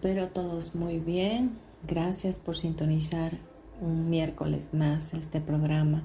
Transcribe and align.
Espero 0.00 0.28
todos 0.28 0.76
muy 0.76 1.00
bien. 1.00 1.58
Gracias 1.84 2.38
por 2.38 2.56
sintonizar 2.56 3.36
un 3.80 4.08
miércoles 4.08 4.68
más 4.72 5.12
este 5.12 5.40
programa 5.40 6.04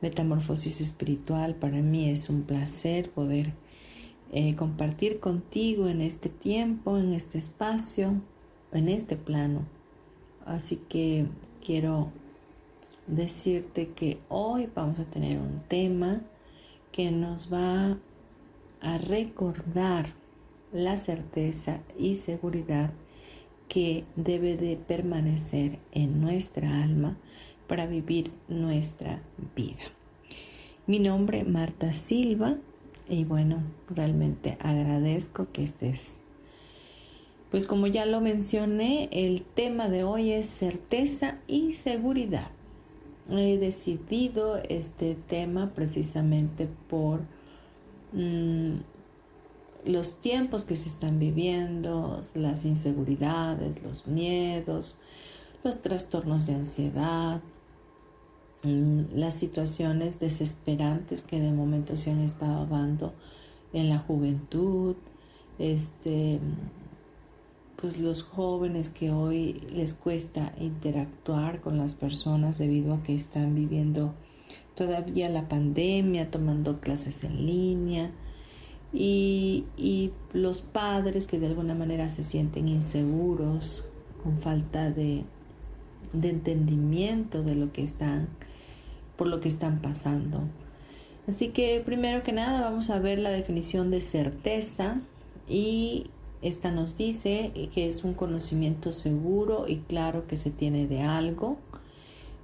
Metamorfosis 0.00 0.80
Espiritual. 0.80 1.54
Para 1.54 1.82
mí 1.82 2.10
es 2.10 2.28
un 2.28 2.42
placer 2.42 3.12
poder 3.12 3.52
eh, 4.32 4.56
compartir 4.56 5.20
contigo 5.20 5.86
en 5.86 6.00
este 6.00 6.30
tiempo, 6.30 6.98
en 6.98 7.12
este 7.12 7.38
espacio, 7.38 8.20
en 8.72 8.88
este 8.88 9.16
plano. 9.16 9.66
Así 10.44 10.78
que 10.88 11.26
quiero 11.64 12.10
decirte 13.06 13.90
que 13.90 14.18
hoy 14.30 14.68
vamos 14.74 14.98
a 14.98 15.04
tener 15.04 15.38
un 15.38 15.60
tema 15.68 16.22
que 16.90 17.12
nos 17.12 17.52
va 17.52 17.98
a 18.80 18.98
recordar 18.98 20.06
la 20.72 20.96
certeza 20.96 21.82
y 21.96 22.16
seguridad 22.16 22.90
que 23.72 24.04
debe 24.16 24.58
de 24.58 24.76
permanecer 24.76 25.78
en 25.92 26.20
nuestra 26.20 26.82
alma 26.82 27.16
para 27.66 27.86
vivir 27.86 28.30
nuestra 28.46 29.22
vida. 29.56 29.80
Mi 30.86 30.98
nombre 30.98 31.40
es 31.40 31.48
Marta 31.48 31.94
Silva 31.94 32.58
y 33.08 33.24
bueno, 33.24 33.62
realmente 33.88 34.58
agradezco 34.60 35.46
que 35.54 35.62
estés. 35.62 36.20
Pues 37.50 37.66
como 37.66 37.86
ya 37.86 38.04
lo 38.04 38.20
mencioné, 38.20 39.08
el 39.10 39.42
tema 39.54 39.88
de 39.88 40.04
hoy 40.04 40.32
es 40.32 40.48
certeza 40.48 41.38
y 41.48 41.72
seguridad. 41.72 42.50
He 43.30 43.56
decidido 43.56 44.60
este 44.68 45.14
tema 45.14 45.72
precisamente 45.74 46.68
por 46.90 47.20
mm, 48.12 48.80
los 49.84 50.20
tiempos 50.20 50.64
que 50.64 50.76
se 50.76 50.88
están 50.88 51.18
viviendo, 51.18 52.20
las 52.34 52.64
inseguridades, 52.64 53.82
los 53.82 54.06
miedos, 54.06 54.98
los 55.64 55.82
trastornos 55.82 56.46
de 56.46 56.54
ansiedad, 56.54 57.40
mm, 58.62 59.14
las 59.14 59.34
situaciones 59.34 60.20
desesperantes 60.20 61.22
que 61.22 61.40
de 61.40 61.52
momento 61.52 61.96
se 61.96 62.10
han 62.10 62.20
estado 62.20 62.66
dando 62.66 63.12
en 63.72 63.88
la 63.88 63.98
juventud, 63.98 64.96
este, 65.58 66.38
pues 67.76 67.98
los 67.98 68.22
jóvenes 68.22 68.90
que 68.90 69.10
hoy 69.10 69.54
les 69.72 69.94
cuesta 69.94 70.52
interactuar 70.60 71.60
con 71.60 71.78
las 71.78 71.94
personas 71.94 72.58
debido 72.58 72.94
a 72.94 73.02
que 73.02 73.14
están 73.14 73.54
viviendo 73.54 74.14
todavía 74.74 75.28
la 75.28 75.48
pandemia, 75.48 76.30
tomando 76.30 76.80
clases 76.80 77.24
en 77.24 77.46
línea, 77.46 78.10
y, 78.92 79.64
los 80.32 80.62
padres 80.62 81.26
que 81.26 81.38
de 81.38 81.46
alguna 81.46 81.74
manera 81.74 82.08
se 82.08 82.22
sienten 82.22 82.68
inseguros, 82.68 83.84
con 84.22 84.38
falta 84.38 84.90
de, 84.90 85.24
de 86.14 86.30
entendimiento 86.30 87.42
de 87.42 87.54
lo 87.54 87.70
que 87.70 87.82
están, 87.82 88.28
por 89.16 89.26
lo 89.26 89.40
que 89.40 89.48
están 89.48 89.80
pasando. 89.82 90.40
Así 91.28 91.48
que 91.48 91.82
primero 91.84 92.22
que 92.22 92.32
nada 92.32 92.62
vamos 92.62 92.88
a 92.88 92.98
ver 92.98 93.18
la 93.18 93.30
definición 93.30 93.90
de 93.90 94.00
certeza 94.00 95.00
y 95.46 96.06
esta 96.40 96.70
nos 96.70 96.96
dice 96.96 97.52
que 97.74 97.86
es 97.86 98.04
un 98.04 98.14
conocimiento 98.14 98.92
seguro 98.92 99.66
y 99.68 99.76
claro 99.78 100.26
que 100.26 100.36
se 100.36 100.50
tiene 100.50 100.86
de 100.86 101.02
algo 101.02 101.58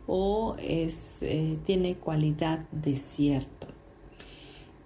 o 0.06 0.56
es, 0.58 1.18
eh, 1.22 1.58
tiene 1.66 1.96
cualidad 1.96 2.60
de 2.70 2.96
cierto. 2.96 3.66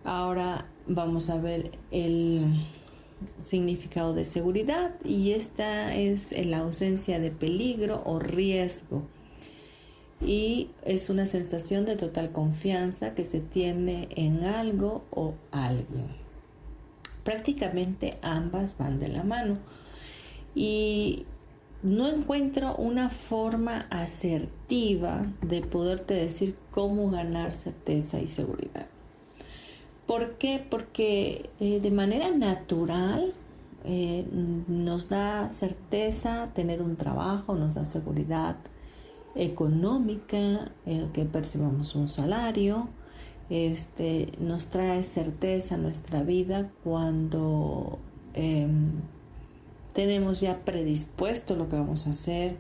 Ahora 0.05 0.67
vamos 0.87 1.31
a 1.31 1.41
ver 1.41 1.73
el 1.91 2.47
significado 3.41 4.15
de 4.15 4.25
seguridad 4.25 4.93
y 5.05 5.33
esta 5.33 5.95
es 5.95 6.33
la 6.47 6.59
ausencia 6.59 7.19
de 7.21 7.31
peligro 7.31 8.03
o 8.05 8.19
riesgo 8.19 9.03
y 10.25 10.71
es 10.85 11.11
una 11.11 11.27
sensación 11.27 11.85
de 11.85 11.97
total 11.97 12.31
confianza 12.33 13.15
que 13.15 13.25
se 13.25 13.41
tiene 13.41 14.09
en 14.15 14.45
algo 14.45 15.05
o 15.11 15.35
alguien. 15.51 16.07
Prácticamente 17.25 18.19
ambas 18.23 18.79
van 18.79 18.99
de 18.99 19.09
la 19.09 19.25
mano 19.25 19.59
y 20.55 21.25
no 21.83 22.09
encuentro 22.09 22.77
una 22.77 23.09
forma 23.09 23.87
asertiva 23.91 25.23
de 25.43 25.63
poderte 25.63 26.15
decir 26.15 26.57
cómo 26.71 27.11
ganar 27.11 27.55
certeza 27.55 28.21
y 28.21 28.29
seguridad. 28.29 28.87
¿Por 30.07 30.33
qué? 30.35 30.65
Porque 30.69 31.51
eh, 31.61 31.81
de 31.81 31.91
manera 31.91 32.31
natural 32.31 33.33
eh, 33.85 34.27
nos 34.33 35.09
da 35.09 35.49
certeza 35.49 36.51
tener 36.55 36.83
un 36.83 36.97
trabajo, 36.97 37.55
nos 37.55 37.75
da 37.75 37.85
seguridad 37.85 38.57
económica, 39.35 40.71
el 40.87 41.11
que 41.13 41.25
percibamos 41.25 41.95
un 41.95 42.09
salario, 42.09 42.89
este, 43.51 44.33
nos 44.39 44.69
trae 44.69 45.03
certeza 45.03 45.77
nuestra 45.77 46.23
vida 46.23 46.71
cuando 46.85 47.99
em, 48.35 48.93
tenemos 49.93 50.41
ya 50.41 50.65
predispuesto 50.65 51.57
lo 51.57 51.69
que 51.69 51.77
vamos 51.77 52.07
a 52.07 52.11
hacer 52.11 52.57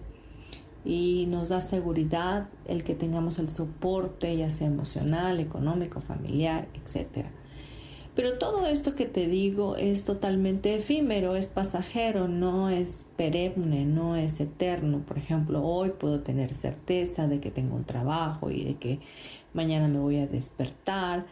y 0.85 1.27
nos 1.29 1.49
da 1.51 1.61
seguridad 1.61 2.49
el 2.67 2.85
que 2.85 2.95
tengamos 2.95 3.39
el 3.39 3.49
soporte, 3.49 4.37
ya 4.37 4.51
sea 4.51 4.67
emocional, 4.67 5.41
económico, 5.41 6.01
familiar, 6.01 6.69
etcétera. 6.75 7.31
Pero 8.15 8.37
todo 8.37 8.67
esto 8.67 8.95
que 8.95 9.07
te 9.07 9.27
digo 9.27 9.77
es 9.77 10.05
totalmente 10.05 10.75
efímero, 10.75 11.35
es 11.35 11.49
pasajero, 11.49 12.29
no 12.29 12.69
es 12.69 13.07
perenne, 13.17 13.87
no 13.87 14.17
es 14.17 14.39
eterno. 14.39 14.99
Por 15.07 15.17
ejemplo, 15.17 15.65
hoy 15.65 15.91
puedo 15.99 16.21
tener 16.21 16.53
certeza 16.53 17.27
de 17.27 17.41
que 17.41 17.51
tengo 17.51 17.75
un 17.75 17.85
trabajo 17.85 18.51
y 18.51 18.65
de 18.65 18.75
que 18.75 19.01
mañana 19.55 19.89
me 19.89 19.99
voy 19.99 20.19
a 20.19 20.27
despertar 20.27 21.25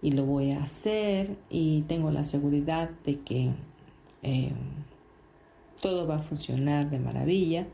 y 0.00 0.12
lo 0.12 0.26
voy 0.26 0.52
a 0.52 0.62
hacer 0.62 1.36
y 1.50 1.82
tengo 1.82 2.12
la 2.12 2.22
seguridad 2.22 2.90
de 3.04 3.18
que 3.20 3.50
eh, 4.22 4.52
todo 5.82 6.06
va 6.06 6.16
a 6.16 6.22
funcionar 6.22 6.88
de 6.88 7.00
maravilla. 7.00 7.66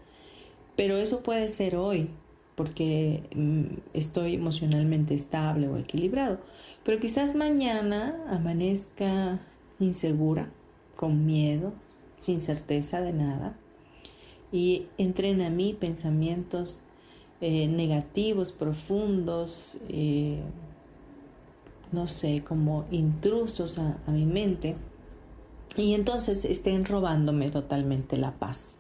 Pero 0.76 0.97
eso 0.97 1.23
puede 1.23 1.49
ser 1.49 1.76
hoy, 1.76 2.09
porque 2.56 3.23
mm, 3.35 3.79
estoy 3.93 4.35
emocionalmente 4.35 5.15
estable 5.15 5.69
o 5.69 5.76
equilibrado. 5.76 6.38
Pero 6.85 7.00
quizás 7.00 7.35
mañana 7.35 8.17
amanezca 8.29 9.41
insegura, 9.79 10.50
con 10.97 11.26
miedos, 11.26 11.75
sin 12.17 12.41
certeza 12.41 13.00
de 13.00 13.12
nada, 13.12 13.56
y 14.53 14.87
entren 14.99 15.43
a 15.43 15.50
mí 15.50 15.76
pensamientos 15.79 16.81
eh, 17.41 17.67
negativos, 17.67 18.53
profundos, 18.53 19.79
eh, 19.88 20.41
no 21.93 22.06
sé, 22.09 22.43
como 22.44 22.85
intrusos 22.91 23.79
a 23.79 23.99
mi 24.09 24.25
mente, 24.25 24.76
y 25.76 25.94
entonces 25.94 26.44
estén 26.44 26.85
robándome 26.85 27.50
totalmente 27.50 28.17
la 28.17 28.32
paz. 28.32 28.79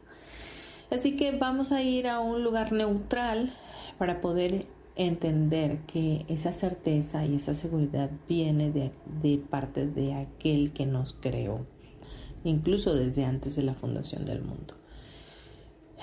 Así 0.94 1.16
que 1.16 1.32
vamos 1.32 1.72
a 1.72 1.82
ir 1.82 2.06
a 2.06 2.20
un 2.20 2.44
lugar 2.44 2.70
neutral 2.70 3.50
para 3.98 4.20
poder 4.20 4.66
entender 4.94 5.78
que 5.88 6.24
esa 6.28 6.52
certeza 6.52 7.26
y 7.26 7.34
esa 7.34 7.52
seguridad 7.52 8.10
viene 8.28 8.70
de, 8.70 9.38
parte 9.38 9.88
de 9.88 10.14
aquel 10.14 10.72
que 10.72 10.86
nos 10.86 11.12
creó. 11.12 11.66
incluso 12.44 12.94
desde 12.94 13.24
antes 13.24 13.56
de 13.56 13.62
la 13.62 13.74
fundación 13.74 14.24
del 14.24 14.42
mundo. 14.42 14.74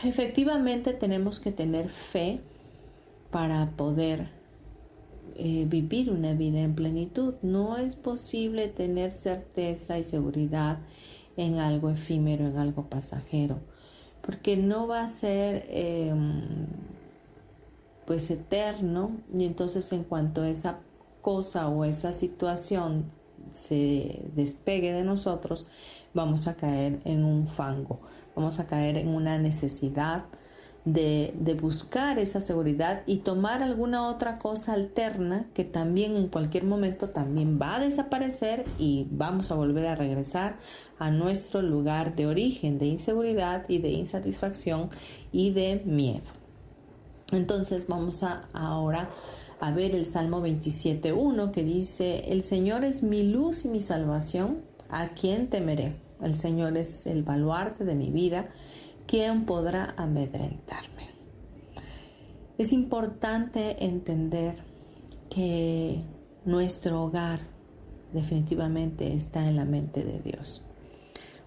Efectivamente 0.03 0.91
tenemos 0.91 1.39
que 1.39 1.51
tener 1.51 1.87
fe 1.87 2.41
para 3.29 3.71
poder 3.77 4.27
eh, 5.35 5.65
vivir 5.69 6.11
una 6.11 6.33
vida 6.33 6.59
en 6.59 6.75
plenitud. 6.75 7.35
No 7.43 7.77
es 7.77 7.95
posible 7.95 8.67
tener 8.67 9.13
certeza 9.13 9.99
y 9.99 10.03
seguridad 10.03 10.79
en 11.37 11.59
algo 11.59 11.91
efímero, 11.91 12.47
en 12.47 12.57
algo 12.57 12.89
pasajero, 12.89 13.59
porque 14.21 14.57
no 14.57 14.87
va 14.87 15.03
a 15.03 15.07
ser 15.07 15.65
em, 15.69 16.67
pues 18.05 18.29
eterno. 18.31 19.11
Y 19.33 19.45
entonces 19.45 19.91
en 19.93 20.03
cuanto 20.03 20.43
esa 20.43 20.79
cosa 21.21 21.67
o 21.69 21.85
esa 21.85 22.13
situación 22.13 23.11
se 23.51 24.29
despegue 24.35 24.93
de 24.93 25.03
nosotros, 25.03 25.67
vamos 26.13 26.47
a 26.47 26.55
caer 26.55 26.99
en 27.05 27.23
un 27.23 27.47
fango, 27.47 27.99
vamos 28.35 28.59
a 28.59 28.67
caer 28.67 28.97
en 28.97 29.09
una 29.09 29.37
necesidad 29.37 30.25
de, 30.85 31.57
buscar 31.61 32.17
esa 32.17 32.41
seguridad 32.41 33.03
y 33.05 33.17
tomar 33.17 33.61
alguna 33.61 34.07
otra 34.09 34.39
cosa 34.39 34.73
alterna 34.73 35.45
que 35.53 35.63
también 35.63 36.15
en 36.15 36.27
cualquier 36.27 36.63
momento 36.63 37.09
también 37.09 37.59
va 37.61 37.75
a 37.75 37.79
desaparecer 37.79 38.65
y 38.79 39.07
vamos 39.11 39.51
a 39.51 39.55
volver 39.55 39.85
a 39.87 39.95
regresar 39.95 40.57
a 40.97 41.11
nuestro 41.11 41.61
lugar 41.61 42.15
de 42.15 42.25
origen 42.25 42.79
de 42.79 42.87
inseguridad 42.87 43.65
y 43.67 43.77
de 43.77 43.89
insatisfacción 43.89 44.89
y 45.31 45.51
de 45.51 45.83
miedo. 45.85 46.31
Entonces 47.31 47.87
vamos 47.87 48.23
a 48.23 48.47
ahora 48.53 49.09
a 49.59 49.71
ver 49.71 49.93
el 49.93 50.05
Salmo 50.05 50.41
27.1 50.41 51.51
que 51.51 51.63
dice, 51.63 52.31
el 52.31 52.43
Señor 52.43 52.83
es 52.83 53.03
mi 53.03 53.21
luz 53.21 53.65
y 53.65 53.67
mi 53.67 53.79
salvación, 53.79 54.61
¿a 54.89 55.09
quién 55.09 55.47
temeré? 55.47 55.93
El 56.21 56.35
Señor 56.37 56.75
es 56.77 57.05
el 57.05 57.23
baluarte 57.23 57.85
de 57.85 57.95
mi 57.95 58.09
vida, 58.09 58.49
¿quién 59.11 59.43
podrá 59.43 59.93
amedrentarme? 59.97 61.09
Es 62.57 62.71
importante 62.71 63.83
entender 63.83 64.55
que 65.29 66.01
nuestro 66.45 67.03
hogar 67.03 67.41
definitivamente 68.13 69.13
está 69.13 69.49
en 69.49 69.57
la 69.57 69.65
mente 69.65 70.05
de 70.05 70.21
Dios. 70.21 70.65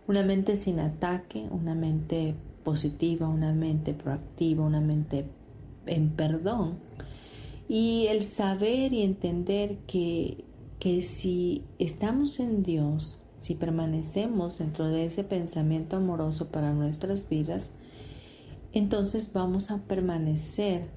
Una 0.07 0.23
mente 0.23 0.57
sin 0.57 0.79
ataque, 0.79 1.49
una 1.51 1.75
mente 1.75 2.35
positiva, 2.65 3.29
una 3.29 3.55
mente 3.55 3.95
proactiva, 3.95 4.63
una 4.63 4.83
mente 4.83 5.25
en 5.87 6.11
perdón 6.11 6.81
y 7.67 8.09
el 8.09 8.25
saber 8.25 8.93
y 8.93 9.01
entender 9.05 9.79
que, 9.87 10.45
que 10.79 11.01
si 11.01 11.63
estamos 11.79 12.41
en 12.41 12.63
Dios, 12.63 13.24
si 13.45 13.55
permanecemos 13.55 14.57
dentro 14.57 14.89
de 14.89 15.05
ese 15.05 15.23
pensamiento 15.23 15.99
amoroso 15.99 16.51
para 16.51 16.73
nuestras 16.73 17.29
vidas, 17.29 17.73
entonces 18.73 19.35
vamos 19.35 19.71
a 19.71 19.83
permanecer, 19.83 20.89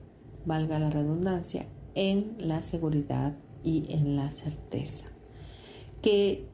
valga 0.45 0.79
la 0.79 0.89
redundancia, 0.89 1.65
en 1.93 2.37
la 2.39 2.61
seguridad 2.61 3.35
y 3.65 3.91
en 3.93 4.15
la 4.15 4.31
certeza. 4.31 5.07
Que 6.01 6.47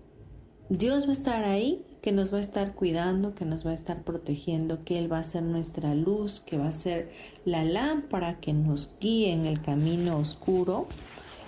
Dios 0.70 1.06
va 1.06 1.10
a 1.10 1.14
estar 1.14 1.44
ahí 1.44 1.86
que 2.02 2.12
nos 2.12 2.34
va 2.34 2.40
a 2.40 2.42
estar 2.42 2.74
cuidando, 2.74 3.36
que 3.36 3.46
nos 3.46 3.64
va 3.64 3.70
a 3.70 3.76
estar 3.76 4.02
protegiendo, 4.02 4.84
que 4.84 4.98
Él 4.98 5.14
va 5.14 5.20
a 5.20 5.24
ser 5.24 5.44
nuestra 5.44 5.94
luz, 5.94 6.40
que 6.40 6.58
va 6.58 6.70
a 6.70 6.72
ser 6.72 7.12
la 7.46 7.64
lámpara 7.64 8.40
que 8.40 8.52
nos 8.52 8.98
guíe 9.00 9.32
en 9.32 9.46
el 9.46 9.62
camino 9.62 10.18
oscuro 10.18 10.88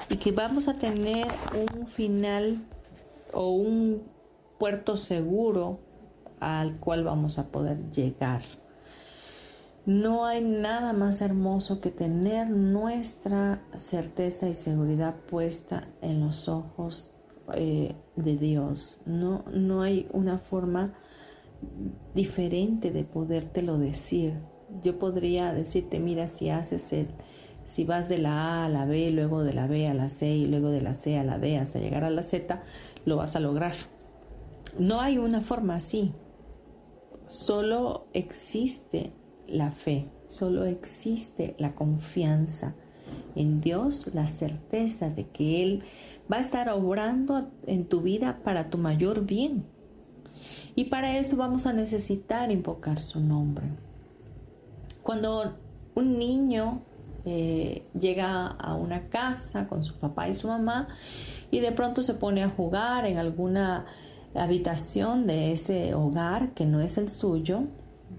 y 0.07 0.17
que 0.17 0.31
vamos 0.31 0.67
a 0.67 0.77
tener 0.77 1.25
un 1.73 1.87
final 1.87 2.63
o 3.33 3.49
un 3.49 4.14
puerto 4.57 4.97
seguro 4.97 5.79
al 6.39 6.79
cual 6.79 7.03
vamos 7.03 7.39
a 7.39 7.51
poder 7.51 7.91
llegar. 7.91 8.41
No 9.85 10.25
hay 10.25 10.41
nada 10.41 10.93
más 10.93 11.21
hermoso 11.21 11.79
que 11.79 11.91
tener 11.91 12.49
nuestra 12.49 13.61
certeza 13.75 14.49
y 14.49 14.55
seguridad 14.55 15.15
puesta 15.27 15.87
en 16.01 16.21
los 16.21 16.49
ojos 16.49 17.15
eh, 17.53 17.93
de 18.15 18.37
Dios. 18.37 18.99
No, 19.05 19.43
no 19.53 19.83
hay 19.83 20.07
una 20.11 20.39
forma 20.39 20.95
diferente 22.15 22.89
de 22.91 23.03
podértelo 23.03 23.77
decir. 23.77 24.33
Yo 24.81 24.97
podría 24.97 25.53
decirte, 25.53 25.99
mira, 25.99 26.27
si 26.27 26.49
haces 26.49 26.91
el, 26.91 27.07
si 27.63 27.83
vas 27.83 28.09
de 28.09 28.17
la 28.17 28.31
A 28.31 28.65
a 28.65 28.69
la 28.69 28.85
B, 28.85 29.11
luego 29.11 29.43
de 29.43 29.53
la 29.53 29.67
B 29.67 29.87
a 29.87 29.93
la 29.93 30.09
C 30.09 30.27
y 30.27 30.47
luego 30.47 30.71
de 30.71 30.81
la 30.81 30.95
C 30.95 31.19
a 31.19 31.23
la 31.23 31.37
D 31.37 31.57
hasta 31.57 31.77
llegar 31.77 32.03
a 32.03 32.09
la 32.09 32.23
Z, 32.23 32.63
lo 33.05 33.17
vas 33.17 33.35
a 33.35 33.39
lograr. 33.39 33.75
No 34.79 34.99
hay 34.99 35.17
una 35.17 35.41
forma 35.41 35.75
así. 35.75 36.13
Solo 37.27 38.07
existe 38.13 39.13
la 39.47 39.71
fe, 39.71 40.09
solo 40.27 40.65
existe 40.65 41.55
la 41.57 41.75
confianza 41.75 42.75
en 43.35 43.61
Dios, 43.61 44.11
la 44.13 44.27
certeza 44.27 45.09
de 45.09 45.27
que 45.27 45.63
Él 45.63 45.83
va 46.31 46.37
a 46.37 46.41
estar 46.41 46.69
obrando 46.69 47.49
en 47.65 47.85
tu 47.85 48.01
vida 48.01 48.41
para 48.43 48.69
tu 48.69 48.77
mayor 48.77 49.25
bien. 49.25 49.65
Y 50.75 50.85
para 50.85 51.17
eso 51.17 51.37
vamos 51.37 51.65
a 51.65 51.73
necesitar 51.73 52.51
invocar 52.51 53.01
su 53.01 53.19
nombre. 53.21 53.65
Cuando 55.01 55.55
un 55.95 56.19
niño 56.19 56.81
eh, 57.23 57.87
llega 57.97 58.47
a 58.47 58.75
una 58.75 59.07
casa 59.07 59.67
con 59.67 59.83
su 59.83 59.95
papá 59.95 60.27
y 60.27 60.33
su 60.33 60.47
mamá 60.47 60.89
y 61.49 61.59
de 61.59 61.71
pronto 61.71 62.01
se 62.01 62.13
pone 62.13 62.43
a 62.43 62.49
jugar 62.49 63.05
en 63.05 63.17
alguna 63.17 63.85
habitación 64.35 65.27
de 65.27 65.51
ese 65.51 65.93
hogar 65.93 66.53
que 66.53 66.65
no 66.65 66.81
es 66.81 66.97
el 66.97 67.09
suyo, 67.09 67.63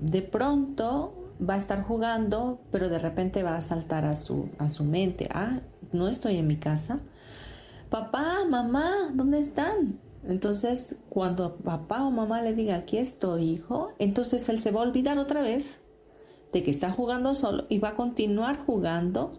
de 0.00 0.22
pronto 0.22 1.14
va 1.40 1.54
a 1.54 1.58
estar 1.58 1.82
jugando, 1.82 2.60
pero 2.70 2.88
de 2.88 2.98
repente 2.98 3.42
va 3.42 3.56
a 3.56 3.60
saltar 3.60 4.04
a 4.04 4.16
su, 4.16 4.48
a 4.58 4.68
su 4.68 4.84
mente, 4.84 5.28
ah, 5.32 5.60
no 5.92 6.08
estoy 6.08 6.36
en 6.36 6.46
mi 6.46 6.56
casa, 6.56 7.00
papá, 7.90 8.44
mamá, 8.48 9.10
¿dónde 9.12 9.38
están? 9.38 9.98
Entonces, 10.26 10.96
cuando 11.08 11.56
papá 11.56 12.04
o 12.04 12.10
mamá 12.10 12.42
le 12.42 12.54
diga, 12.54 12.76
aquí 12.76 12.98
estoy, 12.98 13.50
hijo, 13.50 13.92
entonces 13.98 14.48
él 14.48 14.58
se 14.58 14.72
va 14.72 14.80
a 14.80 14.84
olvidar 14.84 15.18
otra 15.18 15.42
vez 15.42 15.80
de 16.52 16.62
que 16.62 16.70
está 16.70 16.90
jugando 16.90 17.34
solo 17.34 17.66
y 17.68 17.78
va 17.78 17.90
a 17.90 17.94
continuar 17.94 18.64
jugando 18.64 19.32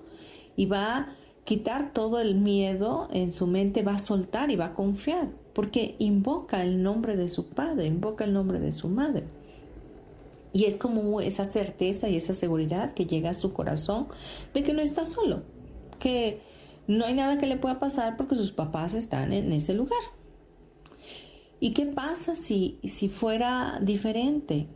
y 0.55 0.65
va 0.65 0.95
a 0.95 1.07
quitar 1.43 1.91
todo 1.93 2.19
el 2.19 2.35
miedo 2.35 3.07
en 3.11 3.31
su 3.31 3.47
mente, 3.47 3.81
va 3.81 3.95
a 3.95 3.99
soltar 3.99 4.51
y 4.51 4.55
va 4.55 4.67
a 4.67 4.73
confiar, 4.73 5.29
porque 5.57 5.95
invoca 5.97 6.61
el 6.61 6.83
nombre 6.83 7.17
de 7.17 7.27
su 7.29 7.49
padre, 7.49 7.87
invoca 7.87 8.23
el 8.25 8.31
nombre 8.31 8.59
de 8.59 8.71
su 8.71 8.89
madre. 8.89 9.23
Y 10.53 10.65
es 10.65 10.77
como 10.77 11.19
esa 11.19 11.45
certeza 11.45 12.07
y 12.07 12.15
esa 12.15 12.35
seguridad 12.35 12.93
que 12.93 13.07
llega 13.07 13.31
a 13.31 13.33
su 13.33 13.53
corazón 13.53 14.07
de 14.53 14.61
que 14.61 14.73
no 14.73 14.81
está 14.81 15.03
solo, 15.03 15.41
que 15.97 16.41
no 16.85 17.05
hay 17.05 17.15
nada 17.15 17.39
que 17.39 17.47
le 17.47 17.57
pueda 17.57 17.79
pasar 17.79 18.17
porque 18.17 18.35
sus 18.35 18.51
papás 18.51 18.93
están 18.93 19.33
en 19.33 19.51
ese 19.51 19.73
lugar. 19.73 19.97
¿Y 21.59 21.73
qué 21.73 21.87
pasa 21.87 22.35
si, 22.35 22.79
si 22.83 23.09
fuera 23.09 23.79
diferente? 23.81 24.67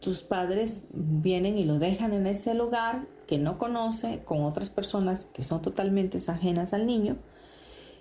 Tus 0.00 0.22
padres 0.22 0.86
vienen 0.94 1.58
y 1.58 1.66
lo 1.66 1.78
dejan 1.78 2.14
en 2.14 2.26
ese 2.26 2.54
lugar 2.54 3.06
que 3.26 3.36
no 3.36 3.58
conoce 3.58 4.22
con 4.24 4.44
otras 4.44 4.70
personas 4.70 5.26
que 5.26 5.42
son 5.42 5.60
totalmente 5.60 6.16
ajenas 6.26 6.72
al 6.72 6.86
niño 6.86 7.18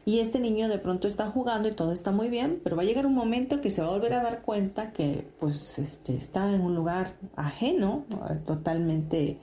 y 0.03 0.19
este 0.19 0.39
niño 0.39 0.67
de 0.67 0.79
pronto 0.79 1.07
está 1.07 1.29
jugando 1.29 1.67
y 1.67 1.73
todo 1.73 1.91
está 1.91 2.11
muy 2.11 2.29
bien, 2.29 2.59
pero 2.63 2.75
va 2.75 2.81
a 2.81 2.85
llegar 2.85 3.05
un 3.05 3.13
momento 3.13 3.61
que 3.61 3.69
se 3.69 3.81
va 3.81 3.89
a 3.89 3.91
volver 3.91 4.13
a 4.13 4.23
dar 4.23 4.41
cuenta 4.41 4.91
que 4.91 5.27
pues 5.39 5.77
este, 5.77 6.15
está 6.15 6.51
en 6.51 6.61
un 6.61 6.75
lugar 6.75 7.13
ajeno, 7.35 8.05
totalmente 8.45 9.37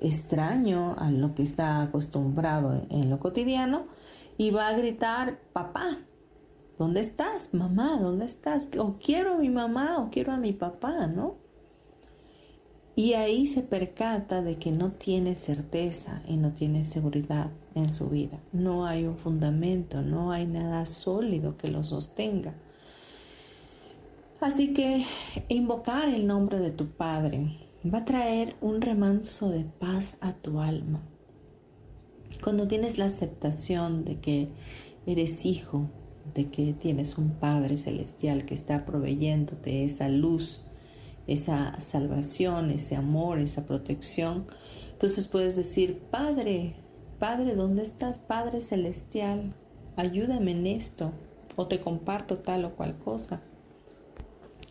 extraño 0.00 0.94
a 0.98 1.10
lo 1.10 1.34
que 1.34 1.42
está 1.42 1.82
acostumbrado 1.82 2.86
en 2.88 3.10
lo 3.10 3.20
cotidiano 3.20 3.86
y 4.38 4.50
va 4.50 4.68
a 4.68 4.76
gritar, 4.76 5.38
papá, 5.52 5.98
¿dónde 6.78 7.00
estás? 7.00 7.52
Mamá, 7.52 7.98
¿dónde 8.00 8.24
estás? 8.24 8.70
O 8.78 8.96
quiero 8.98 9.34
a 9.34 9.38
mi 9.38 9.50
mamá 9.50 9.98
o 9.98 10.10
quiero 10.10 10.32
a 10.32 10.38
mi 10.38 10.52
papá, 10.54 11.06
¿no? 11.06 11.41
Y 12.94 13.14
ahí 13.14 13.46
se 13.46 13.62
percata 13.62 14.42
de 14.42 14.56
que 14.56 14.70
no 14.70 14.92
tiene 14.92 15.34
certeza 15.34 16.22
y 16.28 16.36
no 16.36 16.52
tiene 16.52 16.84
seguridad 16.84 17.50
en 17.74 17.88
su 17.88 18.10
vida. 18.10 18.38
No 18.52 18.84
hay 18.84 19.04
un 19.06 19.16
fundamento, 19.16 20.02
no 20.02 20.30
hay 20.30 20.46
nada 20.46 20.84
sólido 20.84 21.56
que 21.56 21.68
lo 21.68 21.84
sostenga. 21.84 22.54
Así 24.40 24.74
que 24.74 25.06
invocar 25.48 26.08
el 26.08 26.26
nombre 26.26 26.58
de 26.58 26.70
tu 26.70 26.88
Padre, 26.88 27.56
va 27.82 27.98
a 27.98 28.04
traer 28.04 28.56
un 28.60 28.80
remanso 28.80 29.48
de 29.48 29.64
paz 29.64 30.18
a 30.20 30.34
tu 30.34 30.60
alma. 30.60 31.00
Cuando 32.42 32.68
tienes 32.68 32.98
la 32.98 33.06
aceptación 33.06 34.04
de 34.04 34.20
que 34.20 34.48
eres 35.06 35.46
hijo, 35.46 35.88
de 36.34 36.50
que 36.50 36.72
tienes 36.74 37.18
un 37.18 37.30
Padre 37.30 37.76
celestial 37.76 38.44
que 38.44 38.54
está 38.54 38.84
proveyéndote 38.84 39.84
esa 39.84 40.08
luz, 40.08 40.64
esa 41.26 41.78
salvación, 41.80 42.70
ese 42.70 42.96
amor, 42.96 43.38
esa 43.38 43.66
protección, 43.66 44.46
entonces 45.02 45.26
puedes 45.26 45.56
decir, 45.56 46.00
Padre, 46.12 46.76
Padre, 47.18 47.56
¿dónde 47.56 47.82
estás, 47.82 48.20
Padre 48.20 48.60
celestial? 48.60 49.52
Ayúdame 49.96 50.52
en 50.52 50.66
esto, 50.66 51.10
o 51.56 51.66
te 51.66 51.80
comparto 51.80 52.38
tal 52.38 52.64
o 52.64 52.76
cual 52.76 52.98
cosa. 52.98 53.42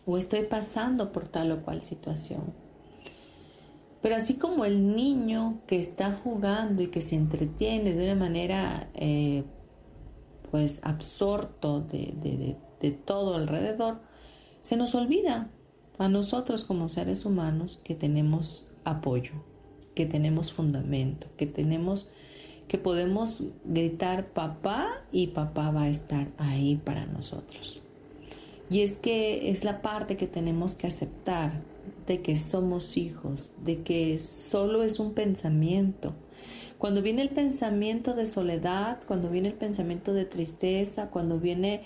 o 0.06 0.16
estoy 0.16 0.44
pasando 0.44 1.12
por 1.12 1.28
tal 1.28 1.52
o 1.52 1.62
cual 1.62 1.82
situación. 1.82 2.54
Pero 4.00 4.16
así 4.16 4.34
como 4.34 4.64
el 4.64 4.96
niño 4.96 5.60
que 5.66 5.78
está 5.78 6.12
jugando 6.24 6.82
y 6.82 6.88
que 6.88 7.02
se 7.02 7.14
entretiene 7.14 7.92
de 7.92 8.04
una 8.10 8.18
manera 8.18 8.88
eh, 8.94 9.44
pues 10.50 10.80
absorto 10.82 11.82
de, 11.82 12.56
de 12.80 12.90
todo 12.90 13.36
alrededor, 13.36 14.00
se 14.60 14.76
nos 14.76 14.94
olvida 14.94 15.50
a 16.02 16.08
nosotros 16.08 16.64
como 16.64 16.88
seres 16.88 17.24
humanos 17.24 17.80
que 17.84 17.94
tenemos 17.94 18.68
apoyo, 18.84 19.32
que 19.94 20.06
tenemos 20.06 20.52
fundamento, 20.52 21.28
que 21.36 21.46
tenemos 21.46 22.08
que 22.68 22.78
podemos 22.78 23.44
gritar 23.64 24.28
papá 24.28 25.02
y 25.12 25.26
papá 25.28 25.70
va 25.70 25.82
a 25.82 25.88
estar 25.88 26.28
ahí 26.38 26.80
para 26.82 27.04
nosotros. 27.06 27.82
Y 28.70 28.80
es 28.80 28.94
que 28.94 29.50
es 29.50 29.64
la 29.64 29.82
parte 29.82 30.16
que 30.16 30.26
tenemos 30.26 30.74
que 30.74 30.86
aceptar 30.86 31.52
de 32.06 32.22
que 32.22 32.36
somos 32.36 32.96
hijos, 32.96 33.52
de 33.62 33.82
que 33.82 34.18
solo 34.18 34.82
es 34.82 34.98
un 34.98 35.12
pensamiento. 35.12 36.14
Cuando 36.78 37.02
viene 37.02 37.20
el 37.22 37.28
pensamiento 37.28 38.14
de 38.14 38.26
soledad, 38.26 39.00
cuando 39.06 39.28
viene 39.28 39.48
el 39.48 39.54
pensamiento 39.54 40.14
de 40.14 40.24
tristeza, 40.24 41.10
cuando 41.10 41.38
viene 41.38 41.82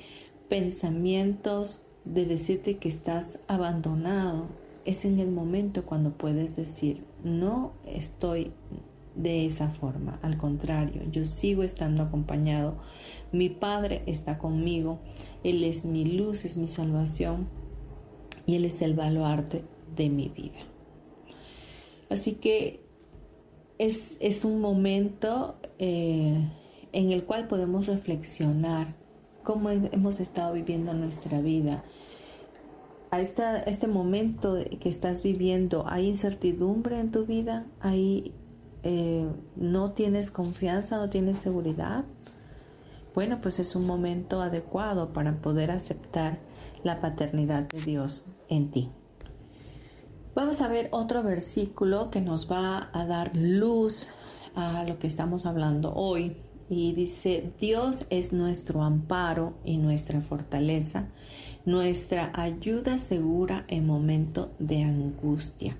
pensamientos 0.49 1.86
de 2.07 2.25
decirte 2.25 2.79
que 2.79 2.89
estás 2.89 3.39
abandonado, 3.49 4.47
es 4.85 5.05
en 5.05 5.19
el 5.19 5.31
momento 5.31 5.85
cuando 5.85 6.13
puedes 6.13 6.57
decir, 6.57 7.05
no 7.25 7.73
estoy 7.85 8.53
de 9.17 9.47
esa 9.47 9.69
forma. 9.71 10.19
Al 10.23 10.39
contrario, 10.39 11.03
yo 11.11 11.25
sigo 11.25 11.63
estando 11.63 12.03
acompañado. 12.03 12.77
Mi 13.33 13.49
Padre 13.49 14.03
está 14.07 14.39
conmigo. 14.39 15.01
Él 15.43 15.65
es 15.65 15.85
mi 15.85 16.05
luz, 16.05 16.45
es 16.45 16.57
mi 16.57 16.69
salvación 16.69 17.49
y 18.47 18.55
Él 18.55 18.65
es 18.65 18.81
el 18.83 18.95
baluarte 18.95 19.65
de 19.97 20.09
mi 20.09 20.29
vida. 20.29 20.61
Así 22.09 22.35
que 22.35 22.81
es, 23.79 24.17
es 24.21 24.45
un 24.45 24.61
momento 24.61 25.57
eh, 25.79 26.39
en 26.93 27.11
el 27.11 27.25
cual 27.25 27.49
podemos 27.49 27.87
reflexionar 27.87 28.95
cómo 29.43 29.71
hemos 29.71 30.21
estado 30.21 30.55
viviendo 30.55 30.93
nuestra 30.93 31.41
vida. 31.41 31.85
A 33.11 33.21
este 33.21 33.87
momento 33.87 34.57
que 34.81 34.89
estás 34.89 35.23
viviendo, 35.23 35.85
¿hay 35.87 36.07
incertidumbre 36.07 36.99
en 36.99 37.13
tu 37.13 37.25
vida? 37.25 37.67
¿Hay 37.81 38.35
eh, 38.89 39.27
no 39.57 39.91
tienes 39.95 40.31
confianza, 40.31 40.99
no 40.99 41.11
tienes 41.11 41.39
seguridad, 41.39 42.05
bueno, 43.17 43.41
pues 43.41 43.59
es 43.59 43.75
un 43.75 43.85
momento 43.85 44.41
adecuado 44.43 45.13
para 45.13 45.41
poder 45.41 45.73
aceptar 45.73 46.39
la 46.85 47.01
paternidad 47.01 47.65
de 47.65 47.81
Dios 47.81 48.27
en 48.49 48.71
ti. 48.71 48.93
Vamos 50.37 50.61
a 50.61 50.69
ver 50.69 50.89
otro 50.93 51.25
versículo 51.25 52.11
que 52.13 52.21
nos 52.21 52.49
va 52.49 52.91
a 52.93 53.07
dar 53.07 53.35
luz 53.35 54.07
a 54.55 54.85
lo 54.85 55.01
que 55.01 55.09
estamos 55.09 55.47
hablando 55.47 55.93
hoy. 55.93 56.37
Y 56.69 56.93
dice, 56.93 57.55
Dios 57.59 58.07
es 58.11 58.33
nuestro 58.33 58.85
amparo 58.85 59.55
y 59.65 59.79
nuestra 59.79 60.21
fortaleza, 60.21 61.09
nuestra 61.67 62.33
ayuda 62.35 62.99
segura 62.99 63.67
en 63.69 63.87
momento 63.87 64.53
de 64.59 64.83
angustia. 64.83 65.77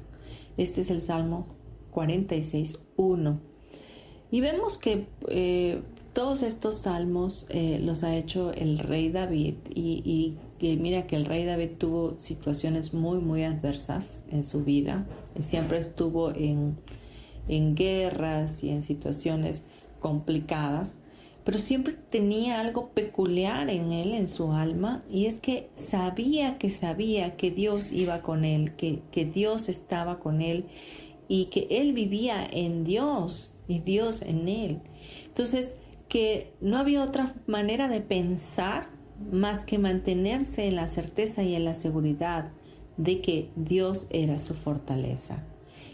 Este 0.59 0.83
es 0.83 0.90
el 0.90 1.00
Salmo 1.00 1.47
46.1. 1.95 3.38
Y 4.31 4.40
vemos 4.40 4.76
que 4.76 5.07
eh, 5.28 5.81
todos 6.12 6.43
estos 6.43 6.83
salmos 6.83 7.47
eh, 7.49 7.78
los 7.81 8.02
ha 8.02 8.16
hecho 8.16 8.52
el 8.52 8.78
rey 8.78 9.11
David 9.11 9.55
y, 9.73 10.37
y, 10.61 10.76
mira 10.78 11.07
que 11.07 11.14
el 11.14 11.26
rey 11.26 11.45
David 11.45 11.73
tuvo 11.78 12.19
situaciones 12.19 12.93
muy, 12.93 13.19
muy 13.19 13.45
adversas 13.45 14.25
en 14.31 14.43
su 14.43 14.64
vida. 14.64 15.07
Siempre 15.38 15.78
estuvo 15.78 16.35
en, 16.35 16.76
en 17.47 17.76
guerras 17.76 18.64
y 18.64 18.71
en 18.71 18.83
situaciones 18.83 19.62
complicadas, 20.00 20.99
pero 21.46 21.58
siempre 21.58 21.94
tenía 22.10 22.58
algo 22.58 22.88
peculiar 22.88 23.70
en 23.70 23.92
él, 23.92 24.14
en 24.14 24.26
su 24.26 24.52
alma, 24.52 25.04
y 25.08 25.26
es 25.26 25.38
que 25.38 25.70
sabía 25.76 26.58
que 26.58 26.70
sabía 26.70 27.36
que 27.36 27.52
Dios 27.52 27.92
iba 27.92 28.20
con 28.20 28.44
él, 28.44 28.74
que, 28.74 29.02
que 29.12 29.24
Dios 29.24 29.68
estaba 29.68 30.18
con 30.18 30.42
él 30.42 30.64
y 31.28 31.44
que 31.44 31.68
él 31.70 31.92
vivía 31.92 32.44
en 32.44 32.82
Dios 32.82 33.56
y 33.68 33.78
Dios 33.78 34.22
en 34.22 34.48
él. 34.48 34.80
Entonces, 35.26 35.76
que 36.08 36.52
no 36.60 36.78
había 36.78 37.04
otra 37.04 37.36
manera 37.46 37.88
de 37.88 38.00
pensar 38.00 38.88
más 39.30 39.60
que 39.60 39.78
mantenerse 39.78 40.66
en 40.66 40.74
la 40.74 40.88
certeza 40.88 41.44
y 41.44 41.54
en 41.54 41.64
la 41.64 41.74
seguridad 41.74 42.50
de 42.96 43.20
que 43.20 43.50
Dios 43.54 44.08
era 44.10 44.40
su 44.40 44.54
fortaleza 44.54 45.44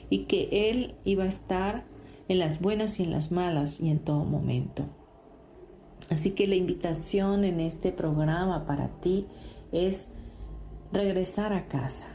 y 0.09 0.21
que 0.21 0.71
Él 0.71 0.95
iba 1.05 1.25
a 1.25 1.29
estar 1.29 1.85
en 2.29 2.39
las 2.39 2.59
buenas 2.59 2.99
y 3.01 3.03
en 3.03 3.11
las 3.11 3.31
malas 3.33 3.81
y 3.81 3.91
en 3.91 3.99
todo 3.99 4.25
momento. 4.25 4.87
Así 6.13 6.33
que 6.33 6.47
la 6.47 6.57
invitación 6.57 7.43
en 7.43 7.59
este 7.59 7.91
programa 7.91 8.67
para 8.67 8.89
ti 9.01 9.25
es 9.73 10.09
regresar 10.93 11.55
a 11.55 11.69
casa, 11.69 12.09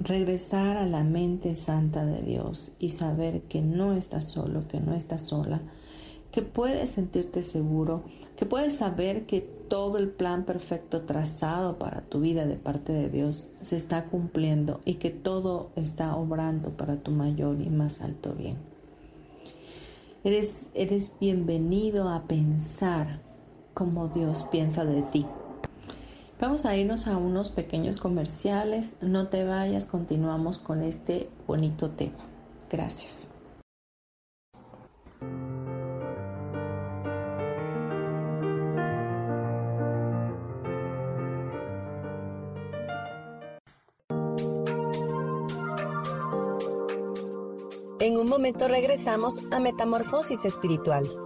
regresar 0.00 0.78
a 0.78 0.86
la 0.86 1.04
mente 1.04 1.54
santa 1.54 2.06
de 2.06 2.22
Dios 2.22 2.72
y 2.78 2.88
saber 2.88 3.42
que 3.42 3.60
no 3.60 3.92
estás 3.92 4.24
solo, 4.24 4.66
que 4.68 4.80
no 4.80 4.94
estás 4.94 5.20
sola, 5.20 5.60
que 6.32 6.40
puedes 6.40 6.92
sentirte 6.92 7.42
seguro, 7.42 8.04
que 8.38 8.46
puedes 8.46 8.76
saber 8.76 9.26
que 9.26 9.42
todo 9.42 9.98
el 9.98 10.08
plan 10.08 10.46
perfecto 10.46 11.02
trazado 11.02 11.78
para 11.78 12.00
tu 12.00 12.20
vida 12.20 12.46
de 12.46 12.56
parte 12.56 12.94
de 12.94 13.10
Dios 13.10 13.50
se 13.60 13.76
está 13.76 14.06
cumpliendo 14.06 14.80
y 14.86 14.94
que 14.94 15.10
todo 15.10 15.72
está 15.76 16.16
obrando 16.16 16.70
para 16.70 17.02
tu 17.02 17.10
mayor 17.10 17.60
y 17.60 17.68
más 17.68 18.00
alto 18.00 18.32
bien. 18.32 18.56
Eres, 20.24 20.68
eres 20.72 21.12
bienvenido 21.20 22.08
a 22.08 22.22
pensar 22.22 23.25
como 23.76 24.08
Dios 24.08 24.46
piensa 24.50 24.86
de 24.86 25.02
ti. 25.02 25.26
Vamos 26.40 26.64
a 26.64 26.74
irnos 26.76 27.06
a 27.06 27.18
unos 27.18 27.50
pequeños 27.50 27.98
comerciales. 27.98 28.94
No 29.02 29.28
te 29.28 29.44
vayas, 29.44 29.86
continuamos 29.86 30.58
con 30.58 30.80
este 30.80 31.28
bonito 31.46 31.90
tema. 31.90 32.16
Gracias. 32.70 33.28
En 48.00 48.16
un 48.16 48.28
momento 48.28 48.68
regresamos 48.68 49.42
a 49.50 49.58
Metamorfosis 49.58 50.46
Espiritual. 50.46 51.25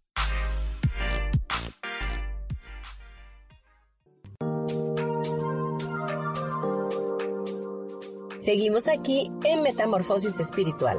Seguimos 8.43 8.87
aquí 8.87 9.31
en 9.43 9.61
Metamorfosis 9.61 10.39
Espiritual. 10.39 10.97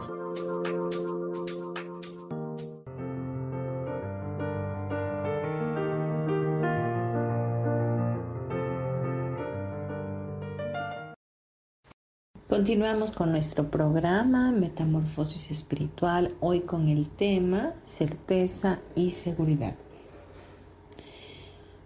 Continuamos 12.48 13.10
con 13.10 13.32
nuestro 13.32 13.68
programa 13.72 14.52
Metamorfosis 14.52 15.50
Espiritual, 15.50 16.36
hoy 16.38 16.60
con 16.60 16.88
el 16.88 17.08
tema 17.08 17.74
certeza 17.82 18.78
y 18.94 19.10
seguridad. 19.10 19.74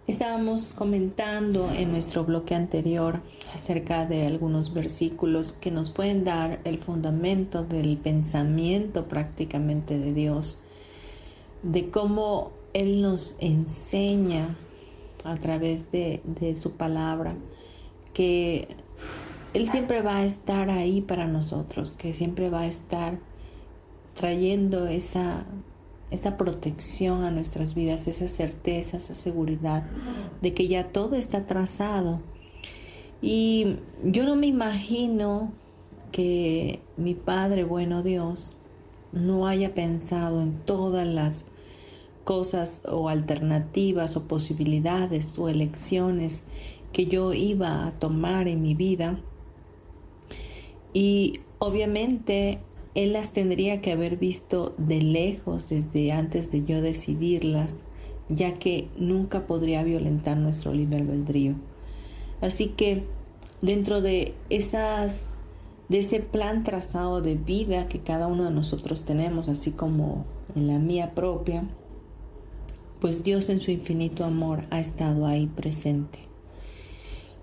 Estábamos 0.07 0.73
comentando 0.73 1.69
en 1.71 1.91
nuestro 1.91 2.23
bloque 2.23 2.55
anterior 2.55 3.19
acerca 3.53 4.05
de 4.05 4.25
algunos 4.25 4.73
versículos 4.73 5.51
que 5.51 5.69
nos 5.69 5.89
pueden 5.89 6.23
dar 6.23 6.61
el 6.63 6.79
fundamento 6.79 7.65
del 7.65 7.97
pensamiento 7.97 9.09
prácticamente 9.09 9.99
de 9.99 10.13
Dios, 10.13 10.61
de 11.61 11.89
cómo 11.89 12.51
Él 12.73 13.01
nos 13.01 13.35
enseña 13.39 14.55
a 15.25 15.35
través 15.35 15.91
de, 15.91 16.21
de 16.23 16.55
su 16.55 16.77
palabra 16.77 17.35
que 18.13 18.69
él 19.53 19.67
siempre 19.67 20.01
va 20.01 20.17
a 20.17 20.23
estar 20.23 20.69
ahí 20.69 21.01
para 21.01 21.27
nosotros, 21.27 21.93
que 21.93 22.13
siempre 22.13 22.49
va 22.49 22.61
a 22.61 22.67
estar 22.67 23.19
trayendo 24.15 24.87
esa, 24.87 25.45
esa 26.09 26.37
protección 26.37 27.23
a 27.23 27.31
nuestras 27.31 27.75
vidas, 27.75 28.07
esa 28.07 28.27
certeza, 28.27 28.97
esa 28.97 29.13
seguridad 29.13 29.83
de 30.41 30.53
que 30.53 30.67
ya 30.67 30.91
todo 30.91 31.15
está 31.15 31.45
trazado. 31.45 32.21
Y 33.21 33.77
yo 34.03 34.25
no 34.25 34.35
me 34.35 34.47
imagino 34.47 35.51
que 36.11 36.81
mi 36.95 37.13
Padre, 37.13 37.63
bueno 37.63 38.03
Dios, 38.03 38.57
no 39.11 39.47
haya 39.47 39.73
pensado 39.73 40.41
en 40.41 40.59
todas 40.65 41.07
las 41.07 41.45
cosas 42.23 42.81
o 42.85 43.09
alternativas 43.09 44.17
o 44.17 44.27
posibilidades 44.27 45.37
o 45.39 45.49
elecciones 45.49 46.43
que 46.91 47.05
yo 47.05 47.33
iba 47.33 47.87
a 47.87 47.91
tomar 47.91 48.47
en 48.47 48.61
mi 48.61 48.73
vida 48.75 49.19
y 50.93 51.41
obviamente 51.59 52.59
él 52.97 53.13
las 53.13 53.31
tendría 53.31 53.79
que 53.79 53.91
haber 53.91 54.17
visto 54.17 54.73
de 54.79 54.99
lejos 55.03 55.69
desde 55.69 56.11
antes 56.11 56.51
de 56.51 56.65
yo 56.65 56.81
decidirlas, 56.81 57.81
ya 58.27 58.57
que 58.57 58.87
nunca 58.97 59.45
podría 59.45 59.83
violentar 59.83 60.35
nuestro 60.35 60.73
libre 60.73 60.97
albedrío. 60.97 61.53
Así 62.41 62.69
que 62.69 63.03
dentro 63.61 64.01
de 64.01 64.33
esas 64.49 65.27
de 65.89 65.99
ese 65.99 66.21
plan 66.21 66.63
trazado 66.63 67.21
de 67.21 67.35
vida 67.35 67.87
que 67.87 67.99
cada 67.99 68.25
uno 68.25 68.45
de 68.45 68.51
nosotros 68.51 69.03
tenemos, 69.03 69.47
así 69.47 69.71
como 69.71 70.25
en 70.55 70.65
la 70.65 70.79
mía 70.79 71.13
propia, 71.13 71.65
pues 72.99 73.23
Dios 73.23 73.49
en 73.49 73.59
su 73.59 73.69
infinito 73.69 74.25
amor 74.25 74.63
ha 74.71 74.79
estado 74.79 75.27
ahí 75.27 75.45
presente. 75.45 76.17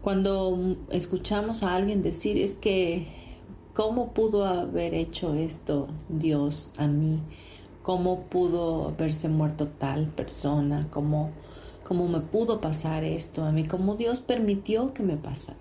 Cuando 0.02 0.76
escuchamos 0.90 1.62
a 1.62 1.76
alguien 1.76 2.02
decir 2.02 2.38
es 2.38 2.56
que 2.56 3.06
¿Cómo 3.74 4.12
pudo 4.12 4.46
haber 4.46 4.94
hecho 4.94 5.34
esto 5.34 5.88
Dios 6.08 6.72
a 6.76 6.86
mí? 6.86 7.18
¿Cómo 7.82 8.20
pudo 8.26 8.90
haberse 8.90 9.28
muerto 9.28 9.66
tal 9.66 10.06
persona? 10.06 10.86
¿Cómo, 10.92 11.32
cómo 11.82 12.06
me 12.06 12.20
pudo 12.20 12.60
pasar 12.60 13.02
esto 13.02 13.42
a 13.42 13.50
mí? 13.50 13.66
¿Cómo 13.66 13.96
Dios 13.96 14.20
permitió 14.20 14.94
que 14.94 15.02
me 15.02 15.16
pasara? 15.16 15.58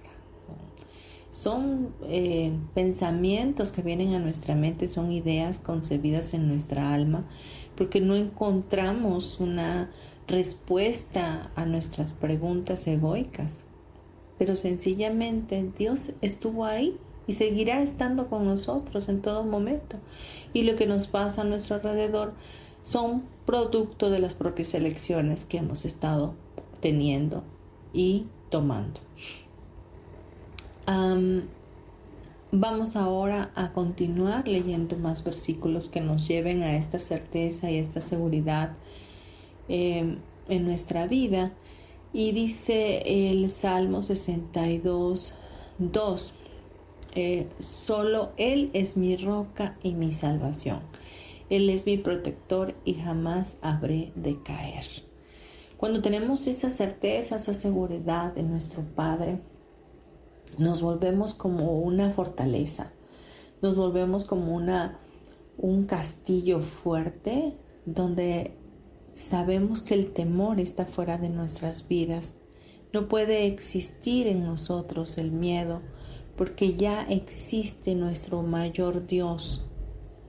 Son 1.31 1.95
eh, 2.03 2.55
pensamientos 2.75 3.71
que 3.71 3.81
vienen 3.81 4.13
a 4.13 4.19
nuestra 4.19 4.53
mente, 4.53 4.87
son 4.87 5.11
ideas 5.11 5.57
concebidas 5.57 6.35
en 6.35 6.47
nuestra 6.47 6.93
alma, 6.93 7.25
porque 7.75 7.99
no 7.99 8.15
encontramos 8.15 9.39
una 9.39 9.89
respuesta 10.27 11.49
a 11.55 11.65
nuestras 11.65 12.13
preguntas 12.13 12.85
egoicas. 12.85 13.63
Pero 14.37 14.55
sencillamente 14.55 15.67
Dios 15.75 16.13
estuvo 16.21 16.65
ahí 16.65 16.95
y 17.27 17.33
seguirá 17.33 17.81
estando 17.81 18.27
con 18.27 18.45
nosotros 18.45 19.09
en 19.09 19.21
todo 19.21 19.43
momento. 19.43 19.97
Y 20.53 20.63
lo 20.63 20.75
que 20.75 20.87
nos 20.87 21.07
pasa 21.07 21.41
a 21.41 21.45
nuestro 21.45 21.75
alrededor 21.75 22.33
son 22.83 23.23
producto 23.45 24.09
de 24.09 24.19
las 24.19 24.35
propias 24.35 24.73
elecciones 24.73 25.45
que 25.45 25.57
hemos 25.57 25.85
estado 25.85 26.33
teniendo 26.81 27.43
y 27.93 28.25
tomando. 28.49 28.99
vamos 32.55 32.95
ahora 32.95 33.51
a 33.55 33.73
continuar 33.73 34.47
leyendo 34.47 34.95
más 34.95 35.23
versículos 35.23 35.89
que 35.89 36.01
nos 36.01 36.27
lleven 36.27 36.61
a 36.61 36.75
esta 36.77 36.99
certeza 36.99 37.71
y 37.71 37.77
esta 37.77 37.99
seguridad 37.99 38.73
em, 39.67 40.19
en 40.47 40.65
nuestra 40.65 41.07
vida. 41.07 41.53
Y 42.11 42.31
dice 42.31 43.31
el 43.31 43.49
Salmo 43.49 44.03
62, 44.03 45.33
2. 45.79 46.33
Eh, 47.15 47.47
solo 47.59 48.31
Él 48.37 48.71
es 48.73 48.97
mi 48.97 49.15
roca 49.17 49.77
y 49.83 49.93
mi 49.93 50.11
salvación. 50.11 50.81
Él 51.49 51.69
es 51.69 51.85
mi 51.85 51.97
protector 51.97 52.73
y 52.85 52.95
jamás 52.95 53.57
habré 53.61 54.11
de 54.15 54.41
caer. 54.41 54.85
Cuando 55.77 56.01
tenemos 56.01 56.47
esa 56.47 56.69
certeza, 56.69 57.35
esa 57.35 57.53
seguridad 57.53 58.37
en 58.37 58.49
nuestro 58.49 58.83
Padre, 58.95 59.41
nos 60.57 60.81
volvemos 60.81 61.33
como 61.33 61.79
una 61.79 62.09
fortaleza, 62.11 62.93
nos 63.61 63.77
volvemos 63.77 64.23
como 64.23 64.55
una, 64.55 64.99
un 65.57 65.85
castillo 65.85 66.61
fuerte 66.61 67.57
donde 67.85 68.57
sabemos 69.13 69.81
que 69.81 69.93
el 69.93 70.13
temor 70.13 70.59
está 70.59 70.85
fuera 70.85 71.17
de 71.17 71.29
nuestras 71.29 71.87
vidas. 71.87 72.37
No 72.93 73.07
puede 73.07 73.45
existir 73.45 74.27
en 74.27 74.43
nosotros 74.43 75.17
el 75.17 75.31
miedo, 75.31 75.81
porque 76.35 76.75
ya 76.75 77.03
existe 77.03 77.95
nuestro 77.95 78.41
mayor 78.41 79.05
Dios, 79.05 79.63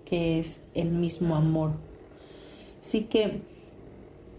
que 0.05 0.39
es 0.39 0.61
el 0.75 0.91
mismo 0.91 1.35
amor. 1.35 1.73
Así 2.81 3.05
que 3.05 3.41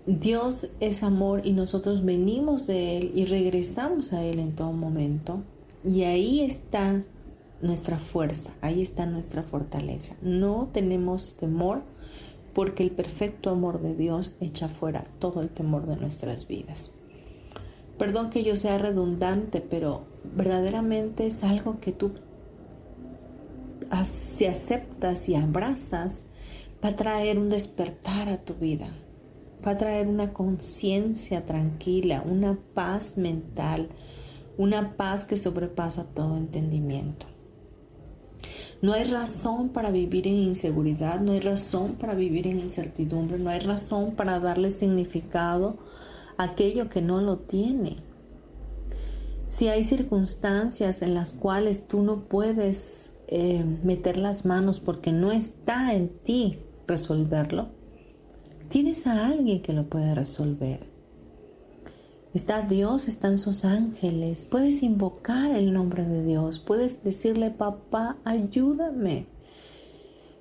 Dios 0.06 0.70
es 0.80 1.02
amor 1.02 1.42
y 1.46 1.52
nosotros 1.52 2.06
venimos 2.06 2.68
de 2.68 2.98
Él 2.98 3.12
y 3.16 3.26
regresamos 3.26 4.14
a 4.14 4.24
Él 4.24 4.40
en 4.40 4.54
todo 4.54 4.72
momento. 4.72 5.42
Y 5.84 6.04
ahí 6.04 6.42
está 6.42 7.04
nuestra 7.62 7.98
fuerza, 7.98 8.54
ahí 8.62 8.82
está 8.82 9.08
nuestra 9.08 9.42
fortaleza. 9.42 10.16
No 10.22 10.70
tenemos 10.72 11.36
temor 11.38 11.82
porque 12.54 12.84
el 12.84 12.92
perfecto 12.92 13.50
amor 13.50 13.82
de 13.82 13.96
Dios 13.96 14.36
echa 14.40 14.68
fuera 14.68 15.06
todo 15.20 15.42
el 15.42 15.50
temor 15.50 15.88
de 15.88 15.98
nuestras 15.98 16.48
vidas. 16.48 16.94
Perdón 17.98 18.30
que 18.30 18.44
yo 18.44 18.56
sea 18.56 18.78
redundante, 18.78 19.62
pero 19.62 20.04
verdaderamente 20.36 21.28
es 21.28 21.44
algo 21.44 21.80
que 21.80 21.92
tú 21.92 22.12
si 24.04 24.46
aceptas 24.46 25.30
y 25.30 25.36
abrazas, 25.36 26.26
va 26.84 26.90
a 26.90 26.96
traer 26.96 27.40
un 27.40 27.50
despertar 27.50 28.28
a 28.28 28.44
tu 28.44 28.56
vida, 28.56 28.90
va 29.66 29.72
a 29.72 29.78
traer 29.78 30.08
una 30.08 30.34
conciencia 30.34 31.46
tranquila, 31.46 32.24
una 32.26 32.58
paz 32.74 33.18
mental, 33.18 33.90
una 34.58 34.96
paz 34.96 35.26
que 35.26 35.38
sobrepasa 35.38 36.06
todo 36.14 36.38
entendimiento. 36.38 37.28
No 38.82 38.94
hay 38.94 39.06
razón 39.06 39.70
para 39.70 39.90
vivir 39.90 40.28
en 40.28 40.36
inseguridad, 40.36 41.20
no 41.20 41.32
hay 41.32 41.40
razón 41.40 41.94
para 41.94 42.14
vivir 42.14 42.48
en 42.48 42.60
incertidumbre, 42.60 43.40
no 43.40 43.50
hay 43.50 43.60
razón 43.60 44.12
para 44.12 44.40
darle 44.40 44.70
significado 44.70 45.78
aquello 46.38 46.90
que 46.90 47.02
no 47.02 47.22
lo 47.22 47.38
tiene. 47.38 47.98
Si 49.48 49.68
hay 49.68 49.84
circunstancias 49.84 51.02
en 51.02 51.14
las 51.14 51.32
cuales 51.32 51.88
tú 51.88 52.02
no 52.02 52.22
puedes 52.26 53.12
eh, 53.28 53.64
meter 53.84 54.18
las 54.18 54.46
manos 54.46 54.80
porque 54.80 55.12
no 55.12 55.32
está 55.32 55.94
en 55.94 56.10
ti 56.10 56.60
resolverlo, 56.88 57.70
tienes 58.70 59.06
a 59.06 59.28
alguien 59.28 59.62
que 59.62 59.74
lo 59.74 59.88
puede 59.88 60.16
resolver. 60.16 60.96
Está 62.34 62.64
Dios, 62.64 63.08
están 63.08 63.38
sus 63.38 63.64
ángeles. 63.64 64.46
Puedes 64.46 64.84
invocar 64.84 65.52
el 65.52 65.72
nombre 65.72 66.04
de 66.04 66.26
Dios. 66.26 66.60
Puedes 66.60 67.02
decirle, 67.02 67.50
papá, 67.50 68.18
ayúdame. 68.26 69.28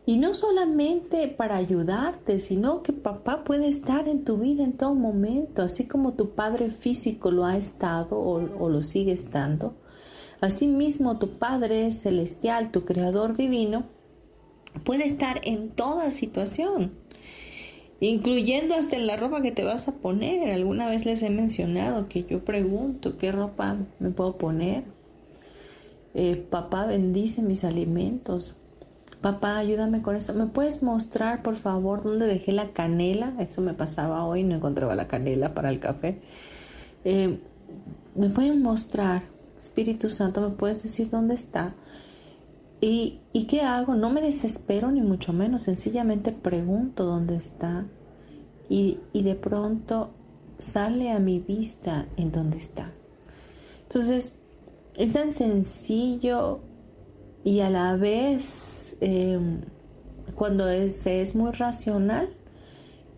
Y 0.06 0.18
no 0.18 0.34
solamente 0.34 1.28
para 1.28 1.56
ayudarte, 1.56 2.38
sino 2.38 2.82
que 2.82 2.92
papá 2.92 3.42
puede 3.42 3.68
estar 3.68 4.06
en 4.06 4.24
tu 4.24 4.36
vida 4.36 4.62
en 4.62 4.74
todo 4.74 4.94
momento, 4.94 5.62
así 5.62 5.88
como 5.88 6.12
tu 6.12 6.34
padre 6.34 6.70
físico 6.70 7.30
lo 7.30 7.46
ha 7.46 7.56
estado 7.56 8.18
o, 8.18 8.68
lo 8.68 8.82
sigue 8.82 9.12
estando. 9.12 9.74
Asimismo, 10.40 11.18
tu 11.18 11.38
Padre 11.38 11.90
celestial, 11.90 12.70
tu 12.70 12.84
Creador 12.84 13.34
divino, 13.34 13.84
puede 14.84 15.06
estar 15.06 15.40
en 15.44 15.70
toda 15.70 16.10
situación, 16.10 16.92
incluyendo 18.00 18.74
hasta 18.74 18.96
en 18.96 19.06
la 19.06 19.16
ropa 19.16 19.40
que 19.40 19.52
te 19.52 19.64
vas 19.64 19.88
a 19.88 19.92
poner. 19.92 20.50
Alguna 20.50 20.86
vez 20.86 21.06
les 21.06 21.22
he 21.22 21.30
mencionado 21.30 22.08
que 22.08 22.24
yo 22.24 22.44
pregunto, 22.44 23.16
¿qué 23.16 23.32
ropa 23.32 23.78
me 24.00 24.10
puedo 24.10 24.36
poner? 24.36 24.84
Eh, 26.12 26.36
papá 26.36 26.84
bendice 26.84 27.40
mis 27.40 27.64
alimentos, 27.64 28.54
papá, 29.24 29.56
ayúdame 29.56 30.02
con 30.02 30.16
eso. 30.16 30.34
¿Me 30.34 30.44
puedes 30.44 30.82
mostrar, 30.82 31.42
por 31.42 31.56
favor, 31.56 32.02
dónde 32.02 32.26
dejé 32.26 32.52
la 32.52 32.74
canela? 32.74 33.32
Eso 33.38 33.62
me 33.62 33.72
pasaba 33.72 34.26
hoy, 34.26 34.44
no 34.44 34.56
encontraba 34.56 34.94
la 34.94 35.08
canela 35.08 35.54
para 35.54 35.70
el 35.70 35.80
café. 35.80 36.20
Eh, 37.06 37.40
¿Me 38.14 38.28
pueden 38.28 38.60
mostrar, 38.60 39.22
Espíritu 39.58 40.10
Santo, 40.10 40.42
me 40.42 40.50
puedes 40.50 40.82
decir 40.82 41.08
dónde 41.08 41.32
está? 41.32 41.74
¿Y, 42.82 43.20
¿Y 43.32 43.44
qué 43.44 43.62
hago? 43.62 43.94
No 43.94 44.10
me 44.10 44.20
desespero 44.20 44.92
ni 44.92 45.00
mucho 45.00 45.32
menos, 45.32 45.62
sencillamente 45.62 46.30
pregunto 46.30 47.06
dónde 47.06 47.36
está 47.36 47.86
y, 48.68 48.98
y 49.14 49.22
de 49.22 49.36
pronto 49.36 50.10
sale 50.58 51.12
a 51.12 51.18
mi 51.18 51.38
vista 51.38 52.08
en 52.18 52.30
dónde 52.30 52.58
está. 52.58 52.92
Entonces, 53.84 54.38
es 54.98 55.14
tan 55.14 55.32
sencillo 55.32 56.60
y 57.44 57.60
a 57.60 57.68
la 57.68 57.96
vez, 57.96 58.96
em, 59.00 59.60
cuando 60.34 60.66
se 60.88 61.20
es 61.20 61.34
muy 61.34 61.52
racional, 61.52 62.30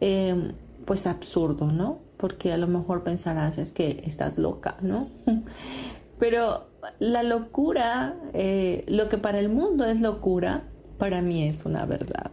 em, 0.01 0.53
pues 0.85 1.07
absurdo, 1.07 1.71
¿no? 1.71 2.01
Porque 2.17 2.53
a 2.53 2.57
lo 2.57 2.67
mejor 2.67 3.05
pensarás, 3.05 3.59
es 3.59 3.73
que 3.73 4.03
estás 4.05 4.37
loca, 4.37 4.77
¿no? 4.83 5.09
Pero 6.19 6.67
la 6.99 7.23
locura, 7.23 8.17
eh, 8.35 8.85
lo 8.89 9.09
que 9.09 9.19
para 9.19 9.39
el 9.39 9.49
mundo 9.49 9.85
es 9.85 10.01
locura, 10.01 10.65
para 10.99 11.23
mí 11.23 11.47
es 11.47 11.65
una 11.65 11.85
verdad. 11.87 12.31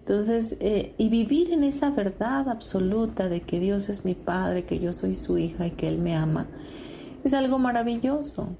Entonces, 0.00 0.56
eh, 0.60 0.94
y 0.98 1.08
vivir 1.08 1.52
en 1.52 1.64
esa 1.64 1.90
verdad 1.90 2.48
absoluta 2.48 3.28
de 3.28 3.40
que 3.40 3.58
Dios 3.58 3.88
es 3.88 4.04
mi 4.04 4.14
Padre, 4.14 4.64
que 4.64 4.78
yo 4.78 4.92
soy 4.92 5.14
su 5.14 5.38
hija 5.38 5.66
y 5.66 5.72
que 5.72 5.88
Él 5.88 5.98
me 5.98 6.14
ama, 6.14 6.46
es 7.24 7.34
algo 7.34 7.58
maravilloso, 7.58 8.56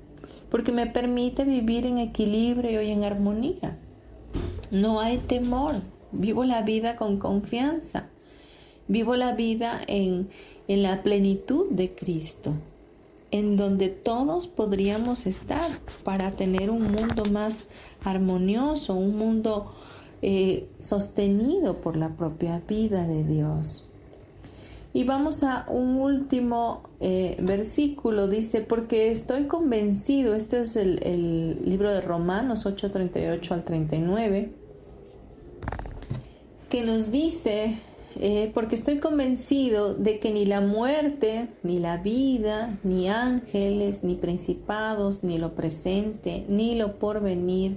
porque 0.51 0.73
me 0.73 0.87
permite 0.87 1.45
vivir 1.45 1.87
en 1.87 1.99
equilibrio 1.99 2.83
y 2.83 2.91
en 2.91 3.05
armonía. 3.05 3.79
No 4.71 5.01
hay 5.01 5.19
temor, 5.19 5.75
vivo 6.13 6.45
la 6.45 6.63
vida 6.63 6.97
con 6.97 7.19
confianza, 7.19 8.09
vivo 8.89 9.17
la 9.17 9.33
vida 9.33 9.81
en, 9.87 10.29
en 10.69 10.83
la 10.83 11.03
plenitud 11.03 11.67
de 11.71 11.95
Cristo, 11.95 12.53
en 13.31 13.57
donde 13.57 13.89
todos 13.89 14.47
podríamos 14.47 15.27
estar 15.27 15.71
para 16.05 16.33
tener 16.33 16.71
un 16.71 16.91
mundo 16.93 17.25
más 17.25 17.65
armonioso, 18.03 18.95
un 18.95 19.17
mundo 19.17 19.73
eh, 20.23 20.69
sostenido 20.79 21.81
por 21.81 21.97
la 21.97 22.17
propia 22.17 22.63
vida 22.67 23.07
de 23.07 23.25
Dios. 23.25 23.86
Y 24.92 25.05
vamos 25.05 25.42
a 25.42 25.66
un 25.68 25.96
último 25.96 26.83
eh, 27.01 27.37
versículo, 27.40 28.29
dice, 28.29 28.62
porque 28.62 29.11
estoy 29.11 29.44
convencido, 29.44 30.35
este 30.35 30.61
es 30.61 30.77
el, 30.77 31.61
libro 31.64 31.92
de 31.92 32.01
Romanos 32.01 32.64
8:38 32.64 33.53
al 33.53 33.64
39, 33.64 34.53
que 36.70 36.83
nos 36.83 37.11
dice, 37.11 37.79
eh, 38.18 38.51
porque 38.55 38.75
estoy 38.75 38.99
convencido 38.99 39.94
de 39.94 40.18
que 40.18 40.31
ni 40.31 40.46
la 40.46 40.62
muerte, 40.62 41.49
ni 41.62 41.79
la 41.79 41.99
vida, 41.99 42.79
ni 42.83 43.11
ángeles, 43.11 44.03
ni 44.03 44.14
principados, 44.14 45.22
ni 45.22 45.37
lo 45.37 45.55
presente, 45.55 46.46
ni 46.49 46.75
lo 46.75 46.99
porvenir, 46.99 47.77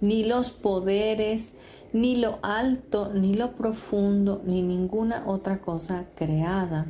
ni 0.00 0.24
los 0.24 0.50
poderes, 0.50 1.52
ni 1.92 2.16
lo 2.16 2.38
alto, 2.42 3.12
ni 3.14 3.34
lo 3.34 3.54
profundo, 3.54 4.42
ni 4.44 4.62
ninguna 4.62 5.24
otra 5.26 5.60
cosa 5.60 6.06
creada 6.14 6.86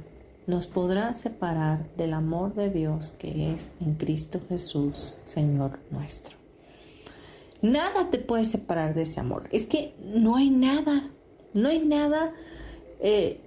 nos 0.48 0.66
podrá 0.66 1.12
separar 1.12 1.94
del 1.96 2.14
amor 2.14 2.54
de 2.54 2.70
Dios 2.70 3.14
que 3.18 3.52
es 3.52 3.70
en 3.80 3.94
Cristo 3.94 4.40
Jesús, 4.48 5.18
Señor 5.22 5.78
nuestro. 5.90 6.36
Nada 7.60 8.08
te 8.10 8.18
puede 8.18 8.44
separar 8.44 8.94
de 8.94 9.02
ese 9.02 9.20
amor. 9.20 9.48
Es 9.52 9.66
que 9.66 9.94
no 10.00 10.36
hay 10.36 10.48
nada, 10.48 11.02
no 11.52 11.68
hay 11.68 11.80
nada 11.80 12.32
eh, 13.00 13.40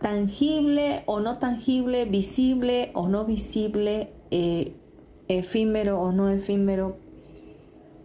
tangible 0.00 1.02
o 1.04 1.20
no 1.20 1.38
tangible, 1.38 2.06
visible 2.06 2.92
o 2.94 3.08
no 3.08 3.26
visible, 3.26 4.10
eh, 4.30 4.72
efímero 5.28 6.00
o 6.00 6.12
no 6.12 6.30
efímero, 6.30 6.96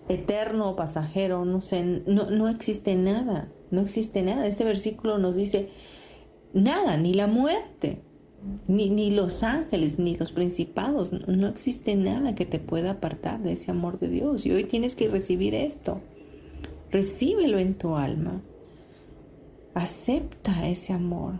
eterno 0.09 0.75
pasajero, 0.75 1.45
no 1.45 1.61
sé, 1.61 2.03
no, 2.05 2.29
no 2.29 2.49
existe 2.49 2.95
nada, 2.95 3.51
no 3.71 3.81
existe 3.81 4.21
nada. 4.23 4.47
Este 4.47 4.63
versículo 4.63 5.17
nos 5.17 5.35
dice 5.35 5.69
nada, 6.53 6.97
ni 6.97 7.13
la 7.13 7.27
muerte, 7.27 8.01
ni, 8.67 8.89
ni, 8.89 9.11
los 9.11 9.43
ángeles, 9.43 9.99
ni 9.99 10.15
los 10.15 10.31
principados, 10.31 11.13
no 11.27 11.47
existe 11.47 11.95
nada 11.95 12.35
que 12.35 12.45
te 12.45 12.59
pueda 12.59 12.91
apartar 12.91 13.41
de 13.41 13.53
ese 13.53 13.71
amor 13.71 13.99
de 13.99 14.09
Dios. 14.09 14.45
Y 14.45 14.51
hoy 14.51 14.65
tienes 14.65 14.95
que 14.95 15.07
recibir 15.07 15.55
esto. 15.55 16.01
Recíbelo 16.91 17.57
en 17.57 17.75
tu 17.75 17.95
alma. 17.95 18.41
Acepta 19.73 20.67
ese 20.67 20.93
amor. 20.93 21.39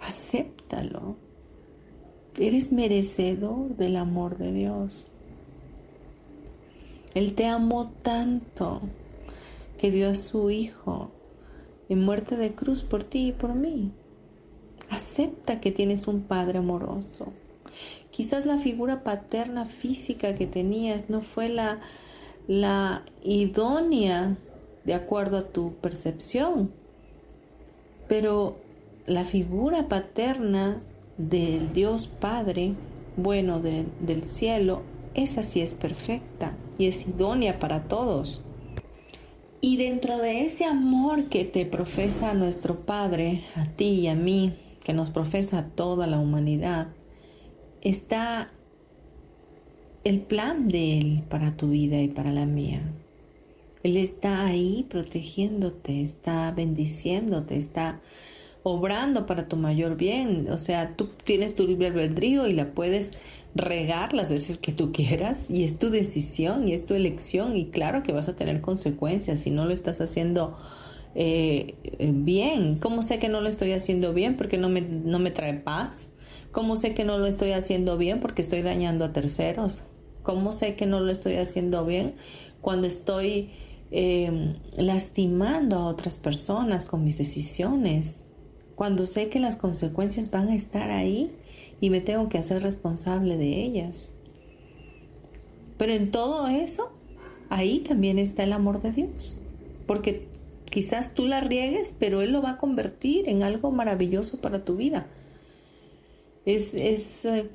Acéptalo. 0.00 1.16
Eres 2.38 2.70
merecedor 2.70 3.76
del 3.76 3.96
amor 3.96 4.38
de 4.38 4.52
Dios. 4.52 5.10
Él 7.14 7.34
te 7.34 7.46
amó 7.46 7.90
tanto 8.02 8.80
que 9.78 9.90
dio 9.90 10.10
a 10.10 10.14
su 10.14 10.50
Hijo 10.50 11.10
en 11.88 12.04
muerte 12.04 12.36
de 12.36 12.54
cruz 12.54 12.82
por 12.82 13.04
ti 13.04 13.28
y 13.28 13.32
por 13.32 13.54
mí. 13.54 13.92
Acepta 14.90 15.60
que 15.60 15.72
tienes 15.72 16.06
un 16.06 16.22
Padre 16.22 16.58
amoroso. 16.58 17.32
Quizás 18.10 18.46
la 18.46 18.58
figura 18.58 19.04
paterna 19.04 19.64
física 19.64 20.34
que 20.34 20.46
tenías 20.46 21.10
no 21.10 21.20
fue 21.20 21.48
la, 21.48 21.80
la 22.46 23.04
idónea 23.22 24.36
de 24.84 24.94
acuerdo 24.94 25.38
a 25.38 25.48
tu 25.48 25.74
percepción, 25.74 26.72
pero 28.08 28.56
la 29.06 29.24
figura 29.24 29.88
paterna 29.88 30.82
del 31.18 31.72
Dios 31.72 32.08
Padre, 32.08 32.74
bueno, 33.16 33.60
del 33.60 34.24
cielo, 34.24 34.82
esa 35.14 35.42
sí 35.42 35.60
es 35.60 35.74
perfecta 35.74 36.56
y 36.78 36.86
es 36.86 37.06
idónea 37.06 37.58
para 37.58 37.84
todos. 37.84 38.42
Y 39.60 39.76
dentro 39.76 40.18
de 40.18 40.44
ese 40.44 40.64
amor 40.64 41.28
que 41.28 41.44
te 41.44 41.66
profesa 41.66 42.32
nuestro 42.34 42.80
Padre, 42.86 43.42
a 43.56 43.66
ti 43.66 43.86
y 43.86 44.06
a 44.06 44.14
mí, 44.14 44.54
que 44.84 44.92
nos 44.92 45.10
profesa 45.10 45.58
a 45.58 45.66
toda 45.68 46.06
la 46.06 46.18
humanidad, 46.18 46.88
está 47.80 48.52
el 50.04 50.20
plan 50.20 50.68
de 50.68 50.98
Él 50.98 51.22
para 51.28 51.56
tu 51.56 51.70
vida 51.70 52.00
y 52.00 52.08
para 52.08 52.32
la 52.32 52.46
mía. 52.46 52.82
Él 53.82 53.96
está 53.96 54.46
ahí 54.46 54.86
protegiéndote, 54.88 56.02
está 56.02 56.50
bendiciéndote, 56.52 57.56
está 57.56 58.00
obrando 58.70 59.26
para 59.26 59.48
tu 59.48 59.56
mayor 59.56 59.96
bien. 59.96 60.48
O 60.50 60.58
sea, 60.58 60.94
tú 60.96 61.10
tienes 61.24 61.54
tu 61.54 61.66
libre 61.66 61.88
albedrío 61.88 62.46
y 62.46 62.52
la 62.52 62.72
puedes 62.72 63.12
regar 63.54 64.12
las 64.12 64.30
veces 64.30 64.58
que 64.58 64.72
tú 64.72 64.92
quieras 64.92 65.50
y 65.50 65.64
es 65.64 65.78
tu 65.78 65.90
decisión 65.90 66.68
y 66.68 66.72
es 66.72 66.86
tu 66.86 66.94
elección 66.94 67.56
y 67.56 67.66
claro 67.66 68.02
que 68.02 68.12
vas 68.12 68.28
a 68.28 68.36
tener 68.36 68.60
consecuencias 68.60 69.40
si 69.40 69.50
no 69.50 69.64
lo 69.64 69.72
estás 69.72 70.00
haciendo 70.00 70.58
eh, 71.14 71.74
bien. 71.98 72.78
¿Cómo 72.78 73.02
sé 73.02 73.18
que 73.18 73.28
no 73.28 73.40
lo 73.40 73.48
estoy 73.48 73.72
haciendo 73.72 74.12
bien? 74.12 74.36
Porque 74.36 74.58
no 74.58 74.68
me, 74.68 74.80
no 74.80 75.18
me 75.18 75.30
trae 75.30 75.54
paz. 75.54 76.12
¿Cómo 76.52 76.76
sé 76.76 76.94
que 76.94 77.04
no 77.04 77.18
lo 77.18 77.26
estoy 77.26 77.52
haciendo 77.52 77.96
bien? 77.98 78.20
Porque 78.20 78.42
estoy 78.42 78.62
dañando 78.62 79.04
a 79.04 79.12
terceros. 79.12 79.82
¿Cómo 80.22 80.52
sé 80.52 80.74
que 80.76 80.86
no 80.86 81.00
lo 81.00 81.10
estoy 81.10 81.36
haciendo 81.36 81.84
bien? 81.86 82.14
Cuando 82.60 82.86
estoy 82.86 83.50
eh, 83.90 84.56
lastimando 84.76 85.76
a 85.76 85.86
otras 85.86 86.18
personas 86.18 86.84
con 86.86 87.02
mis 87.02 87.16
decisiones 87.16 88.24
cuando 88.78 89.06
sé 89.06 89.28
que 89.28 89.40
las 89.40 89.56
consecuencias 89.56 90.30
van 90.30 90.50
a 90.50 90.54
estar 90.54 90.92
ahí 90.92 91.32
y 91.80 91.90
me 91.90 92.00
tengo 92.00 92.28
que 92.28 92.38
hacer 92.38 92.62
responsable 92.62 93.36
de 93.36 93.64
ellas. 93.64 94.14
Pero 95.76 95.92
en 95.92 96.12
todo 96.12 96.46
eso, 96.46 96.92
ahí 97.48 97.80
también 97.80 98.20
está 98.20 98.44
el 98.44 98.52
amor 98.52 98.80
de 98.80 98.92
Dios, 98.92 99.42
porque 99.88 100.28
quizás 100.70 101.12
tú 101.12 101.26
la 101.26 101.40
riegues, 101.40 101.92
pero 101.98 102.22
Él 102.22 102.30
lo 102.30 102.40
va 102.40 102.50
a 102.50 102.56
convertir 102.56 103.28
en 103.28 103.42
algo 103.42 103.72
maravilloso 103.72 104.40
para 104.40 104.64
tu 104.64 104.76
vida. 104.76 105.08
Es, 106.44 106.72
eh, 106.76 107.50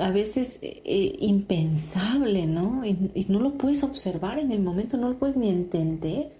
a 0.00 0.10
veces 0.10 0.58
eh, 0.62 1.16
impensable, 1.20 2.46
¿no? 2.46 2.82
Y, 2.86 3.26
no 3.28 3.40
lo 3.40 3.58
puedes 3.58 3.82
observar 3.82 4.38
en 4.38 4.52
el 4.52 4.60
momento, 4.60 4.96
no 4.96 5.10
lo 5.10 5.18
puedes 5.18 5.36
ni 5.36 5.50
entender. 5.50 6.30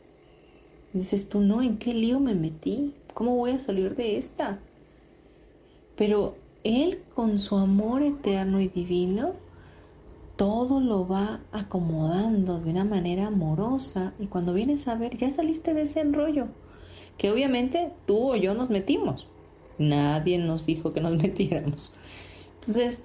Dices 0.94 1.28
tú, 1.28 1.42
no, 1.42 1.60
¿en 1.60 1.76
qué 1.76 1.92
lío 1.92 2.18
me 2.18 2.34
metí? 2.34 2.94
¿Cómo 3.18 3.34
voy 3.34 3.50
a 3.50 3.58
salir 3.58 3.96
de 3.96 4.16
esta? 4.16 4.60
Pero 5.96 6.36
Él 6.62 7.02
con 7.16 7.36
su 7.38 7.56
amor 7.56 8.04
eterno 8.04 8.60
y 8.60 8.68
divino, 8.68 9.32
todo 10.36 10.78
lo 10.78 11.08
va 11.08 11.40
acomodando 11.50 12.60
de 12.60 12.70
una 12.70 12.84
manera 12.84 13.26
amorosa 13.26 14.14
y 14.20 14.26
cuando 14.26 14.54
vienes 14.54 14.86
a 14.86 14.94
ver, 14.94 15.16
ya 15.16 15.32
saliste 15.32 15.74
de 15.74 15.82
ese 15.82 15.98
enrollo, 15.98 16.46
que 17.16 17.32
obviamente 17.32 17.90
tú 18.06 18.34
o 18.34 18.36
yo 18.36 18.54
nos 18.54 18.70
metimos. 18.70 19.26
Nadie 19.78 20.38
nos 20.38 20.64
dijo 20.64 20.92
que 20.92 21.00
nos 21.00 21.16
metiéramos. 21.20 21.94
Entonces, 22.60 23.02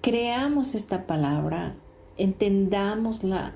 creamos 0.00 0.76
esta 0.76 1.08
palabra, 1.08 1.74
entendámosla 2.18 3.52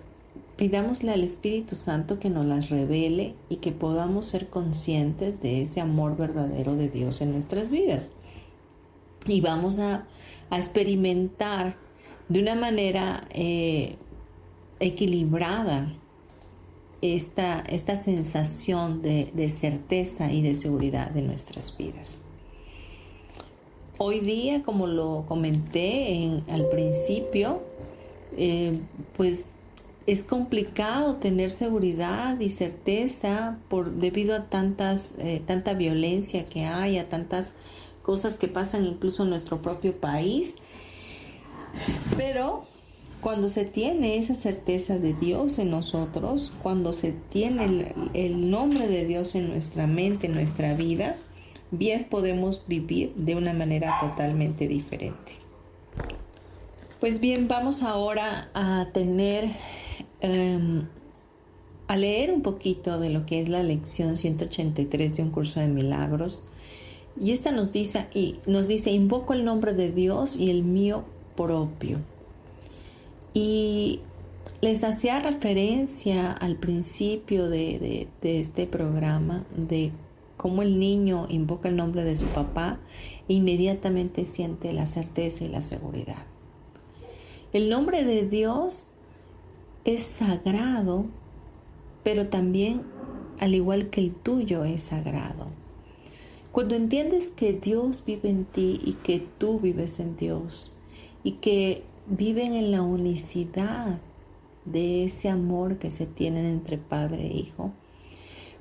Pidámosle 0.57 1.13
al 1.13 1.23
Espíritu 1.23 1.77
Santo 1.77 2.19
que 2.19 2.31
nos 2.31 2.47
las 2.47 2.71
revele 2.71 3.35
y 3.51 3.57
que 3.57 3.73
podamos 3.73 4.25
ser 4.25 4.49
conscientes 4.49 5.43
de 5.43 5.63
ese 5.63 5.83
amor 5.83 6.17
verdadero 6.17 6.77
de 6.77 6.89
Dios 6.89 7.21
en 7.21 7.33
nuestras 7.33 7.69
vidas. 7.69 8.13
Y 9.27 9.41
vamos 9.43 9.79
a, 9.79 10.07
experimentar 10.51 11.77
de 12.29 12.41
una 12.41 12.55
manera 12.55 13.27
eh, 13.31 13.97
equilibrada 14.79 15.93
esta, 17.03 17.61
esta 17.61 17.97
sensación 17.97 19.03
de, 19.03 19.49
certeza 19.49 20.33
y 20.33 20.41
de 20.41 20.55
seguridad 20.55 21.11
de 21.11 21.23
nuestras 21.23 21.77
vidas. 21.77 22.23
Hoy 23.99 24.21
día, 24.21 24.63
como 24.63 24.87
lo 24.87 25.25
comenté 25.27 26.43
al 26.49 26.69
principio, 26.69 27.61
eh, 28.37 28.79
pues 29.17 29.47
es 30.07 30.23
complicado 30.23 31.17
tener 31.17 31.51
seguridad 31.51 32.39
y 32.39 32.51
certeza 32.51 33.59
por 33.69 33.91
debido 33.93 34.37
a 34.37 34.45
tantas 34.45 35.13
eh, 35.19 35.43
tanta 35.47 35.75
violencia 35.75 36.45
que 36.45 36.65
hay, 36.65 36.99
a 36.99 37.09
tantas 37.09 37.55
cosas 38.03 38.37
que 38.37 38.47
pasan 38.47 38.85
incluso 38.85 39.25
en 39.25 39.31
nuestro 39.31 39.63
propio 39.63 39.97
país. 39.97 40.55
Pero 42.17 42.65
cuando 43.21 43.49
se 43.49 43.65
tiene 43.65 44.17
esa 44.17 44.37
certeza 44.37 44.99
de 44.99 45.13
Dios 45.13 45.59
en 45.59 45.71
nosotros, 45.71 46.53
cuando 46.63 46.93
se 46.93 47.13
tiene 47.13 47.65
el, 47.65 47.95
el 48.15 48.51
nombre 48.51 48.87
de 48.87 49.05
Dios 49.07 49.35
en 49.35 49.49
nuestra 49.49 49.89
mente, 49.89 50.29
en 50.29 50.35
nuestra 50.35 50.75
vida, 50.75 51.17
bien 51.73 52.07
podemos 52.09 52.63
vivir 52.69 53.13
de 53.17 53.35
una 53.35 53.53
manera 53.53 53.99
totalmente 54.01 54.69
diferente. 54.69 55.33
Pues 57.01 57.21
bien, 57.21 57.47
vamos 57.47 57.83
ahora 57.83 58.49
a 58.55 58.89
tener, 58.95 59.51
em, 60.23 60.87
a 61.89 61.97
leer 61.97 62.33
un 62.33 62.41
poquito 62.41 62.99
de 62.99 63.11
lo 63.11 63.27
que 63.27 63.39
es 63.43 63.51
la 63.51 63.63
lección 63.63 64.17
183 64.17 65.19
de 65.19 65.23
un 65.23 65.31
curso 65.31 65.61
de 65.61 65.69
milagros. 65.69 66.49
Y 67.21 67.33
esta 67.33 67.53
nos 67.53 67.71
dice, 67.71 68.07
y 68.15 68.37
nos 68.47 68.67
dice, 68.69 68.93
invoco 68.93 69.35
el 69.35 69.45
nombre 69.45 69.75
de 69.75 69.93
Dios 69.93 70.37
y 70.37 70.49
el 70.49 70.65
mío 70.65 71.05
propio. 71.37 71.99
Y 73.35 74.01
les 74.63 74.83
hacía 74.83 75.21
referencia 75.21 76.33
al 76.33 76.57
principio 76.57 77.51
de, 77.51 78.09
de 78.23 78.41
este 78.41 78.67
programa 78.67 79.45
de 79.55 79.93
cómo 80.39 80.63
el 80.63 80.79
niño 80.79 81.27
invoca 81.29 81.69
el 81.69 81.77
nombre 81.77 82.05
de 82.05 82.17
su 82.17 82.27
papá 82.29 82.79
e 83.29 83.35
inmediatamente 83.35 84.25
siente 84.25 84.73
la 84.73 84.87
certeza 84.87 85.45
y 85.45 85.49
la 85.49 85.61
seguridad. 85.61 86.25
El 87.53 87.71
nombre 87.71 88.05
de 88.05 88.29
Dios 88.29 88.87
es 89.85 90.03
sagrado, 90.03 91.07
pero 92.03 92.29
también, 92.29 92.83
al 93.39 93.55
igual 93.55 93.89
que 93.89 94.01
el 94.01 94.13
tuyo, 94.13 94.65
es 94.65 94.83
sagrado. 94.83 95.47
Cuando 96.51 96.75
entiendes 96.75 97.31
que 97.31 97.53
Dios 97.53 98.03
vive 98.05 98.31
en 98.31 98.47
ti 98.47 98.81
y 98.85 98.95
que 98.95 99.25
tú 99.39 99.61
vives 99.61 100.01
en 100.01 100.17
Dios 100.17 100.75
y 101.23 101.33
que 101.33 101.85
viven 102.07 102.55
en 102.55 102.73
la 102.73 102.83
unicidad 102.83 103.99
de 104.65 105.05
ese 105.05 105.29
amor 105.29 105.79
que 105.79 105.91
se 105.91 106.07
tiene 106.07 106.49
entre 106.51 106.79
padre 106.79 107.27
e 107.27 107.37
hijo, 107.37 107.73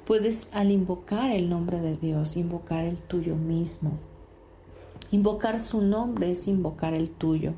puedes 0.06 0.48
al 0.52 0.72
invocar 0.72 1.32
el 1.32 1.50
nombre 1.50 1.80
de 1.80 1.96
Dios, 1.96 2.38
invocar 2.38 2.86
el 2.86 2.98
tuyo 2.98 3.36
mismo. 3.36 3.94
Invocar 5.12 5.60
su 5.60 5.82
nombre 5.82 6.32
es 6.32 6.48
invocar 6.48 6.94
el 6.94 7.10
tuyo. 7.10 7.54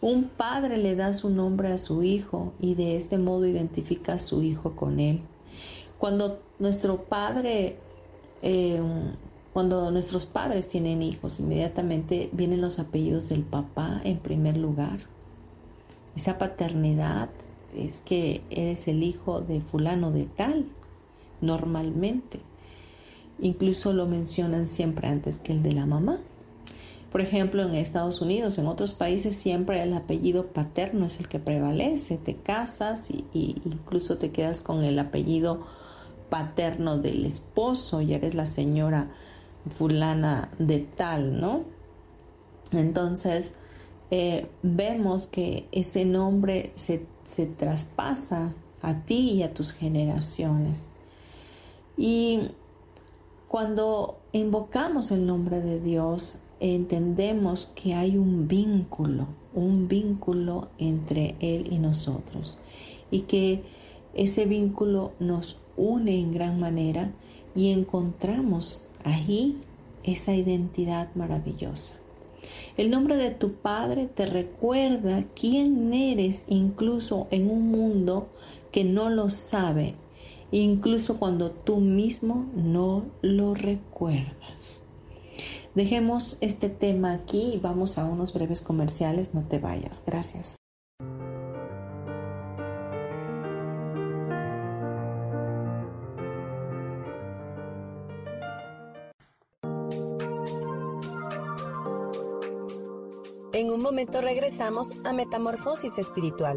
Un 0.00 0.24
padre 0.24 0.76
le 0.76 0.94
da 0.94 1.12
su 1.12 1.30
nombre 1.30 1.72
a 1.72 1.78
su 1.78 2.02
hijo 2.02 2.52
y 2.60 2.74
de 2.74 2.96
este 2.96 3.16
modo 3.16 3.46
identifica 3.46 4.14
a 4.14 4.18
su 4.18 4.42
hijo 4.42 4.76
con 4.76 5.00
él. 5.00 5.20
Cuando 5.98 6.40
nuestro 6.58 6.98
padre, 7.04 7.76
eh, 8.42 8.82
cuando 9.54 9.90
nuestros 9.90 10.26
padres 10.26 10.68
tienen 10.68 11.00
hijos, 11.02 11.40
inmediatamente 11.40 12.28
vienen 12.32 12.60
los 12.60 12.78
apellidos 12.78 13.30
del 13.30 13.42
papá 13.42 14.02
en 14.04 14.18
primer 14.18 14.58
lugar. 14.58 15.00
Esa 16.14 16.36
paternidad 16.36 17.30
es 17.74 18.00
que 18.00 18.42
eres 18.50 18.88
el 18.88 19.02
hijo 19.02 19.40
de 19.40 19.60
fulano 19.60 20.10
de 20.10 20.24
tal, 20.24 20.66
normalmente. 21.40 22.40
Incluso 23.38 23.92
lo 23.92 24.06
mencionan 24.06 24.66
siempre 24.66 25.08
antes 25.08 25.38
que 25.38 25.52
el 25.52 25.62
de 25.62 25.72
la 25.72 25.86
mamá. 25.86 26.20
Por 27.10 27.20
ejemplo, 27.20 27.62
en 27.62 27.74
Estados 27.74 28.20
Unidos, 28.20 28.58
en 28.58 28.66
otros 28.66 28.92
países 28.92 29.36
siempre 29.36 29.82
el 29.82 29.94
apellido 29.94 30.48
paterno 30.48 31.06
es 31.06 31.20
el 31.20 31.28
que 31.28 31.38
prevalece. 31.38 32.18
Te 32.18 32.36
casas 32.36 33.10
y, 33.10 33.24
incluso 33.64 34.18
te 34.18 34.32
quedas 34.32 34.60
con 34.60 34.84
el 34.84 34.98
apellido 34.98 35.66
paterno 36.28 36.98
del 36.98 37.24
esposo 37.24 38.00
y 38.00 38.12
eres 38.12 38.34
la 38.34 38.46
señora 38.46 39.12
fulana 39.78 40.50
de 40.58 40.80
tal, 40.80 41.40
¿no? 41.40 41.62
Entonces, 42.72 43.54
eh, 44.10 44.48
vemos 44.62 45.28
que 45.28 45.68
ese 45.72 46.04
nombre 46.04 46.72
se, 46.74 47.06
se 47.24 47.46
traspasa 47.46 48.54
a 48.82 49.02
ti 49.04 49.30
y 49.32 49.42
a 49.42 49.54
tus 49.54 49.72
generaciones. 49.72 50.88
Y 51.96 52.50
cuando 53.48 54.18
invocamos 54.32 55.10
el 55.10 55.26
nombre 55.26 55.60
de 55.60 55.80
Dios, 55.80 56.42
entendemos 56.60 57.66
que 57.74 57.94
hay 57.94 58.16
un 58.16 58.48
vínculo, 58.48 59.26
un 59.54 59.88
vínculo 59.88 60.68
entre 60.78 61.34
Él 61.40 61.72
y 61.72 61.78
nosotros 61.78 62.58
y 63.10 63.22
que 63.22 63.62
ese 64.14 64.46
vínculo 64.46 65.12
nos 65.18 65.58
une 65.76 66.18
en 66.18 66.32
gran 66.32 66.58
manera 66.58 67.12
y 67.54 67.70
encontramos 67.70 68.86
ahí 69.04 69.58
esa 70.04 70.34
identidad 70.34 71.08
maravillosa. 71.14 71.94
El 72.76 72.90
nombre 72.90 73.16
de 73.16 73.30
tu 73.30 73.54
Padre 73.54 74.06
te 74.06 74.26
recuerda 74.26 75.24
quién 75.34 75.92
eres 75.92 76.44
incluso 76.48 77.26
en 77.30 77.50
un 77.50 77.70
mundo 77.70 78.28
que 78.70 78.84
no 78.84 79.10
lo 79.10 79.30
sabe, 79.30 79.94
incluso 80.50 81.18
cuando 81.18 81.50
tú 81.50 81.78
mismo 81.78 82.46
no 82.54 83.04
lo 83.22 83.54
recuerdas. 83.54 84.85
Dejemos 85.76 86.38
este 86.40 86.70
tema 86.70 87.12
aquí 87.12 87.52
y 87.52 87.58
vamos 87.58 87.98
a 87.98 88.06
unos 88.06 88.32
breves 88.32 88.62
comerciales. 88.62 89.34
No 89.34 89.46
te 89.46 89.58
vayas. 89.58 90.02
Gracias. 90.06 90.56
En 103.52 103.70
un 103.70 103.82
momento 103.82 104.22
regresamos 104.22 104.96
a 105.04 105.12
Metamorfosis 105.12 105.98
Espiritual. 105.98 106.56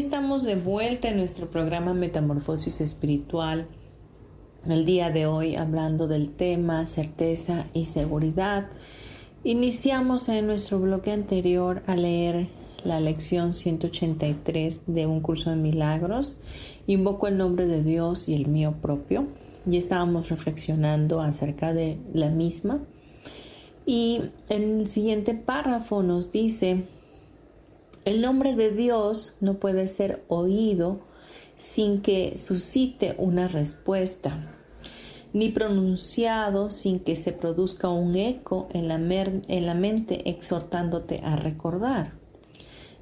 Estamos 0.00 0.44
de 0.44 0.56
vuelta 0.56 1.10
en 1.10 1.18
nuestro 1.18 1.50
programa 1.50 1.92
Metamorfosis 1.92 2.80
Espiritual. 2.80 3.66
El 4.66 4.86
día 4.86 5.10
de 5.10 5.26
hoy 5.26 5.56
hablando 5.56 6.08
del 6.08 6.30
tema 6.30 6.86
certeza 6.86 7.66
y 7.74 7.84
seguridad. 7.84 8.70
Iniciamos 9.44 10.30
en 10.30 10.46
nuestro 10.46 10.80
bloque 10.80 11.12
anterior 11.12 11.82
a 11.86 11.96
leer 11.96 12.46
la 12.82 12.98
lección 12.98 13.52
183 13.52 14.84
de 14.86 15.04
un 15.04 15.20
curso 15.20 15.50
de 15.50 15.56
milagros. 15.56 16.40
Invoco 16.86 17.26
el 17.26 17.36
nombre 17.36 17.66
de 17.66 17.82
Dios 17.82 18.26
y 18.30 18.34
el 18.34 18.46
mío 18.46 18.76
propio. 18.80 19.26
Y 19.70 19.76
estábamos 19.76 20.30
reflexionando 20.30 21.20
acerca 21.20 21.74
de 21.74 21.98
la 22.14 22.30
misma. 22.30 22.80
Y 23.84 24.22
en 24.48 24.80
el 24.80 24.88
siguiente 24.88 25.34
párrafo 25.34 26.02
nos 26.02 26.32
dice, 26.32 26.86
el 28.04 28.22
nombre 28.22 28.56
de 28.56 28.70
Dios 28.70 29.36
no 29.40 29.54
puede 29.54 29.86
ser 29.86 30.24
oído 30.28 31.00
sin 31.56 32.00
que 32.00 32.36
suscite 32.38 33.14
una 33.18 33.46
respuesta, 33.46 34.56
ni 35.32 35.50
pronunciado 35.50 36.70
sin 36.70 37.00
que 37.00 37.14
se 37.14 37.32
produzca 37.32 37.88
un 37.90 38.16
eco 38.16 38.68
en 38.72 38.88
la, 38.88 38.94
en 38.94 39.66
la 39.66 39.74
mente 39.74 40.28
exhortándote 40.30 41.20
a 41.22 41.36
recordar. 41.36 42.12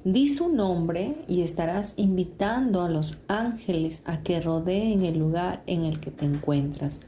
Di 0.03 0.27
su 0.27 0.49
nombre 0.49 1.15
y 1.27 1.41
estarás 1.41 1.93
invitando 1.97 2.81
a 2.81 2.89
los 2.89 3.17
ángeles 3.27 4.01
a 4.05 4.21
que 4.21 4.39
rodeen 4.39 5.03
el 5.03 5.19
lugar 5.19 5.63
en 5.65 5.85
el 5.85 5.99
que 5.99 6.11
te 6.11 6.25
encuentras, 6.25 7.01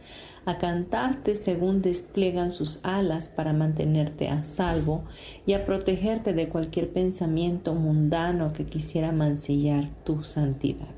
a 0.46 0.58
cantarte 0.58 1.36
según 1.36 1.82
despliegan 1.82 2.52
sus 2.52 2.80
alas 2.84 3.28
para 3.28 3.54
mantenerte 3.54 4.28
a 4.28 4.44
salvo 4.44 5.04
y 5.46 5.54
a 5.54 5.66
protegerte 5.66 6.34
de 6.34 6.50
cualquier 6.50 6.92
pensamiento 6.92 7.76
mundano 7.76 8.52
que 8.54 8.66
quisiera 8.66 9.12
mancillar 9.12 9.90
tu 10.04 10.24
santidad. 10.24 10.90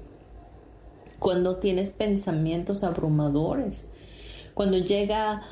Cuando 1.20 1.58
tienes 1.58 1.92
pensamientos 1.92 2.84
abrumadores, 2.84 3.88
cuando 4.54 4.78
llega 4.78 5.44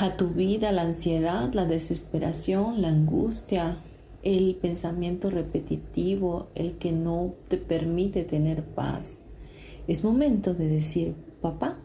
a 0.00 0.16
tu 0.16 0.28
vida 0.28 0.72
la 0.72 0.82
ansiedad, 0.82 1.52
la 1.52 1.66
desesperación, 1.66 2.82
la 2.82 2.88
angustia, 2.88 3.76
el 4.22 4.54
pensamiento 4.56 5.30
repetitivo, 5.30 6.48
el 6.54 6.76
que 6.76 6.92
no 6.92 7.34
te 7.48 7.56
permite 7.56 8.24
tener 8.24 8.64
paz. 8.64 9.18
Es 9.88 10.04
momento 10.04 10.54
de 10.54 10.68
decir, 10.68 11.14
papá, 11.40 11.78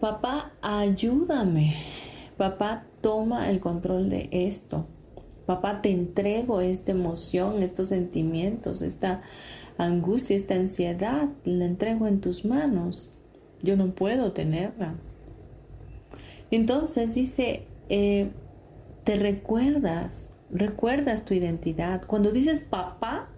papá, 0.00 0.52
ayúdame. 0.62 1.76
Papá, 2.36 2.86
toma 3.00 3.50
el 3.50 3.60
control 3.60 4.08
de 4.10 4.28
esto. 4.32 4.86
Papá, 5.46 5.82
te 5.82 5.90
entrego 5.90 6.60
esta 6.60 6.92
emoción, 6.92 7.62
estos 7.62 7.88
sentimientos, 7.88 8.82
esta 8.82 9.22
angustia, 9.78 10.36
esta 10.36 10.54
ansiedad, 10.54 11.28
la 11.44 11.64
entrego 11.64 12.06
en 12.06 12.20
tus 12.20 12.44
manos. 12.44 13.18
Yo 13.62 13.76
no 13.76 13.94
puedo 13.94 14.32
tenerla. 14.32 14.94
Entonces 16.50 17.14
dice, 17.14 17.66
eh, 17.88 18.30
te 19.04 19.16
recuerdas, 19.16 20.30
recuerdas 20.50 21.24
tu 21.24 21.34
identidad. 21.34 22.02
Cuando 22.06 22.30
dices 22.30 22.60
papá, 22.60 23.28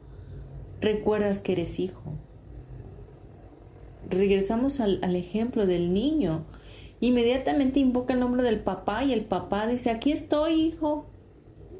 recuerdas 0.81 1.42
que 1.42 1.53
eres 1.53 1.79
hijo 1.81 2.14
regresamos 4.11 4.81
al, 4.81 5.16
ejemplo 5.16 5.66
del 5.66 5.92
niño. 5.92 6.44
Inmediatamente 7.01 7.81
invoca 7.81 8.14
el 8.14 8.20
nombre 8.20 8.42
del 8.42 8.61
papá 8.61 9.05
y 9.05 9.12
el 9.12 9.25
papá 9.25 9.66
dice, 9.66 9.90
aquí 9.90 10.12
estoy, 10.12 10.61
hijo. 10.61 11.07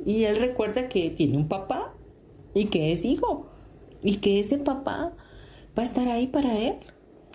Y 0.07 0.25
él 0.25 0.37
recuerda 0.37 0.89
que 0.89 1.11
tiene 1.11 1.37
un 1.37 1.49
papá 1.49 1.95
y 2.55 2.67
que 2.67 2.93
es 2.93 3.05
hijo. 3.05 3.51
Y 4.03 4.17
que 4.17 4.41
ese 4.41 4.59
papá 4.59 5.13
va 5.79 5.83
a 5.83 5.87
estar 5.87 6.09
ahí 6.09 6.27
para 6.27 6.59
él, 6.59 6.77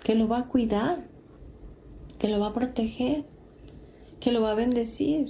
que 0.02 0.14
lo 0.14 0.26
va 0.26 0.38
a 0.38 0.48
cuidar, 0.48 1.06
que 2.18 2.28
lo 2.28 2.40
va 2.40 2.48
a 2.48 2.54
proteger, 2.54 3.24
que 4.18 4.32
lo 4.32 4.40
va 4.40 4.52
a 4.52 4.54
bendecir. 4.54 5.28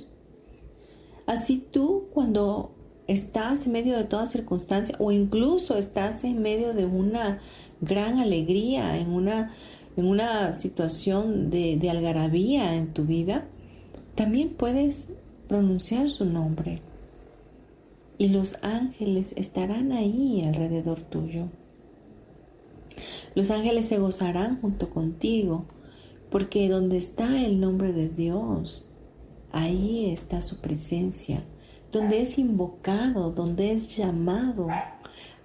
Así 1.26 1.58
tú 1.58 2.08
cuando 2.14 2.72
estás 3.06 3.66
en 3.66 3.72
medio 3.72 3.96
de 3.96 4.04
toda 4.04 4.26
circunstancia 4.26 4.96
o 4.98 5.12
incluso 5.12 5.76
estás 5.76 6.24
en 6.24 6.42
medio 6.42 6.72
de 6.72 6.86
una 6.86 7.40
gran 7.80 8.18
alegría, 8.18 8.98
en 8.98 9.10
una, 9.10 9.52
en 9.96 10.06
una 10.06 10.52
situación 10.52 11.50
de, 11.50 11.76
de 11.76 11.90
algarabía 11.90 12.74
en 12.74 12.92
tu 12.92 13.04
vida, 13.04 13.46
también 14.14 14.50
puedes 14.50 15.08
pronunciar 15.48 16.10
su 16.10 16.24
nombre 16.24 16.80
y 18.18 18.28
los 18.28 18.56
ángeles 18.62 19.34
estarán 19.36 19.92
ahí 19.92 20.42
alrededor 20.42 21.02
tuyo. 21.02 21.48
Los 23.34 23.50
ángeles 23.50 23.86
se 23.86 23.98
gozarán 23.98 24.60
junto 24.60 24.88
contigo, 24.88 25.66
porque 26.30 26.68
donde 26.68 26.96
está 26.96 27.44
el 27.44 27.60
nombre 27.60 27.92
de 27.92 28.08
Dios, 28.08 28.88
ahí 29.52 30.10
está 30.10 30.40
su 30.40 30.60
presencia. 30.60 31.44
Donde 31.92 32.22
es 32.22 32.38
invocado, 32.38 33.30
donde 33.30 33.72
es 33.72 33.94
llamado, 33.96 34.68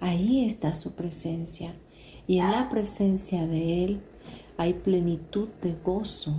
ahí 0.00 0.44
está 0.44 0.72
su 0.72 0.94
presencia 0.94 1.74
y 2.26 2.38
en 2.38 2.50
la 2.50 2.68
presencia 2.68 3.46
de 3.46 3.84
Él 3.84 4.00
hay 4.56 4.74
plenitud 4.74 5.48
de 5.60 5.74
gozo, 5.84 6.34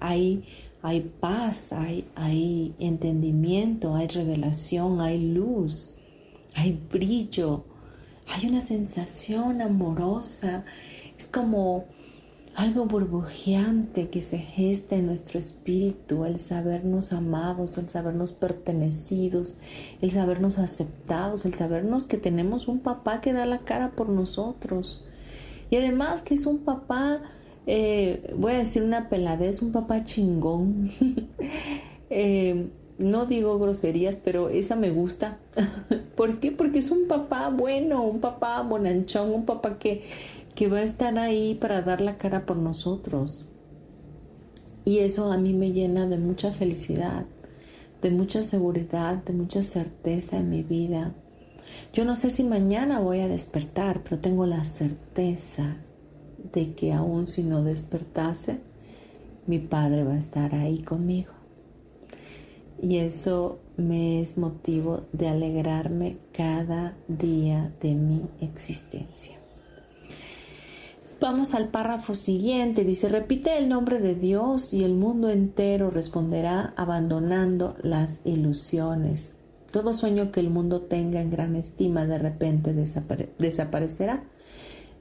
hay, 0.00 0.44
hay 0.82 1.00
paz, 1.00 1.72
hay, 1.72 2.08
hay 2.14 2.74
entendimiento, 2.78 3.94
hay 3.94 4.08
revelación, 4.08 5.00
hay 5.00 5.32
luz, 5.32 5.94
hay 6.54 6.80
brillo, 6.90 7.64
hay 8.26 8.48
una 8.48 8.60
sensación 8.60 9.60
amorosa, 9.60 10.64
es 11.16 11.26
como 11.26 11.84
algo 12.54 12.84
burbujeante 12.84 14.08
que 14.08 14.22
se 14.22 14.38
gesta 14.38 14.96
en 14.96 15.06
nuestro 15.06 15.38
espíritu, 15.38 16.24
el 16.24 16.40
sabernos 16.40 17.12
amados, 17.12 17.78
el 17.78 17.88
sabernos 17.88 18.32
pertenecidos, 18.32 19.58
el 20.00 20.10
sabernos 20.10 20.58
aceptados, 20.58 21.44
el 21.44 21.54
sabernos 21.54 22.06
que 22.06 22.18
tenemos 22.18 22.68
un 22.68 22.80
papá 22.80 23.20
que 23.20 23.32
da 23.32 23.46
la 23.46 23.58
cara 23.58 23.92
por 23.92 24.08
nosotros, 24.08 25.04
y 25.70 25.76
además 25.76 26.22
que 26.22 26.34
es 26.34 26.46
un 26.46 26.58
papá, 26.58 27.22
eh, 27.66 28.34
voy 28.36 28.52
a 28.52 28.58
decir 28.58 28.82
una 28.82 29.08
peladez, 29.08 29.62
un 29.62 29.72
papá 29.72 30.04
chingón. 30.04 30.90
Eh, 32.12 32.66
no 32.98 33.24
digo 33.26 33.56
groserías, 33.60 34.16
pero 34.16 34.48
esa 34.48 34.74
me 34.74 34.90
gusta. 34.90 35.38
¿Por 36.16 36.40
qué? 36.40 36.50
Porque 36.50 36.80
es 36.80 36.90
un 36.90 37.06
papá 37.06 37.48
bueno, 37.48 38.02
un 38.02 38.20
papá 38.20 38.60
bonanchón, 38.62 39.32
un 39.32 39.46
papá 39.46 39.78
que, 39.78 40.02
que 40.56 40.66
va 40.66 40.78
a 40.78 40.82
estar 40.82 41.18
ahí 41.20 41.54
para 41.54 41.82
dar 41.82 42.00
la 42.00 42.18
cara 42.18 42.46
por 42.46 42.56
nosotros. 42.56 43.46
Y 44.84 44.98
eso 44.98 45.30
a 45.30 45.38
mí 45.38 45.52
me 45.52 45.72
llena 45.72 46.06
de 46.06 46.18
mucha 46.18 46.52
felicidad, 46.52 47.26
de 48.02 48.10
mucha 48.10 48.42
seguridad, 48.42 49.22
de 49.24 49.32
mucha 49.32 49.62
certeza 49.62 50.36
en 50.36 50.50
mi 50.50 50.62
vida. 50.62 51.14
Yo 51.92 52.04
no 52.04 52.16
sé 52.16 52.30
si 52.30 52.44
mañana 52.44 53.00
voy 53.00 53.20
a 53.20 53.28
despertar, 53.28 54.02
pero 54.02 54.18
tengo 54.20 54.46
la 54.46 54.64
certeza 54.64 55.76
de 56.52 56.74
que 56.74 56.92
aún 56.92 57.26
si 57.26 57.42
no 57.42 57.62
despertase, 57.62 58.60
mi 59.46 59.58
Padre 59.58 60.04
va 60.04 60.14
a 60.14 60.18
estar 60.18 60.54
ahí 60.54 60.82
conmigo. 60.82 61.32
Y 62.82 62.96
eso 62.96 63.58
me 63.76 64.20
es 64.20 64.38
motivo 64.38 65.02
de 65.12 65.28
alegrarme 65.28 66.16
cada 66.32 66.96
día 67.08 67.72
de 67.80 67.94
mi 67.94 68.22
existencia. 68.40 69.36
Vamos 71.20 71.52
al 71.52 71.68
párrafo 71.68 72.14
siguiente. 72.14 72.82
Dice, 72.84 73.10
repite 73.10 73.58
el 73.58 73.68
nombre 73.68 73.98
de 73.98 74.14
Dios 74.14 74.72
y 74.72 74.84
el 74.84 74.94
mundo 74.94 75.28
entero 75.28 75.90
responderá 75.90 76.72
abandonando 76.76 77.76
las 77.82 78.20
ilusiones. 78.24 79.36
Todo 79.72 79.92
sueño 79.92 80.32
que 80.32 80.40
el 80.40 80.50
mundo 80.50 80.82
tenga 80.82 81.20
en 81.20 81.30
gran 81.30 81.54
estima 81.54 82.04
de 82.04 82.18
repente 82.18 82.74
desaparecerá. 83.38 84.24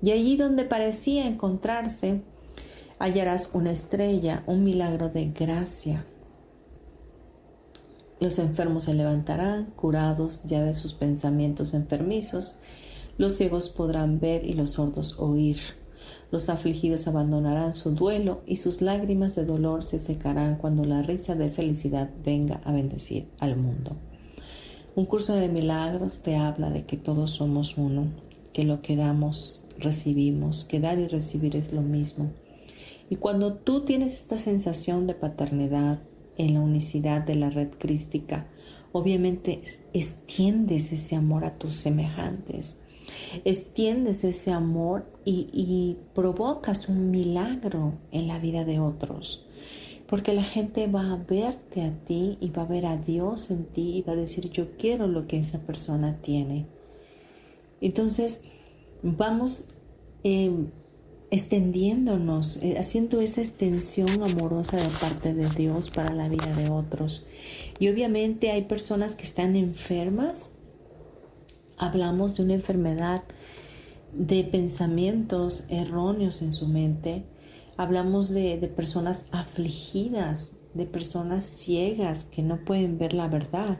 Y 0.02 0.12
allí 0.12 0.38
donde 0.38 0.64
parecía 0.64 1.28
encontrarse, 1.28 2.22
hallarás 3.00 3.50
una 3.54 3.72
estrella, 3.72 4.44
un 4.46 4.64
milagro 4.64 5.10
de 5.10 5.32
gracia. 5.32 6.06
Los 8.20 8.38
enfermos 8.38 8.84
se 8.84 8.94
levantarán, 8.94 9.72
curados 9.76 10.44
ya 10.44 10.62
de 10.62 10.74
sus 10.74 10.94
pensamientos 10.94 11.74
enfermizos. 11.74 12.56
Los 13.18 13.34
ciegos 13.34 13.70
podrán 13.70 14.20
ver 14.20 14.46
y 14.46 14.54
los 14.54 14.72
sordos 14.72 15.16
oír. 15.18 15.58
Los 16.32 16.50
afligidos 16.50 17.08
abandonarán 17.08 17.74
su 17.74 17.92
duelo 17.92 18.42
y 18.46 18.58
sus 18.58 18.82
lágrimas 18.82 19.36
de 19.36 19.46
dolor 19.46 19.84
se 19.84 20.00
secarán 20.00 20.58
cuando 20.58 20.84
la 20.86 21.02
risa 21.02 21.36
de 21.36 21.50
felicidad 21.50 22.10
venga 22.24 22.62
a 22.64 22.72
bendecir 22.72 23.30
al 23.40 23.58
mundo. 23.58 23.96
Un 25.00 25.06
curso 25.06 25.34
de 25.34 25.48
milagros 25.48 26.24
te 26.24 26.36
habla 26.36 26.70
de 26.72 26.84
que 26.84 26.98
todos 26.98 27.32
somos 27.32 27.78
uno, 27.78 28.08
que 28.52 28.66
lo 28.66 28.82
que 28.82 28.98
damos, 28.98 29.64
recibimos, 29.78 30.66
que 30.66 30.82
dar 30.82 31.00
y 31.00 31.08
recibir 31.08 31.56
es 31.56 31.72
lo 31.72 31.82
mismo. 31.82 32.32
Y 33.10 33.16
cuando 33.16 33.54
tú 33.54 33.86
tienes 33.86 34.14
esta 34.14 34.36
sensación 34.36 35.08
de 35.08 35.14
paternidad 35.14 36.02
en 36.36 36.56
la 36.56 36.60
unicidad 36.60 37.22
de 37.22 37.36
la 37.36 37.50
red 37.50 37.70
crística, 37.80 38.48
obviamente 38.92 39.62
extiendes 39.94 40.92
ese 40.92 41.16
amor 41.16 41.46
a 41.46 41.58
tus 41.58 41.76
semejantes, 41.76 42.76
extiendes 43.46 44.26
ese 44.26 44.52
amor 44.52 45.06
y, 45.24 45.48
y 45.54 45.98
provocas 46.14 46.90
un 46.90 47.10
milagro 47.10 47.94
en 48.12 48.28
la 48.28 48.38
vida 48.38 48.66
de 48.66 48.82
otros. 48.82 49.46
Porque 50.10 50.34
la 50.34 50.44
gente 50.44 50.88
va 50.88 51.14
a 51.14 51.18
verte 51.18 51.84
a 51.84 51.92
ti 52.06 52.38
y 52.42 52.50
va 52.50 52.64
a 52.64 52.66
ver 52.66 52.86
a 52.86 52.98
Dios 52.98 53.52
en 53.52 53.66
ti 53.66 53.98
y 53.98 54.02
va 54.02 54.14
a 54.14 54.16
decir, 54.16 54.50
yo 54.50 54.76
quiero 54.78 55.08
lo 55.08 55.28
que 55.28 55.40
esa 55.40 55.60
persona 55.60 56.18
tiene. 56.22 56.66
Entonces, 57.80 58.42
vamos 59.04 59.76
eh, 60.24 60.52
extendiéndonos, 61.32 62.62
eh, 62.64 62.78
haciendo 62.80 63.22
esa 63.22 63.42
extensión 63.42 64.24
amorosa 64.24 64.78
de 64.78 64.90
parte 65.00 65.34
de 65.34 65.50
Dios 65.50 65.92
para 65.92 66.14
la 66.14 66.28
vida 66.28 66.56
de 66.56 66.70
otros. 66.70 67.28
Y 67.78 67.90
obviamente 67.90 68.52
hay 68.52 68.64
personas 68.64 69.16
que 69.16 69.24
están 69.24 69.56
enfermas. 69.56 70.50
Hablamos 71.78 72.36
de 72.36 72.44
una 72.44 72.54
enfermedad 72.56 73.24
de 74.14 74.44
pensamientos 74.44 75.66
erróneos 75.70 76.42
en 76.42 76.52
su 76.52 76.68
mente. 76.68 77.24
Hablamos 77.80 78.28
de, 78.28 78.60
de 78.60 78.68
personas 78.68 79.28
afligidas, 79.32 80.52
de 80.74 80.86
personas 80.86 81.46
ciegas 81.46 82.26
que 82.26 82.42
no 82.44 82.66
pueden 82.66 82.98
ver 82.98 83.14
la 83.14 83.30
verdad. 83.30 83.80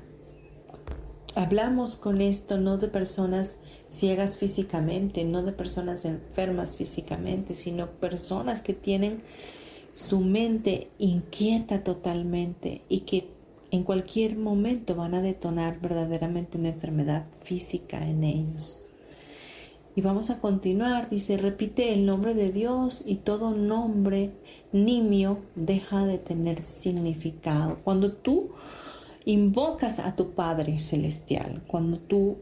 Hablamos 1.36 1.98
con 1.98 2.22
esto 2.22 2.58
no 2.58 2.78
de 2.78 2.88
personas 2.88 3.58
ciegas 3.90 4.38
físicamente, 4.38 5.26
no 5.26 5.44
de 5.44 5.52
personas 5.52 6.06
enfermas 6.06 6.78
físicamente, 6.78 7.56
sino 7.56 7.88
personas 7.88 8.62
que 8.62 8.74
tienen 8.74 9.22
su 9.92 10.22
mente 10.22 10.92
inquieta 10.98 11.84
totalmente 11.84 12.84
y 12.88 13.02
que 13.02 13.28
en 13.70 13.84
cualquier 13.84 14.38
momento 14.38 14.96
van 14.96 15.14
a 15.14 15.22
detonar 15.22 15.82
verdaderamente 15.82 16.58
una 16.58 16.70
enfermedad 16.70 17.26
física 17.44 18.08
en 18.08 18.24
ellos. 18.24 18.89
Y 19.96 20.02
vamos 20.02 20.30
a 20.30 20.40
continuar, 20.40 21.10
dice, 21.10 21.38
repite 21.38 21.94
el 21.94 22.06
nombre 22.06 22.34
de 22.34 22.52
Dios 22.52 23.04
y 23.06 23.16
todo 23.16 23.52
nombre 23.52 24.32
nimio 24.72 25.40
deja 25.56 26.06
de 26.06 26.18
tener 26.18 26.62
significado. 26.62 27.80
Cuando 27.84 28.14
tú 28.14 28.52
invocas 29.26 30.00
a 30.00 30.16
tu 30.16 30.32
Padre 30.32 30.80
Celestial, 30.80 31.64
cuando 31.68 31.98
tú 31.98 32.38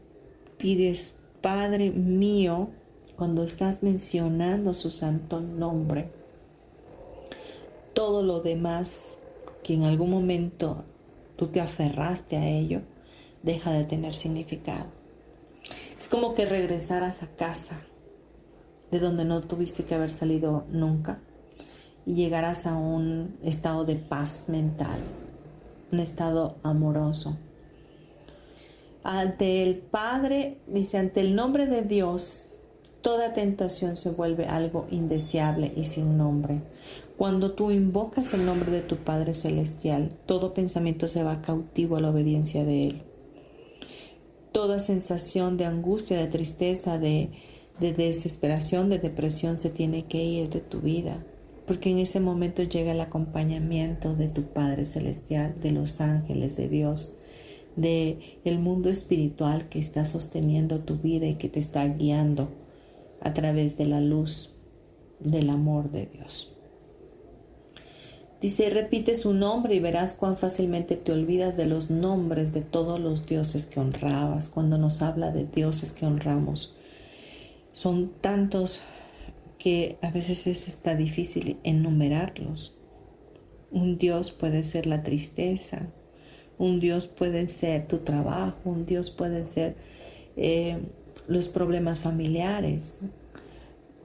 pides, 0.58 1.14
Padre 1.40 1.90
mío, 1.90 2.68
cuando 3.16 3.44
estás 3.44 3.82
mencionando 3.82 4.74
su 4.74 4.90
santo 4.90 5.40
nombre, 5.40 6.10
todo 7.94 8.22
lo 8.22 8.40
demás 8.40 9.18
que 9.64 9.74
en 9.74 9.84
algún 9.84 10.10
momento 10.10 10.84
tú 11.36 11.48
te 11.48 11.60
aferraste 11.60 12.36
a 12.36 12.48
ello, 12.48 12.82
deja 13.42 13.72
de 13.72 13.84
tener 13.84 14.14
significado. 14.14 14.97
Es 15.98 16.08
como 16.08 16.34
que 16.34 16.46
regresaras 16.46 17.22
a 17.22 17.26
casa 17.26 17.80
de 18.90 19.00
donde 19.00 19.24
no 19.24 19.40
tuviste 19.40 19.84
que 19.84 19.94
haber 19.94 20.12
salido 20.12 20.64
nunca 20.70 21.18
y 22.06 22.14
llegaras 22.14 22.66
a 22.66 22.76
un 22.76 23.36
estado 23.42 23.84
de 23.84 23.96
paz 23.96 24.48
mental, 24.48 25.00
un 25.92 25.98
estado 25.98 26.56
amoroso. 26.62 27.36
Ante 29.02 29.62
el 29.62 29.76
Padre, 29.76 30.58
dice, 30.66 30.98
ante 30.98 31.20
el 31.20 31.34
nombre 31.34 31.66
de 31.66 31.82
Dios, 31.82 32.50
toda 33.02 33.34
tentación 33.34 33.96
se 33.96 34.10
vuelve 34.10 34.46
algo 34.46 34.86
indeseable 34.90 35.72
y 35.76 35.84
sin 35.84 36.16
nombre. 36.16 36.62
Cuando 37.16 37.52
tú 37.52 37.70
invocas 37.70 38.32
el 38.34 38.46
nombre 38.46 38.70
de 38.70 38.80
tu 38.82 38.96
Padre 38.96 39.34
Celestial, 39.34 40.12
todo 40.26 40.54
pensamiento 40.54 41.08
se 41.08 41.22
va 41.22 41.42
cautivo 41.42 41.96
a 41.96 42.00
la 42.00 42.10
obediencia 42.10 42.64
de 42.64 42.86
Él. 42.86 43.02
Toda 44.52 44.78
sensación 44.78 45.56
de 45.56 45.64
angustia, 45.64 46.18
de 46.18 46.26
tristeza, 46.26 46.98
de, 46.98 47.30
de 47.80 47.92
desesperación, 47.92 48.88
de 48.88 48.98
depresión 48.98 49.58
se 49.58 49.70
tiene 49.70 50.06
que 50.06 50.22
ir 50.22 50.50
de 50.50 50.60
tu 50.60 50.80
vida 50.80 51.24
porque 51.68 51.90
en 51.90 51.98
ese 51.98 52.18
momento 52.18 52.62
llega 52.62 52.92
el 52.92 53.00
acompañamiento 53.02 54.16
de 54.16 54.28
tu 54.28 54.44
Padre 54.44 54.86
Celestial, 54.86 55.60
de 55.60 55.70
los 55.70 56.00
ángeles 56.00 56.56
de 56.56 56.66
Dios, 56.66 57.18
de 57.76 58.38
el 58.44 58.58
mundo 58.58 58.88
espiritual 58.88 59.68
que 59.68 59.78
está 59.78 60.06
sosteniendo 60.06 60.80
tu 60.80 60.96
vida 60.96 61.26
y 61.26 61.34
que 61.34 61.50
te 61.50 61.60
está 61.60 61.86
guiando 61.86 62.48
a 63.20 63.34
través 63.34 63.76
de 63.76 63.84
la 63.84 64.00
luz 64.00 64.56
del 65.20 65.50
amor 65.50 65.90
de 65.90 66.06
Dios. 66.06 66.50
Dice, 68.40 68.70
repite 68.70 69.14
su 69.14 69.34
nombre 69.34 69.74
y 69.74 69.80
verás 69.80 70.14
cuán 70.14 70.36
fácilmente 70.36 70.96
te 70.96 71.10
olvidas 71.10 71.56
de 71.56 71.66
los 71.66 71.90
nombres 71.90 72.52
de 72.52 72.60
todos 72.60 73.00
los 73.00 73.26
dioses 73.26 73.66
que 73.66 73.80
honrabas. 73.80 74.48
Cuando 74.48 74.78
nos 74.78 75.02
habla 75.02 75.32
de 75.32 75.44
dioses 75.44 75.92
que 75.92 76.06
honramos, 76.06 76.72
son 77.72 78.10
tantos 78.20 78.80
que 79.58 79.98
a 80.02 80.10
veces 80.12 80.46
es 80.46 80.68
está 80.68 80.94
difícil 80.94 81.58
enumerarlos. 81.64 82.74
Un 83.72 83.98
Dios 83.98 84.30
puede 84.30 84.62
ser 84.62 84.86
la 84.86 85.02
tristeza, 85.02 85.88
un 86.58 86.78
Dios 86.78 87.08
puede 87.08 87.48
ser 87.48 87.88
tu 87.88 87.98
trabajo, 87.98 88.58
un 88.64 88.86
Dios 88.86 89.10
puede 89.10 89.44
ser 89.44 89.74
eh, 90.36 90.78
los 91.26 91.48
problemas 91.48 91.98
familiares. 91.98 93.00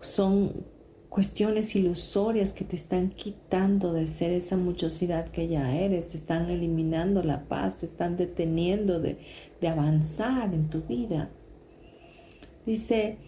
Son 0.02 0.66
cuestiones 1.14 1.76
ilusorias 1.76 2.54
que 2.54 2.66
te 2.66 2.76
están 2.76 3.12
quitando 3.12 3.94
de 3.94 4.08
ser 4.08 4.32
esa 4.32 4.58
muchosidad 4.58 5.28
que 5.28 5.48
ya 5.48 5.78
eres, 5.78 6.10
te 6.10 6.18
están 6.18 6.50
eliminando 6.50 7.22
la 7.22 7.44
paz, 7.44 7.78
te 7.78 7.86
están 7.86 8.18
deteniendo 8.18 9.00
de, 9.00 9.20
de 9.62 9.68
avanzar 9.68 10.52
en 10.56 10.72
tu 10.72 10.82
vida. 10.82 11.30
Dice, 12.66 13.20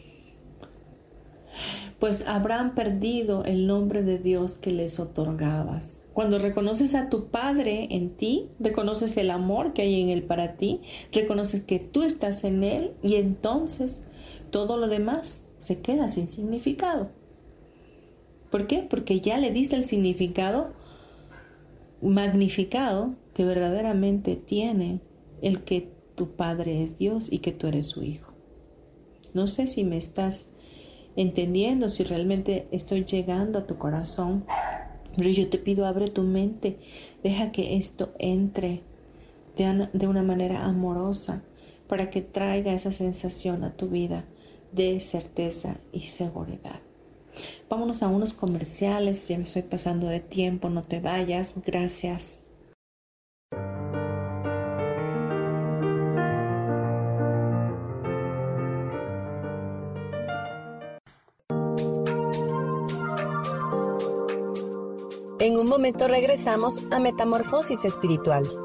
pues 2.00 2.28
habrán 2.28 2.74
perdido 2.74 3.44
el 3.46 3.68
nombre 3.68 4.02
de 4.02 4.18
Dios 4.18 4.56
que 4.56 4.72
les 4.72 5.00
otorgabas. 5.00 6.02
Cuando 6.12 6.40
reconoces 6.40 6.96
a 6.96 7.10
tu 7.10 7.28
Padre 7.28 7.90
en 7.92 8.18
ti, 8.18 8.50
reconoces 8.60 9.16
el 9.16 9.30
amor 9.30 9.74
que 9.74 9.84
hay 9.84 10.02
en 10.02 10.10
Él 10.10 10.24
para 10.24 10.56
ti, 10.56 10.82
reconoces 11.12 11.62
que 11.62 11.78
tú 11.78 12.02
estás 12.02 12.46
en 12.46 12.64
Él 12.64 12.94
y 13.04 13.18
entonces 13.18 14.02
todo 14.50 14.76
lo 14.78 14.88
demás 14.88 15.46
se 15.60 15.82
queda 15.82 16.08
sin 16.08 16.28
significado. 16.28 17.12
¿Por 18.50 18.68
qué? 18.68 18.86
Porque 18.90 19.20
ya 19.22 19.38
le 19.38 19.52
diste 19.52 19.76
el 19.76 19.84
significado 19.84 20.74
magnificado 22.02 23.16
que 23.34 23.46
verdaderamente 23.46 24.36
tiene 24.36 25.00
el 25.42 25.64
que 25.64 25.90
tu 26.16 26.32
Padre 26.32 26.84
es 26.84 26.98
Dios 26.98 27.32
y 27.32 27.40
que 27.40 27.52
tú 27.52 27.68
eres 27.68 27.88
su 27.88 28.04
Hijo. 28.04 28.32
No 29.34 29.48
sé 29.48 29.68
si 29.68 29.84
me 29.84 29.98
estás 29.98 30.50
entendiendo 31.16 31.90
si 31.90 32.04
realmente 32.04 32.68
estoy 32.72 33.06
llegando 33.06 33.60
a 33.60 33.68
tu 33.68 33.78
corazón. 33.78 34.46
Pero 35.18 35.30
yo 35.30 35.50
te 35.50 35.58
pido, 35.58 35.86
abre 35.86 36.10
tu 36.10 36.24
mente, 36.24 36.78
deja 37.24 37.52
que 37.52 37.78
esto 37.78 38.14
entre 38.20 38.82
de 39.56 40.08
una 40.08 40.24
manera 40.24 40.66
amorosa 40.66 41.44
para 41.88 42.10
que 42.10 42.22
traiga 42.22 42.74
esa 42.74 42.92
sensación 42.92 43.64
a 43.64 43.76
tu 43.76 43.88
vida 43.88 44.26
de 44.74 45.00
certeza 45.00 45.78
y 45.94 46.02
seguridad. 46.02 46.82
Vámonos 47.70 48.04
a 48.04 48.08
unos 48.08 48.34
comerciales, 48.34 49.28
ya 49.28 49.38
me 49.38 49.44
estoy 49.44 49.64
pasando 49.64 50.08
de 50.08 50.20
tiempo, 50.20 50.70
no 50.70 50.84
te 50.84 51.00
vayas, 51.00 51.54
gracias. 51.66 52.40
En 65.46 65.58
un 65.58 65.70
momento 65.70 66.08
regresamos 66.08 66.82
a 66.92 67.00
Metamorfosis 67.00 67.86
Espiritual. 67.86 68.65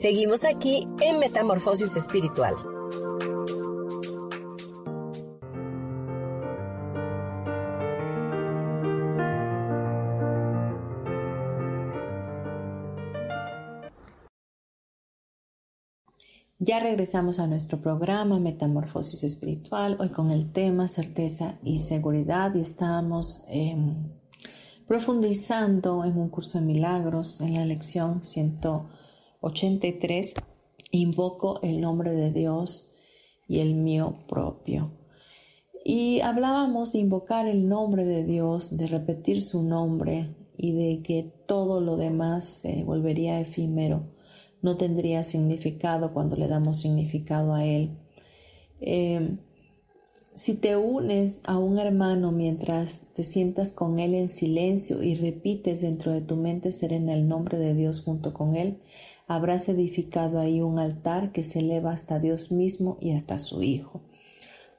Seguimos 0.00 0.44
aquí 0.44 0.86
en 1.00 1.18
Metamorfosis 1.18 1.96
Espiritual. 1.96 2.54
Ya 16.60 16.78
regresamos 16.78 17.40
a 17.40 17.48
nuestro 17.48 17.80
programa 17.80 18.38
Metamorfosis 18.38 19.24
Espiritual, 19.24 19.96
hoy 19.98 20.10
con 20.10 20.30
el 20.30 20.52
tema 20.52 20.86
certeza 20.86 21.58
y 21.64 21.78
seguridad 21.78 22.54
y 22.54 22.60
estamos 22.60 23.44
em, 23.48 24.12
profundizando 24.86 26.04
en 26.04 26.16
un 26.16 26.28
curso 26.28 26.60
de 26.60 26.64
milagros 26.64 27.40
en 27.40 27.54
la 27.54 27.64
lección 27.64 28.22
183. 29.40 30.34
Invoco 30.90 31.60
el 31.62 31.80
nombre 31.80 32.12
de 32.12 32.32
Dios 32.32 32.90
y 33.46 33.60
el 33.60 33.74
mío 33.74 34.18
propio. 34.28 34.92
Y 35.84 36.20
hablábamos 36.20 36.92
de 36.92 36.98
invocar 36.98 37.46
el 37.46 37.68
nombre 37.68 38.04
de 38.04 38.24
Dios, 38.24 38.76
de 38.76 38.86
repetir 38.86 39.42
su 39.42 39.62
nombre 39.62 40.34
y 40.56 40.72
de 40.72 41.02
que 41.02 41.32
todo 41.46 41.80
lo 41.80 41.96
demás 41.96 42.44
se 42.44 42.84
volvería 42.84 43.40
efímero 43.40 44.18
no 44.62 44.76
tendría 44.76 45.22
significado 45.22 46.12
cuando 46.12 46.36
le 46.36 46.48
damos 46.48 46.78
significado 46.78 47.54
a 47.54 47.64
Él. 47.64 47.90
Em, 48.80 49.38
si 50.38 50.54
te 50.54 50.76
unes 50.76 51.40
a 51.42 51.58
un 51.58 51.80
hermano 51.80 52.30
mientras 52.30 53.02
te 53.12 53.24
sientas 53.24 53.72
con 53.72 53.98
Él 53.98 54.14
en 54.14 54.28
silencio 54.28 55.02
y 55.02 55.16
repites 55.16 55.80
dentro 55.80 56.12
de 56.12 56.20
tu 56.20 56.36
mente 56.36 56.70
serena 56.70 57.12
el 57.12 57.26
nombre 57.26 57.58
de 57.58 57.74
Dios 57.74 58.04
junto 58.04 58.32
con 58.32 58.54
Él, 58.54 58.78
habrás 59.26 59.68
edificado 59.68 60.38
ahí 60.38 60.60
un 60.60 60.78
altar 60.78 61.32
que 61.32 61.42
se 61.42 61.58
eleva 61.58 61.90
hasta 61.90 62.20
Dios 62.20 62.52
mismo 62.52 62.98
y 63.00 63.14
hasta 63.14 63.40
su 63.40 63.64
Hijo. 63.64 64.00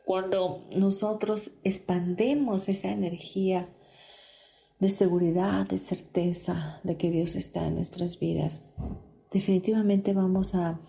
Cuando 0.06 0.66
nosotros 0.74 1.52
expandemos 1.66 2.70
esa 2.70 2.92
energía 2.92 3.68
de 4.80 4.88
seguridad, 4.88 5.68
de 5.68 5.78
certeza 5.78 6.80
de 6.86 6.96
que 6.96 7.12
Dios 7.12 7.36
está 7.36 7.68
en 7.68 7.76
nuestras 7.76 8.18
vidas, 8.18 8.66
definitivamente 9.30 10.14
vamos 10.14 10.56
a, 10.56 10.80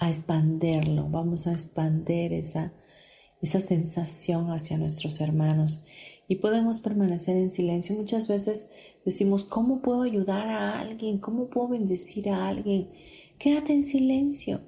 a 0.00 0.08
expanderlo, 0.08 1.08
vamos 1.08 1.46
a 1.46 1.52
expander 1.52 2.32
esa, 2.32 2.72
esa 3.42 3.60
sensación 3.60 4.50
hacia 4.50 4.78
nuestros 4.78 5.20
hermanos 5.20 5.84
y 6.28 6.36
podemos 6.36 6.80
permanecer 6.80 7.36
en 7.36 7.50
silencio. 7.50 7.96
Muchas 7.96 8.28
veces 8.28 8.68
decimos, 9.04 9.44
¿cómo 9.44 9.82
puedo 9.82 10.02
ayudar 10.02 10.48
a 10.48 10.78
alguien? 10.78 11.18
¿Cómo 11.18 11.48
puedo 11.48 11.68
bendecir 11.68 12.30
a 12.30 12.48
alguien? 12.48 12.90
Quédate 13.38 13.72
en 13.72 13.82
silencio. 13.82 14.60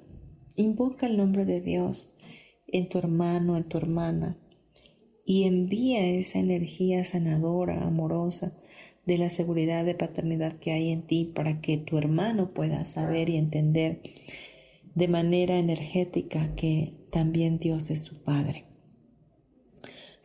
Invoca 0.55 1.07
el 1.07 1.17
nombre 1.17 1.45
de 1.45 1.61
Dios 1.61 2.13
en 2.67 2.89
tu 2.89 2.97
hermano, 2.97 3.57
en 3.57 3.63
tu 3.63 3.77
hermana 3.77 4.37
y 5.25 5.43
envía 5.43 6.05
esa 6.05 6.39
energía 6.39 7.03
sanadora, 7.03 7.85
amorosa, 7.85 8.53
de 9.05 9.17
la 9.17 9.29
seguridad 9.29 9.83
de 9.83 9.95
paternidad 9.95 10.55
que 10.57 10.71
hay 10.71 10.89
en 10.89 11.01
ti 11.01 11.29
para 11.33 11.59
que 11.59 11.77
tu 11.77 11.97
hermano 11.97 12.53
pueda 12.53 12.85
saber 12.85 13.29
y 13.29 13.35
entender 13.35 14.01
de 14.95 15.07
manera 15.07 15.57
energética 15.57 16.55
que 16.55 16.93
también 17.11 17.59
Dios 17.59 17.89
es 17.89 18.03
su 18.03 18.21
Padre. 18.23 18.65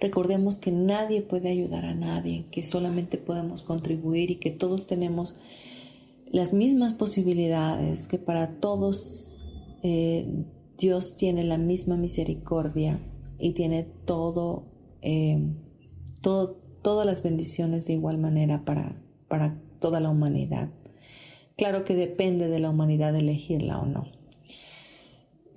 Recordemos 0.00 0.56
que 0.56 0.70
nadie 0.70 1.22
puede 1.22 1.48
ayudar 1.48 1.84
a 1.84 1.94
nadie, 1.94 2.46
que 2.52 2.62
solamente 2.62 3.18
podemos 3.18 3.62
contribuir 3.62 4.30
y 4.30 4.36
que 4.36 4.50
todos 4.50 4.86
tenemos 4.86 5.40
las 6.30 6.52
mismas 6.52 6.92
posibilidades, 6.92 8.06
que 8.06 8.18
para 8.18 8.60
todos 8.60 9.36
eh, 9.82 10.44
Dios 10.76 11.16
tiene 11.16 11.42
la 11.42 11.58
misma 11.58 11.96
misericordia 11.96 13.00
y 13.38 13.52
tiene 13.52 13.88
todo, 14.04 14.66
eh, 15.02 15.40
todo, 16.20 16.60
todas 16.82 17.06
las 17.06 17.22
bendiciones 17.24 17.86
de 17.86 17.94
igual 17.94 18.18
manera 18.18 18.64
para, 18.64 19.02
para 19.26 19.60
toda 19.80 19.98
la 19.98 20.10
humanidad. 20.10 20.68
Claro 21.56 21.84
que 21.84 21.96
depende 21.96 22.46
de 22.46 22.60
la 22.60 22.70
humanidad 22.70 23.16
elegirla 23.16 23.80
o 23.80 23.86
no. 23.86 24.17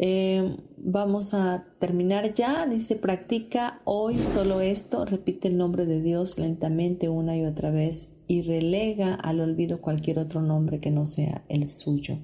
Eh, 0.03 0.57
vamos 0.77 1.35
a 1.35 1.63
terminar 1.79 2.33
ya. 2.33 2.65
Dice, 2.65 2.95
practica 2.95 3.81
hoy 3.85 4.23
solo 4.23 4.59
esto, 4.59 5.05
repite 5.05 5.47
el 5.47 5.57
nombre 5.57 5.85
de 5.85 6.01
Dios 6.01 6.39
lentamente 6.39 7.07
una 7.07 7.37
y 7.37 7.45
otra 7.45 7.69
vez 7.69 8.11
y 8.27 8.41
relega 8.41 9.13
al 9.13 9.41
olvido 9.41 9.79
cualquier 9.79 10.17
otro 10.17 10.41
nombre 10.41 10.79
que 10.79 10.89
no 10.89 11.05
sea 11.05 11.45
el 11.49 11.67
suyo. 11.67 12.17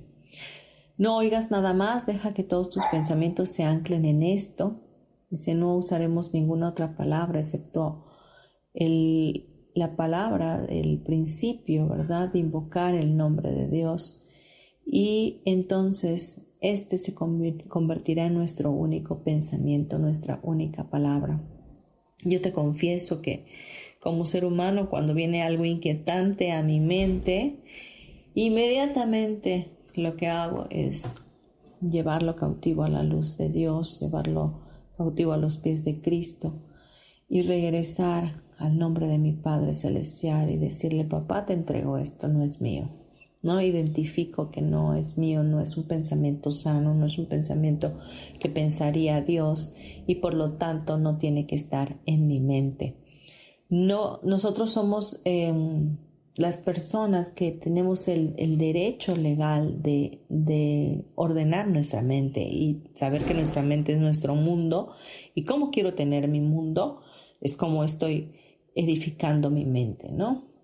No 0.98 1.18
oigas 1.18 1.52
nada 1.52 1.74
más, 1.74 2.08
deja 2.08 2.34
que 2.34 2.42
todos 2.42 2.72
tus 2.72 2.84
pensamientos 2.88 3.50
se 3.50 3.64
anclen 3.64 4.06
en 4.06 4.24
esto. 4.24 4.82
Dice, 5.30 5.54
no 5.54 5.76
usaremos 5.76 6.34
ninguna 6.34 6.70
otra 6.70 6.98
palabra 6.98 7.40
excepto 7.40 8.06
la 8.74 9.96
palabra, 9.96 10.66
el 10.68 11.04
principio, 11.04 11.88
¿verdad? 11.88 12.32
De 12.32 12.40
invocar 12.40 12.96
el 12.96 13.16
nombre 13.16 13.52
de 13.52 13.68
Dios. 13.68 14.26
Y 14.84 15.44
entonces 15.46 16.47
este 16.62 16.98
se 16.98 17.14
convertirá 17.14 18.26
en 18.26 18.34
nuestro 18.34 18.72
único 18.72 19.24
pensamiento, 19.24 20.00
nuestra 20.00 20.40
única 20.44 20.90
palabra. 20.90 21.42
Yo 22.24 22.42
te 22.42 22.52
confieso 22.52 23.22
que 23.22 23.46
como 24.00 24.26
ser 24.26 24.46
humano, 24.46 24.90
cuando 24.90 25.14
viene 25.14 25.44
algo 25.44 25.66
inquietante 25.66 26.52
a 26.52 26.64
mi 26.64 26.80
mente, 26.80 27.58
inmediatamente 28.34 29.72
lo 29.96 30.16
que 30.16 30.28
hago 30.28 30.68
es 30.70 31.16
llevarlo 31.82 32.36
cautivo 32.36 32.84
a 32.84 32.90
la 32.90 33.04
luz 33.04 33.38
de 33.38 33.50
Dios, 33.50 34.00
llevarlo 34.00 34.62
cautivo 34.98 35.34
a 35.34 35.38
los 35.38 35.58
pies 35.58 35.84
de 35.84 36.02
Cristo 36.02 36.54
y 37.30 37.42
regresar 37.42 38.42
al 38.58 38.78
nombre 38.80 39.08
de 39.08 39.18
mi 39.18 39.34
Padre 39.34 39.76
Celestial 39.76 40.50
y 40.50 40.58
decirle, 40.58 41.04
papá, 41.04 41.46
te 41.46 41.54
entrego 41.54 41.98
esto, 41.98 42.28
no 42.28 42.44
es 42.44 42.62
mío. 42.62 42.90
No 43.48 43.62
identifico 43.62 44.52
que 44.52 44.62
no 44.62 44.94
es 44.94 45.18
mío, 45.18 45.42
no 45.42 45.62
es 45.62 45.78
un 45.78 45.88
pensamiento 45.88 46.52
sano, 46.52 46.94
no 46.94 47.06
es 47.06 47.18
un 47.18 47.28
pensamiento 47.28 47.96
que 48.42 48.50
pensaría 48.50 49.22
Dios 49.22 49.74
y 50.06 50.16
por 50.16 50.34
lo 50.34 50.56
tanto 50.58 50.98
no 50.98 51.18
tiene 51.18 51.48
que 51.48 51.56
estar 51.56 51.96
en 52.06 52.28
mi 52.28 52.42
mente. 52.42 52.98
No, 53.70 54.20
nosotros 54.22 54.72
somos 54.72 55.22
em, 55.24 55.96
las 56.36 56.58
personas 56.58 57.32
que 57.32 57.54
tenemos 57.54 58.10
el, 58.10 58.58
derecho 58.58 59.16
legal 59.16 59.82
de, 59.82 60.20
de, 60.28 61.06
ordenar 61.16 61.70
nuestra 61.70 62.02
mente 62.02 62.42
y 62.42 62.84
saber 62.96 63.24
que 63.24 63.34
nuestra 63.34 63.62
mente 63.62 63.94
es 63.94 64.00
nuestro 64.00 64.36
mundo 64.36 64.92
y 65.34 65.46
cómo 65.46 65.72
quiero 65.72 65.94
tener 65.94 66.28
mi 66.28 66.42
mundo 66.42 67.00
es 67.40 67.56
como 67.56 67.86
estoy 67.86 68.34
edificando 68.76 69.50
mi 69.50 69.64
mente, 69.64 70.12
¿no? 70.12 70.57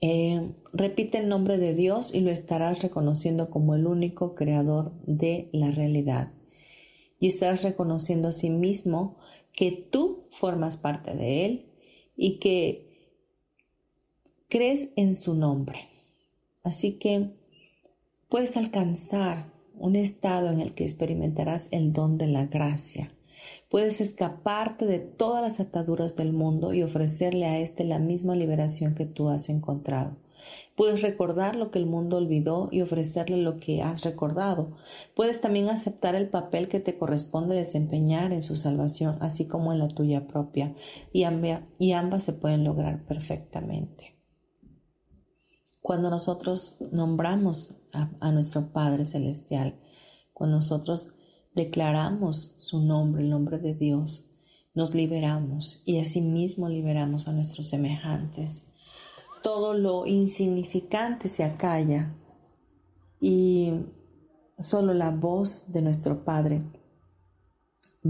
Eh, 0.00 0.52
repite 0.72 1.18
el 1.18 1.28
nombre 1.28 1.58
de 1.58 1.74
Dios 1.74 2.14
y 2.14 2.20
lo 2.20 2.30
estarás 2.30 2.82
reconociendo 2.82 3.50
como 3.50 3.74
el 3.74 3.86
único 3.86 4.34
creador 4.34 4.92
de 5.06 5.48
la 5.52 5.70
realidad. 5.70 6.32
Y 7.18 7.26
estarás 7.26 7.62
reconociendo 7.62 8.28
a 8.28 8.32
sí 8.32 8.48
mismo 8.50 9.16
que 9.52 9.72
tú 9.72 10.28
formas 10.30 10.76
parte 10.76 11.14
de 11.14 11.44
Él 11.44 11.66
y 12.16 12.38
que 12.38 12.88
crees 14.48 14.90
en 14.96 15.16
su 15.16 15.34
nombre. 15.34 15.88
Así 16.62 16.92
que 16.92 17.30
puedes 18.28 18.56
alcanzar 18.56 19.52
un 19.74 19.96
estado 19.96 20.50
en 20.50 20.60
el 20.60 20.74
que 20.74 20.84
experimentarás 20.84 21.68
el 21.70 21.92
don 21.92 22.18
de 22.18 22.26
la 22.28 22.46
gracia 22.46 23.10
Puedes 23.68 24.00
escaparte 24.00 24.86
de 24.86 24.98
todas 24.98 25.42
las 25.42 25.60
ataduras 25.60 26.16
del 26.16 26.32
mundo 26.32 26.72
y 26.72 26.82
ofrecerle 26.82 27.44
a 27.46 27.58
éste 27.58 27.84
la 27.84 27.98
misma 27.98 28.34
liberación 28.34 28.94
que 28.94 29.04
tú 29.04 29.28
has 29.28 29.50
encontrado. 29.50 30.16
Puedes 30.76 31.02
recordar 31.02 31.56
lo 31.56 31.70
que 31.70 31.78
el 31.78 31.86
mundo 31.86 32.16
olvidó 32.16 32.68
y 32.70 32.80
ofrecerle 32.80 33.38
lo 33.38 33.56
que 33.56 33.82
has 33.82 34.02
recordado. 34.02 34.76
Puedes 35.14 35.40
también 35.40 35.68
aceptar 35.68 36.14
el 36.14 36.28
papel 36.28 36.68
que 36.68 36.80
te 36.80 36.96
corresponde 36.96 37.56
desempeñar 37.56 38.32
en 38.32 38.42
su 38.42 38.56
salvación, 38.56 39.18
así 39.20 39.46
como 39.46 39.72
en 39.72 39.80
la 39.80 39.88
tuya 39.88 40.26
propia, 40.26 40.74
y, 41.12 41.24
ambas 41.24 42.24
se 42.24 42.32
pueden 42.32 42.64
lograr 42.64 43.04
perfectamente. 43.04 44.14
Cuando 45.80 46.10
nosotros 46.10 46.78
nombramos 46.92 47.74
a, 47.92 48.30
nuestro 48.30 48.72
Padre 48.72 49.04
Celestial, 49.04 49.74
cuando 50.32 50.56
nosotros 50.56 51.17
declaramos 51.58 52.54
su 52.56 52.80
nombre, 52.80 53.22
el 53.22 53.30
nombre 53.30 53.58
de 53.58 53.74
Dios, 53.74 54.30
nos 54.74 54.94
liberamos 54.94 55.82
y 55.84 55.98
asimismo 55.98 56.68
liberamos 56.68 57.26
a 57.26 57.32
nuestros 57.32 57.66
semejantes. 57.66 58.64
Todo 59.42 59.74
lo 59.74 60.06
insignificante 60.06 61.26
se 61.26 61.42
acalla 61.42 62.14
y 63.20 63.72
solo 64.60 64.94
la 64.94 65.10
voz 65.10 65.72
de 65.72 65.82
nuestro 65.82 66.24
Padre 66.24 66.62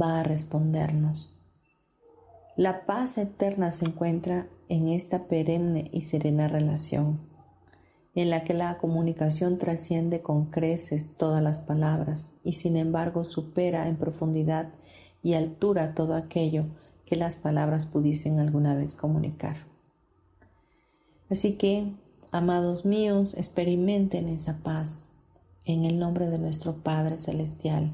va 0.01 0.21
a 0.21 0.23
respondernos. 0.23 1.41
La 2.55 2.85
paz 2.85 3.17
eterna 3.17 3.71
se 3.71 3.87
encuentra 3.87 4.47
en 4.69 4.89
esta 4.89 5.27
perenne 5.27 5.89
y 5.93 6.03
serena 6.03 6.49
relación, 6.49 7.28
en 8.21 8.31
la 8.31 8.43
que 8.43 8.53
la 8.53 8.79
comunicación 8.79 9.59
trasciende 9.59 10.23
con 10.23 10.47
creces 10.47 11.15
todas 11.15 11.41
las 11.41 11.61
palabras 11.61 12.35
y 12.43 12.55
sin 12.55 12.77
embargo 12.77 13.25
supera 13.25 13.89
en 13.89 13.97
profundidad 13.97 14.71
y 15.23 15.35
altura 15.35 15.95
todo 15.95 16.15
aquello 16.15 16.65
que 17.07 17.15
las 17.15 17.37
palabras 17.37 17.87
pudiesen 17.87 18.41
alguna 18.41 18.75
vez 18.75 18.97
comunicar. 18.97 19.57
Así 21.31 21.53
que, 21.53 21.93
amados 22.33 22.85
míos, 22.85 23.35
experimenten 23.35 24.29
esa 24.29 24.59
paz 24.65 25.05
en 25.65 25.85
el 25.85 26.01
nombre 26.01 26.29
de 26.29 26.39
nuestro 26.39 26.83
Padre 26.83 27.19
Celestial 27.19 27.93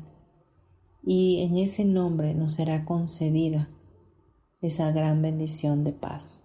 y 1.03 1.43
en 1.43 1.59
ese 1.59 1.85
nombre 1.85 2.35
nos 2.35 2.55
será 2.55 2.87
concedida 2.87 3.69
esa 4.63 4.91
gran 4.91 5.21
bendición 5.21 5.85
de 5.85 5.93
paz. 5.93 6.44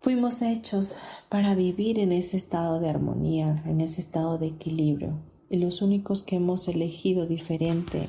Fuimos 0.00 0.42
hechos 0.42 0.94
para 1.28 1.56
vivir 1.56 1.98
en 1.98 2.12
ese 2.12 2.36
estado 2.36 2.78
de 2.78 2.88
armonía, 2.88 3.64
en 3.66 3.80
ese 3.80 4.00
estado 4.00 4.38
de 4.38 4.46
equilibrio, 4.46 5.18
y 5.50 5.56
los 5.56 5.82
únicos 5.82 6.22
que 6.22 6.36
hemos 6.36 6.68
elegido 6.68 7.26
diferente 7.26 8.08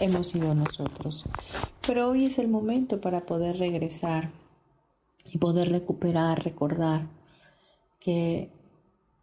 hemos 0.00 0.26
sido 0.26 0.52
nosotros. 0.56 1.26
Pero 1.86 2.08
hoy 2.08 2.24
es 2.24 2.40
el 2.40 2.48
momento 2.48 3.00
para 3.00 3.24
poder 3.24 3.56
regresar 3.56 4.32
y 5.26 5.38
poder 5.38 5.70
recuperar, 5.70 6.42
recordar 6.42 7.08
que 8.00 8.52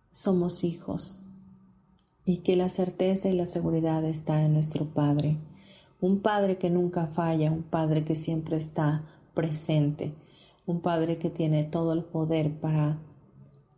somos 0.09 0.63
hijos 0.63 1.21
y 2.23 2.37
que 2.43 2.55
la 2.55 2.69
certeza 2.69 3.27
y 3.27 3.33
la 3.33 3.45
seguridad 3.45 4.05
está 4.05 4.41
en 4.41 4.53
nuestro 4.53 4.85
Padre. 4.85 5.37
Un 5.99 6.21
Padre 6.21 6.57
que 6.57 6.69
nunca 6.69 7.07
falla, 7.07 7.51
un 7.51 7.63
Padre 7.63 8.05
que 8.05 8.15
siempre 8.15 8.55
está 8.55 9.03
presente, 9.33 10.13
un 10.65 10.81
Padre 10.81 11.17
que 11.17 11.29
tiene 11.29 11.63
todo 11.63 11.93
el 11.93 12.03
poder 12.03 12.59
para, 12.59 12.99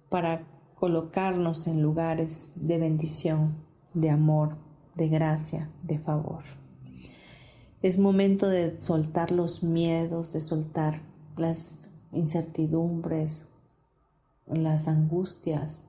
para 0.09 0.47
colocarnos 0.75 1.67
en 1.67 1.81
lugares 1.81 2.51
de 2.55 2.77
bendición, 2.77 3.57
de 3.93 4.09
amor, 4.09 4.57
de 4.95 5.09
gracia, 5.09 5.69
de 5.83 5.99
favor. 5.99 6.43
Es 7.81 7.99
momento 7.99 8.47
de 8.47 8.79
soltar 8.81 9.31
los 9.31 9.63
miedos, 9.63 10.33
de 10.33 10.41
soltar 10.41 11.01
las 11.35 11.89
incertidumbres, 12.11 13.47
las 14.47 14.87
angustias, 14.87 15.83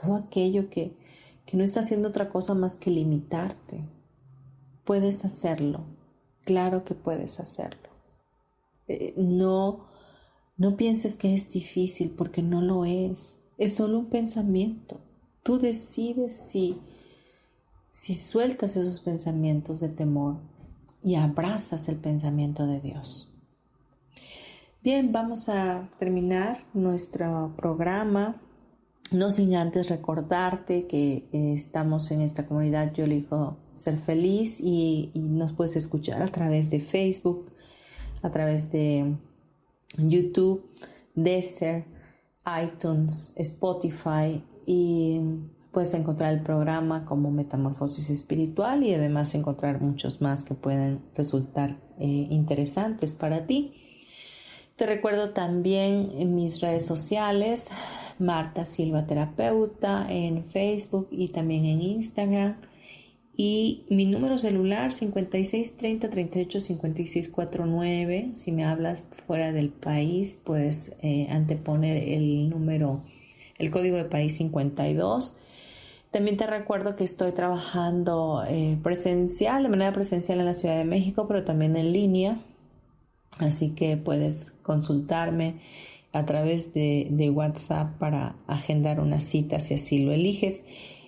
todo 0.00 0.16
aquello 0.16 0.70
que, 0.70 0.96
que 1.44 1.56
no 1.56 1.64
está 1.64 1.80
haciendo 1.80 2.08
otra 2.08 2.30
cosa 2.30 2.54
más 2.54 2.76
que 2.76 2.90
limitarte. 2.90 3.84
Puedes 4.84 5.24
hacerlo, 5.24 5.84
claro 6.44 6.84
que 6.84 6.94
puedes 6.94 7.40
hacerlo. 7.40 7.90
Eh, 8.86 9.14
no, 9.16 9.86
no 10.56 10.76
pienses 10.76 11.16
que 11.16 11.34
es 11.34 11.50
difícil 11.50 12.10
porque 12.10 12.42
no 12.42 12.60
lo 12.62 12.84
es. 12.84 13.40
Es 13.58 13.74
solo 13.74 13.98
un 13.98 14.06
pensamiento. 14.06 15.00
Tú 15.42 15.58
decides 15.58 16.34
si, 16.34 16.80
si 17.90 18.14
sueltas 18.14 18.76
esos 18.76 19.00
pensamientos 19.00 19.80
de 19.80 19.88
temor 19.88 20.38
y 21.02 21.16
abrazas 21.16 21.88
el 21.88 21.96
pensamiento 21.96 22.66
de 22.66 22.80
Dios. 22.80 23.30
Bien, 24.82 25.12
vamos 25.12 25.48
a 25.48 25.88
terminar 25.98 26.58
nuestro 26.74 27.54
programa. 27.56 28.40
No 29.10 29.30
sin 29.30 29.54
antes 29.54 29.88
recordarte 29.88 30.86
que 30.86 31.28
eh, 31.32 31.52
estamos 31.52 32.10
en 32.10 32.20
esta 32.20 32.46
comunidad 32.46 32.92
Yo 32.92 33.04
elijo 33.04 33.56
ser 33.74 33.96
feliz 33.96 34.60
y, 34.60 35.10
nos 35.14 35.52
puedes 35.52 35.76
escuchar 35.76 36.22
a 36.22 36.28
través 36.28 36.70
de 36.70 36.80
Facebook, 36.80 37.50
a 38.22 38.30
través 38.30 38.70
de 38.72 39.16
YouTube, 39.96 40.64
Deezer, 41.14 41.84
iTunes, 42.62 43.32
Spotify 43.36 44.42
y 44.66 45.20
puedes 45.72 45.94
encontrar 45.94 46.32
el 46.32 46.42
programa 46.42 47.04
como 47.04 47.30
Metamorfosis 47.30 48.10
Espiritual 48.10 48.82
y 48.84 48.94
además 48.94 49.34
encontrar 49.34 49.80
muchos 49.80 50.20
más 50.20 50.44
que 50.44 50.54
pueden 50.54 51.02
resultar 51.14 51.76
eh, 51.98 52.06
interesantes 52.06 53.14
para 53.14 53.46
ti. 53.46 53.74
Te 54.76 54.86
recuerdo 54.86 55.30
también 55.30 56.10
en 56.16 56.34
mis 56.34 56.60
redes 56.60 56.84
sociales, 56.84 57.68
Marta 58.18 58.64
Silva 58.64 59.06
Terapeuta 59.06 60.06
en 60.08 60.44
Facebook 60.44 61.08
y 61.10 61.28
también 61.28 61.64
en 61.64 61.82
Instagram. 61.82 62.56
Y 63.36 63.84
mi 63.88 64.06
número 64.06 64.38
celular 64.38 64.92
5630 64.92 66.08
38 66.08 66.60
56 66.60 67.28
49. 67.28 68.32
Si 68.36 68.52
me 68.52 68.64
hablas 68.64 69.06
fuera 69.26 69.52
del 69.52 69.70
país, 69.70 70.38
puedes 70.42 70.92
eh, 71.02 71.26
anteponer 71.30 71.96
el 72.08 72.48
número, 72.48 73.02
el 73.58 73.70
código 73.70 73.96
de 73.96 74.04
país 74.04 74.36
52. 74.36 75.38
También 76.12 76.36
te 76.36 76.46
recuerdo 76.46 76.94
que 76.94 77.02
estoy 77.02 77.32
trabajando 77.32 78.44
eh, 78.46 78.78
presencial, 78.82 79.64
de 79.64 79.68
manera 79.68 79.92
presencial 79.92 80.38
en 80.38 80.46
la 80.46 80.54
Ciudad 80.54 80.76
de 80.76 80.84
México, 80.84 81.26
pero 81.26 81.42
también 81.42 81.76
en 81.76 81.92
línea 81.92 82.38
Así 83.38 83.70
que 83.70 83.96
puedes 83.96 84.52
consultarme 84.62 85.56
a 86.12 86.24
través 86.24 86.72
de, 86.72 87.32
WhatsApp 87.34 87.98
para 87.98 88.36
agendar 88.46 89.00
una 89.00 89.20
cita 89.20 89.58
si 89.58 89.74
así 89.74 90.04
lo 90.04 90.12
eliges. 90.12 90.64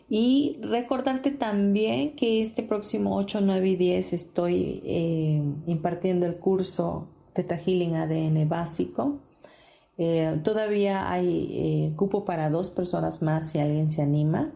Y 0.08 0.58
recordarte 0.62 1.32
también 1.32 2.14
que 2.14 2.40
este 2.40 2.62
próximo 2.62 3.16
8, 3.16 3.40
9 3.42 3.68
y 3.70 3.76
10 3.76 4.12
estoy 4.12 4.82
eh, 4.84 5.42
impartiendo 5.66 6.26
el 6.26 6.36
curso 6.36 7.08
Teta 7.32 7.56
Healing 7.56 7.96
ADN 7.96 8.48
básico. 8.48 9.18
Eh, 9.98 10.40
todavía 10.44 11.10
hay 11.10 11.48
eh, 11.50 11.92
cupo 11.96 12.24
para 12.24 12.50
dos 12.50 12.70
personas 12.70 13.20
más 13.22 13.50
si 13.50 13.58
alguien 13.58 13.90
se 13.90 14.02
anima. 14.02 14.52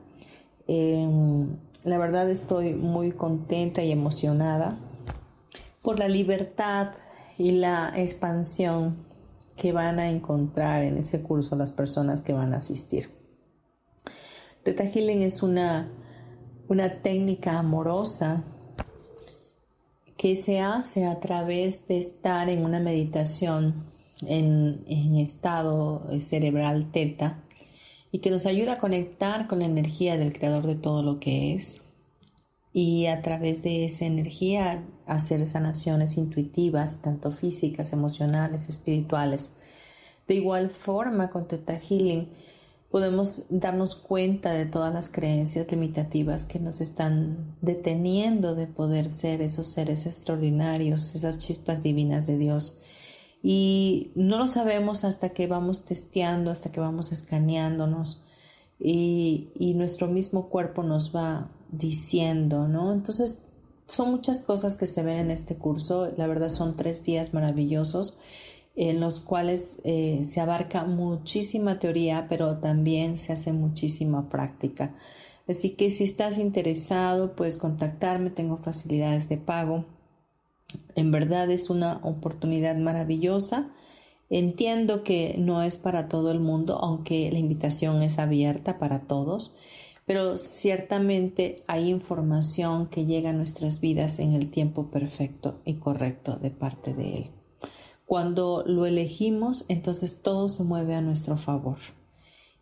la 1.83 1.99
verdad 1.99 2.31
estoy 2.31 2.75
muy 2.75 3.11
contenta 3.11 3.83
y 3.83 3.91
emocionada 3.91 4.79
por 5.83 5.99
la 5.99 6.09
libertad 6.09 6.93
y 7.39 7.53
la 7.53 7.93
expansión 7.97 8.97
que 9.57 9.73
van 9.73 9.99
a 9.99 10.11
encontrar 10.11 10.85
en 10.85 10.99
ese 10.99 11.23
curso 11.23 11.57
las 11.57 11.73
personas 11.73 12.23
que 12.23 12.35
van 12.35 12.55
a 12.55 12.59
asistir. 12.59 13.20
Theta 14.63 14.85
Healing 14.85 15.23
es 15.23 15.43
una, 15.43 15.89
una 16.69 17.01
técnica 17.01 17.59
amorosa 17.59 18.45
que 20.19 20.37
se 20.37 20.61
hace 20.61 21.07
a 21.07 21.19
través 21.19 21.89
de 21.89 21.97
estar 21.97 22.51
en 22.51 22.65
una 22.65 22.79
meditación 22.79 23.87
en, 24.27 24.85
en 24.87 25.17
estado 25.17 26.07
cerebral 26.21 26.91
teta 26.93 27.43
y 28.13 28.19
que 28.19 28.31
nos 28.31 28.45
ayuda 28.45 28.75
a 28.75 28.79
conectar 28.79 29.47
con 29.47 29.61
la 29.61 29.65
energía 29.65 30.19
del 30.19 30.35
creador 30.35 30.67
de 30.67 30.75
todo 30.75 31.03
lo 31.03 31.21
que 31.21 31.55
es 31.55 31.83
y 32.75 33.07
a 33.07 33.23
través 33.23 33.63
de 33.63 33.87
esa 33.87 34.05
energía 34.05 34.85
hacer 35.07 35.47
sanaciones 35.47 36.19
intuitivas, 36.19 37.01
tanto 37.01 37.31
físicas, 37.31 37.95
emocionales, 37.95 38.69
espirituales. 38.69 39.53
De 40.29 40.35
igual 40.35 40.71
forma, 40.71 41.31
con 41.31 41.49
Teta 41.49 41.79
Healing 41.79 42.29
podemos 42.91 43.45
darnos 43.51 43.95
cuenta 43.95 44.51
de 44.51 44.67
todas 44.67 44.93
las 44.93 45.09
creencias 45.09 45.71
limitativas 45.71 46.45
que 46.45 46.59
nos 46.59 46.81
están 46.81 47.57
deteniendo 47.61 48.55
de 48.55 48.67
poder 48.67 49.11
ser 49.11 49.43
esos 49.43 49.69
seres 49.69 50.07
extraordinarios, 50.07 51.15
esas 51.15 51.39
chispas 51.39 51.83
divinas 51.83 52.27
de 52.27 52.37
Dios. 52.37 52.79
Y 53.43 54.11
no 54.17 54.39
lo 54.39 54.49
sabemos 54.49 55.05
hasta 55.05 55.31
que 55.31 55.47
vamos 55.47 55.85
testeando, 55.85 56.51
hasta 56.51 56.73
que 56.73 56.81
vamos 56.81 57.13
escaneándonos 57.13 58.23
y, 58.79 59.51
y 59.55 59.75
nuestro 59.75 60.09
mismo 60.09 60.49
cuerpo 60.49 60.83
nos 60.83 61.15
va 61.15 61.51
diciendo, 61.71 62.67
¿no? 62.67 62.93
Entonces, 62.93 63.45
son 63.87 64.11
muchas 64.11 64.43
cosas 64.43 64.77
que 64.77 64.87
se 64.87 65.03
ven 65.03 65.19
en 65.19 65.31
este 65.31 65.57
curso. 65.57 66.13
La 66.17 66.27
verdad 66.27 66.49
son 66.49 66.77
tres 66.77 67.05
días 67.05 67.35
maravillosos 67.35 68.19
en 68.77 69.01
los 69.01 69.21
cuales 69.21 69.81
eh, 69.85 70.23
se 70.25 70.41
abarca 70.41 70.85
muchísima 70.85 71.79
teoría, 71.79 72.27
pero 72.29 72.59
también 72.59 73.19
se 73.19 73.33
hace 73.33 73.53
muchísima 73.53 74.29
práctica. 74.29 74.95
Así 75.49 75.71
que 75.71 75.91
si 75.91 76.05
estás 76.05 76.39
interesado, 76.39 77.35
puedes 77.35 77.57
contactarme, 77.57 78.31
tengo 78.31 78.57
facilidades 78.57 79.29
de 79.29 79.37
pago. 79.37 79.85
En 80.95 81.11
verdad 81.11 81.51
es 81.51 81.71
una 81.71 82.01
oportunidad 82.05 82.77
maravillosa. 82.77 83.69
Entiendo 84.29 85.03
que 85.03 85.35
no 85.39 85.63
es 85.63 85.77
para 85.77 86.09
todo 86.09 86.31
el 86.31 86.39
mundo, 86.39 86.79
aunque 86.81 87.31
la 87.33 87.39
invitación 87.39 88.01
es 88.03 88.21
abierta 88.21 88.79
para 88.79 89.01
todos, 89.01 89.53
pero 90.07 90.37
ciertamente 90.37 91.65
hay 91.67 91.89
información 91.89 92.87
que 92.87 93.07
llega 93.07 93.31
a 93.31 93.33
nuestras 93.33 93.81
vidas 93.81 94.21
en 94.21 94.35
el 94.35 94.53
tiempo 94.53 94.87
perfecto 94.87 95.61
y 95.65 95.75
correcto 95.75 96.37
de 96.37 96.51
parte 96.51 96.95
de 96.95 97.17
Él. 97.17 97.40
Cuando 98.11 98.65
lo 98.67 98.87
elegimos, 98.87 99.65
entonces 99.69 100.21
todo 100.21 100.49
se 100.49 100.65
mueve 100.65 100.97
a 100.97 101.01
nuestro 101.01 101.37
favor 101.37 101.77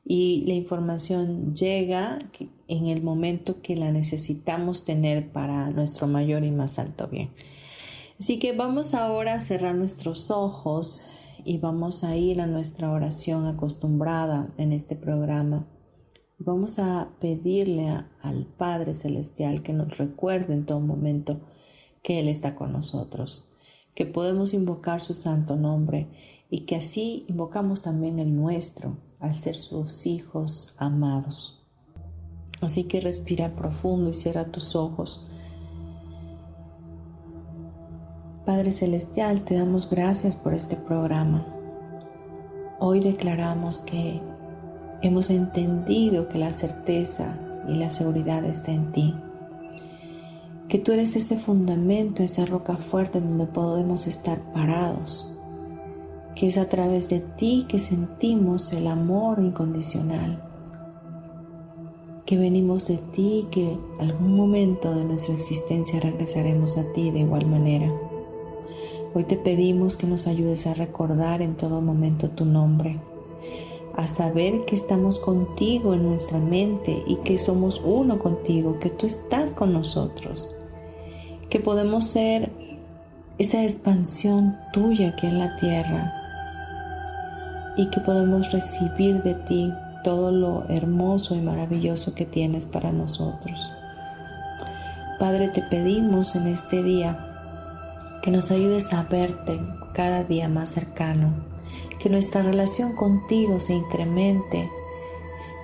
y 0.04 0.44
la 0.46 0.52
información 0.52 1.56
llega 1.56 2.18
en 2.66 2.86
el 2.86 3.02
momento 3.02 3.62
que 3.62 3.74
la 3.74 3.90
necesitamos 3.90 4.84
tener 4.84 5.32
para 5.32 5.70
nuestro 5.70 6.06
mayor 6.06 6.44
y 6.44 6.50
más 6.50 6.78
alto 6.78 7.08
bien. 7.08 7.30
Así 8.20 8.38
que 8.38 8.52
vamos 8.52 8.92
ahora 8.92 9.36
a 9.36 9.40
cerrar 9.40 9.74
nuestros 9.74 10.30
ojos 10.30 11.00
y 11.46 11.56
vamos 11.56 12.04
a 12.04 12.14
ir 12.14 12.42
a 12.42 12.46
nuestra 12.46 12.90
oración 12.90 13.46
acostumbrada 13.46 14.52
en 14.58 14.72
este 14.72 14.96
programa. 14.96 15.66
Vamos 16.38 16.78
a 16.78 17.08
pedirle 17.22 17.88
al 18.20 18.44
Padre 18.44 18.92
Celestial 18.92 19.62
que 19.62 19.72
nos 19.72 19.96
recuerde 19.96 20.52
en 20.52 20.66
todo 20.66 20.80
momento 20.80 21.40
que 22.02 22.20
Él 22.20 22.28
está 22.28 22.54
con 22.54 22.70
nosotros 22.74 23.47
que 23.98 24.06
podemos 24.06 24.54
invocar 24.54 25.00
su 25.00 25.12
santo 25.12 25.56
nombre 25.56 26.06
y 26.48 26.66
que 26.66 26.76
así 26.76 27.24
invocamos 27.26 27.82
también 27.82 28.20
el 28.20 28.32
nuestro 28.36 28.96
al 29.18 29.34
ser 29.34 29.56
sus 29.56 30.06
hijos 30.06 30.76
amados. 30.78 31.66
Así 32.60 32.84
que 32.84 33.00
respira 33.00 33.56
profundo 33.56 34.10
y 34.10 34.14
cierra 34.14 34.52
tus 34.52 34.76
ojos. 34.76 35.26
Padre 38.46 38.70
Celestial, 38.70 39.42
te 39.42 39.56
damos 39.56 39.90
gracias 39.90 40.36
por 40.36 40.54
este 40.54 40.76
programa. 40.76 41.44
Hoy 42.78 43.00
declaramos 43.00 43.80
que 43.80 44.20
hemos 45.02 45.28
entendido 45.28 46.28
que 46.28 46.38
la 46.38 46.52
certeza 46.52 47.36
y 47.66 47.74
la 47.74 47.90
seguridad 47.90 48.44
está 48.44 48.70
en 48.70 48.92
ti 48.92 49.12
que 50.68 50.78
tú 50.78 50.92
eres 50.92 51.16
ese 51.16 51.38
fundamento, 51.38 52.22
esa 52.22 52.44
roca 52.44 52.76
fuerte 52.76 53.20
donde 53.20 53.46
podemos 53.46 54.06
estar 54.06 54.52
parados, 54.52 55.34
que 56.34 56.46
es 56.46 56.58
a 56.58 56.68
través 56.68 57.08
de 57.08 57.20
ti 57.20 57.64
que 57.68 57.78
sentimos 57.78 58.70
el 58.74 58.86
amor 58.86 59.38
incondicional, 59.40 60.44
que 62.26 62.36
venimos 62.36 62.86
de 62.86 62.98
ti, 62.98 63.46
que 63.50 63.78
algún 63.98 64.36
momento 64.36 64.94
de 64.94 65.04
nuestra 65.04 65.34
existencia 65.34 66.00
regresaremos 66.00 66.76
a 66.76 66.92
ti 66.92 67.10
de 67.10 67.20
igual 67.20 67.46
manera. 67.46 67.90
Hoy 69.14 69.24
te 69.24 69.36
pedimos 69.36 69.96
que 69.96 70.06
nos 70.06 70.26
ayudes 70.26 70.66
a 70.66 70.74
recordar 70.74 71.40
en 71.40 71.56
todo 71.56 71.80
momento 71.80 72.28
tu 72.28 72.44
nombre, 72.44 73.00
a 73.96 74.06
saber 74.06 74.66
que 74.66 74.74
estamos 74.74 75.18
contigo 75.18 75.94
en 75.94 76.04
nuestra 76.04 76.38
mente 76.38 77.02
y 77.06 77.16
que 77.16 77.38
somos 77.38 77.80
uno 77.82 78.18
contigo, 78.18 78.78
que 78.78 78.90
tú 78.90 79.06
estás 79.06 79.54
con 79.54 79.72
nosotros 79.72 80.56
que 81.50 81.60
podemos 81.60 82.06
ser 82.06 82.50
esa 83.38 83.62
expansión 83.62 84.58
tuya 84.72 85.10
aquí 85.10 85.26
en 85.26 85.38
la 85.38 85.56
tierra 85.56 86.14
y 87.76 87.88
que 87.90 88.00
podemos 88.00 88.50
recibir 88.52 89.22
de 89.22 89.34
ti 89.34 89.72
todo 90.02 90.30
lo 90.30 90.68
hermoso 90.68 91.36
y 91.36 91.40
maravilloso 91.40 92.14
que 92.14 92.26
tienes 92.26 92.66
para 92.66 92.92
nosotros. 92.92 93.72
Padre, 95.18 95.48
te 95.48 95.62
pedimos 95.62 96.34
en 96.34 96.48
este 96.48 96.82
día 96.82 97.24
que 98.22 98.30
nos 98.30 98.50
ayudes 98.50 98.92
a 98.92 99.04
verte 99.04 99.60
cada 99.94 100.24
día 100.24 100.48
más 100.48 100.70
cercano, 100.70 101.32
que 101.98 102.10
nuestra 102.10 102.42
relación 102.42 102.94
contigo 102.94 103.58
se 103.60 103.74
incremente, 103.74 104.68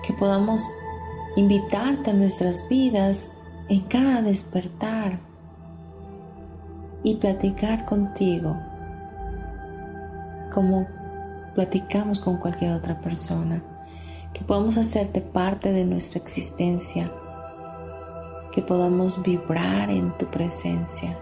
que 0.05 0.13
podamos 0.13 0.61
invitarte 1.35 2.11
a 2.11 2.13
nuestras 2.13 2.67
vidas 2.69 3.31
en 3.69 3.81
cada 3.81 4.21
despertar, 4.21 5.19
y 7.05 7.15
platicar 7.15 7.85
contigo 7.85 8.57
como 10.51 10.87
platicamos 11.53 12.19
con 12.19 12.37
cualquier 12.37 12.73
otra 12.73 12.99
persona, 12.99 13.61
que 14.33 14.43
podamos 14.43 14.79
hacerte 14.79 15.21
parte 15.21 15.71
de 15.71 15.85
nuestra 15.85 16.19
existencia, 16.19 17.11
que 18.51 18.63
podamos 18.63 19.21
vibrar 19.21 19.91
en 19.91 20.17
tu 20.17 20.25
presencia 20.25 21.15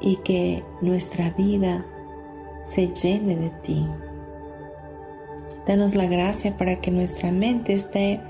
y 0.00 0.16
que 0.16 0.64
nuestra 0.82 1.30
vida 1.30 1.86
se 2.64 2.88
llene 2.88 3.36
de 3.36 3.50
ti. 3.62 3.86
Danos 5.64 5.94
la 5.94 6.06
gracia 6.06 6.56
para 6.56 6.80
que 6.80 6.90
nuestra 6.90 7.30
mente 7.30 7.72
esté 7.72 8.20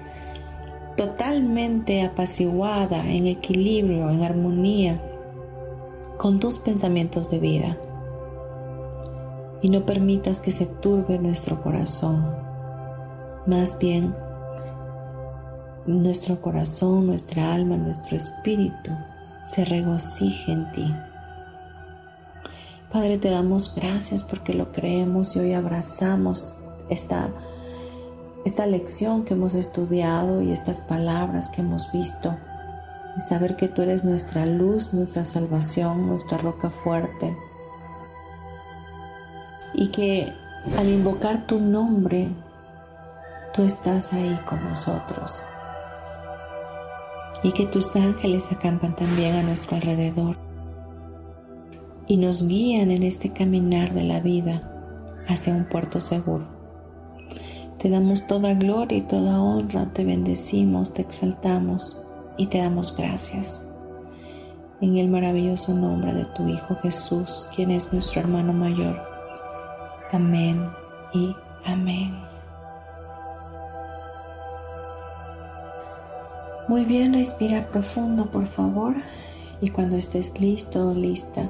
totalmente 0.98 2.02
apaciguada, 2.02 3.08
en 3.08 3.28
equilibrio, 3.28 4.10
en 4.10 4.24
armonía 4.24 5.00
con 6.18 6.40
tus 6.40 6.58
pensamientos 6.58 7.30
de 7.30 7.38
vida. 7.38 7.78
Y 9.62 9.70
no 9.70 9.86
permitas 9.86 10.40
que 10.40 10.50
se 10.50 10.66
turbe 10.66 11.18
nuestro 11.20 11.62
corazón. 11.62 12.26
Más 13.46 13.78
bien, 13.78 14.12
nuestro 15.86 16.40
corazón, 16.40 17.06
nuestra 17.06 17.54
alma, 17.54 17.76
nuestro 17.76 18.16
espíritu 18.16 18.90
se 19.44 19.64
regocije 19.64 20.52
en 20.52 20.72
ti. 20.72 20.94
Padre, 22.90 23.18
te 23.18 23.30
damos 23.30 23.72
gracias 23.72 24.24
porque 24.24 24.52
lo 24.52 24.72
creemos 24.72 25.36
y 25.36 25.38
hoy 25.38 25.52
abrazamos 25.52 26.58
esta 26.90 27.30
esta 28.44 28.66
lección 28.66 29.24
que 29.24 29.34
hemos 29.34 29.54
estudiado 29.54 30.42
y 30.42 30.52
estas 30.52 30.78
palabras 30.78 31.50
que 31.50 31.60
hemos 31.60 31.90
visto, 31.92 32.36
y 33.16 33.20
saber 33.20 33.56
que 33.56 33.68
tú 33.68 33.82
eres 33.82 34.04
nuestra 34.04 34.46
luz, 34.46 34.94
nuestra 34.94 35.24
salvación, 35.24 36.06
nuestra 36.06 36.38
roca 36.38 36.70
fuerte, 36.70 37.36
y 39.74 39.88
que 39.88 40.32
al 40.76 40.88
invocar 40.88 41.46
tu 41.46 41.58
nombre, 41.60 42.28
tú 43.54 43.62
estás 43.62 44.12
ahí 44.12 44.38
con 44.48 44.62
nosotros, 44.64 45.42
y 47.42 47.52
que 47.52 47.66
tus 47.66 47.94
ángeles 47.96 48.50
acampan 48.50 48.96
también 48.96 49.36
a 49.36 49.42
nuestro 49.42 49.76
alrededor. 49.76 50.36
Y 52.06 52.16
nos 52.16 52.48
guían 52.48 52.90
en 52.90 53.02
este 53.02 53.32
caminar 53.32 53.92
de 53.92 54.02
la 54.02 54.20
vida 54.20 54.62
hacia 55.28 55.52
un 55.52 55.66
puerto 55.66 56.00
seguro. 56.00 56.57
Te 57.78 57.88
damos 57.88 58.26
toda 58.26 58.54
gloria 58.54 58.98
y 58.98 59.02
toda 59.02 59.40
honra, 59.40 59.92
te 59.92 60.04
bendecimos, 60.04 60.92
te 60.92 61.02
exaltamos 61.02 62.02
y 62.36 62.48
te 62.48 62.58
damos 62.58 62.96
gracias. 62.96 63.64
En 64.80 64.96
el 64.96 65.08
maravilloso 65.08 65.74
nombre 65.74 66.12
de 66.12 66.24
tu 66.24 66.48
Hijo 66.48 66.74
Jesús, 66.82 67.46
quien 67.54 67.70
es 67.70 67.92
nuestro 67.92 68.20
hermano 68.20 68.52
mayor. 68.52 69.00
Amén 70.10 70.68
y 71.14 71.32
amén. 71.64 72.18
Muy 76.66 76.84
bien, 76.84 77.14
respira 77.14 77.68
profundo, 77.68 78.26
por 78.26 78.46
favor. 78.46 78.96
Y 79.60 79.70
cuando 79.70 79.96
estés 79.96 80.40
listo 80.40 80.90
o 80.90 80.94
lista, 80.94 81.48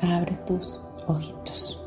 abre 0.00 0.38
tus 0.46 0.80
ojitos. 1.06 1.83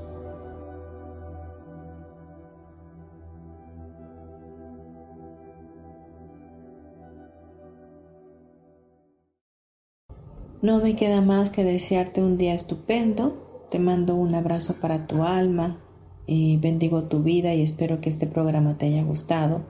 No 10.61 10.79
me 10.79 10.95
queda 10.95 11.21
más 11.21 11.51
que 11.51 11.63
desearte 11.63 12.21
un 12.21 12.37
día 12.37 12.53
estupendo. 12.53 13.67
Te 13.69 13.79
mando 13.79 14.15
un 14.15 14.33
abrazo 14.33 14.77
para 14.81 15.05
tu 15.05 15.23
alma 15.23 15.77
y 16.25 16.57
bendigo 16.57 17.03
tu 17.03 17.21
vida 17.21 17.53
y 17.53 17.61
espero 17.61 18.01
que 18.01 18.09
este 18.09 18.27
programa 18.27 18.77
te 18.77 18.87
haya 18.87 19.03
gustado 19.03 19.61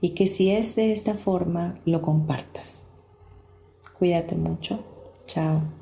y 0.00 0.10
que 0.10 0.26
si 0.26 0.50
es 0.50 0.76
de 0.76 0.92
esta 0.92 1.14
forma 1.14 1.80
lo 1.84 2.02
compartas. 2.02 2.86
Cuídate 3.98 4.36
mucho. 4.36 4.80
Chao. 5.26 5.81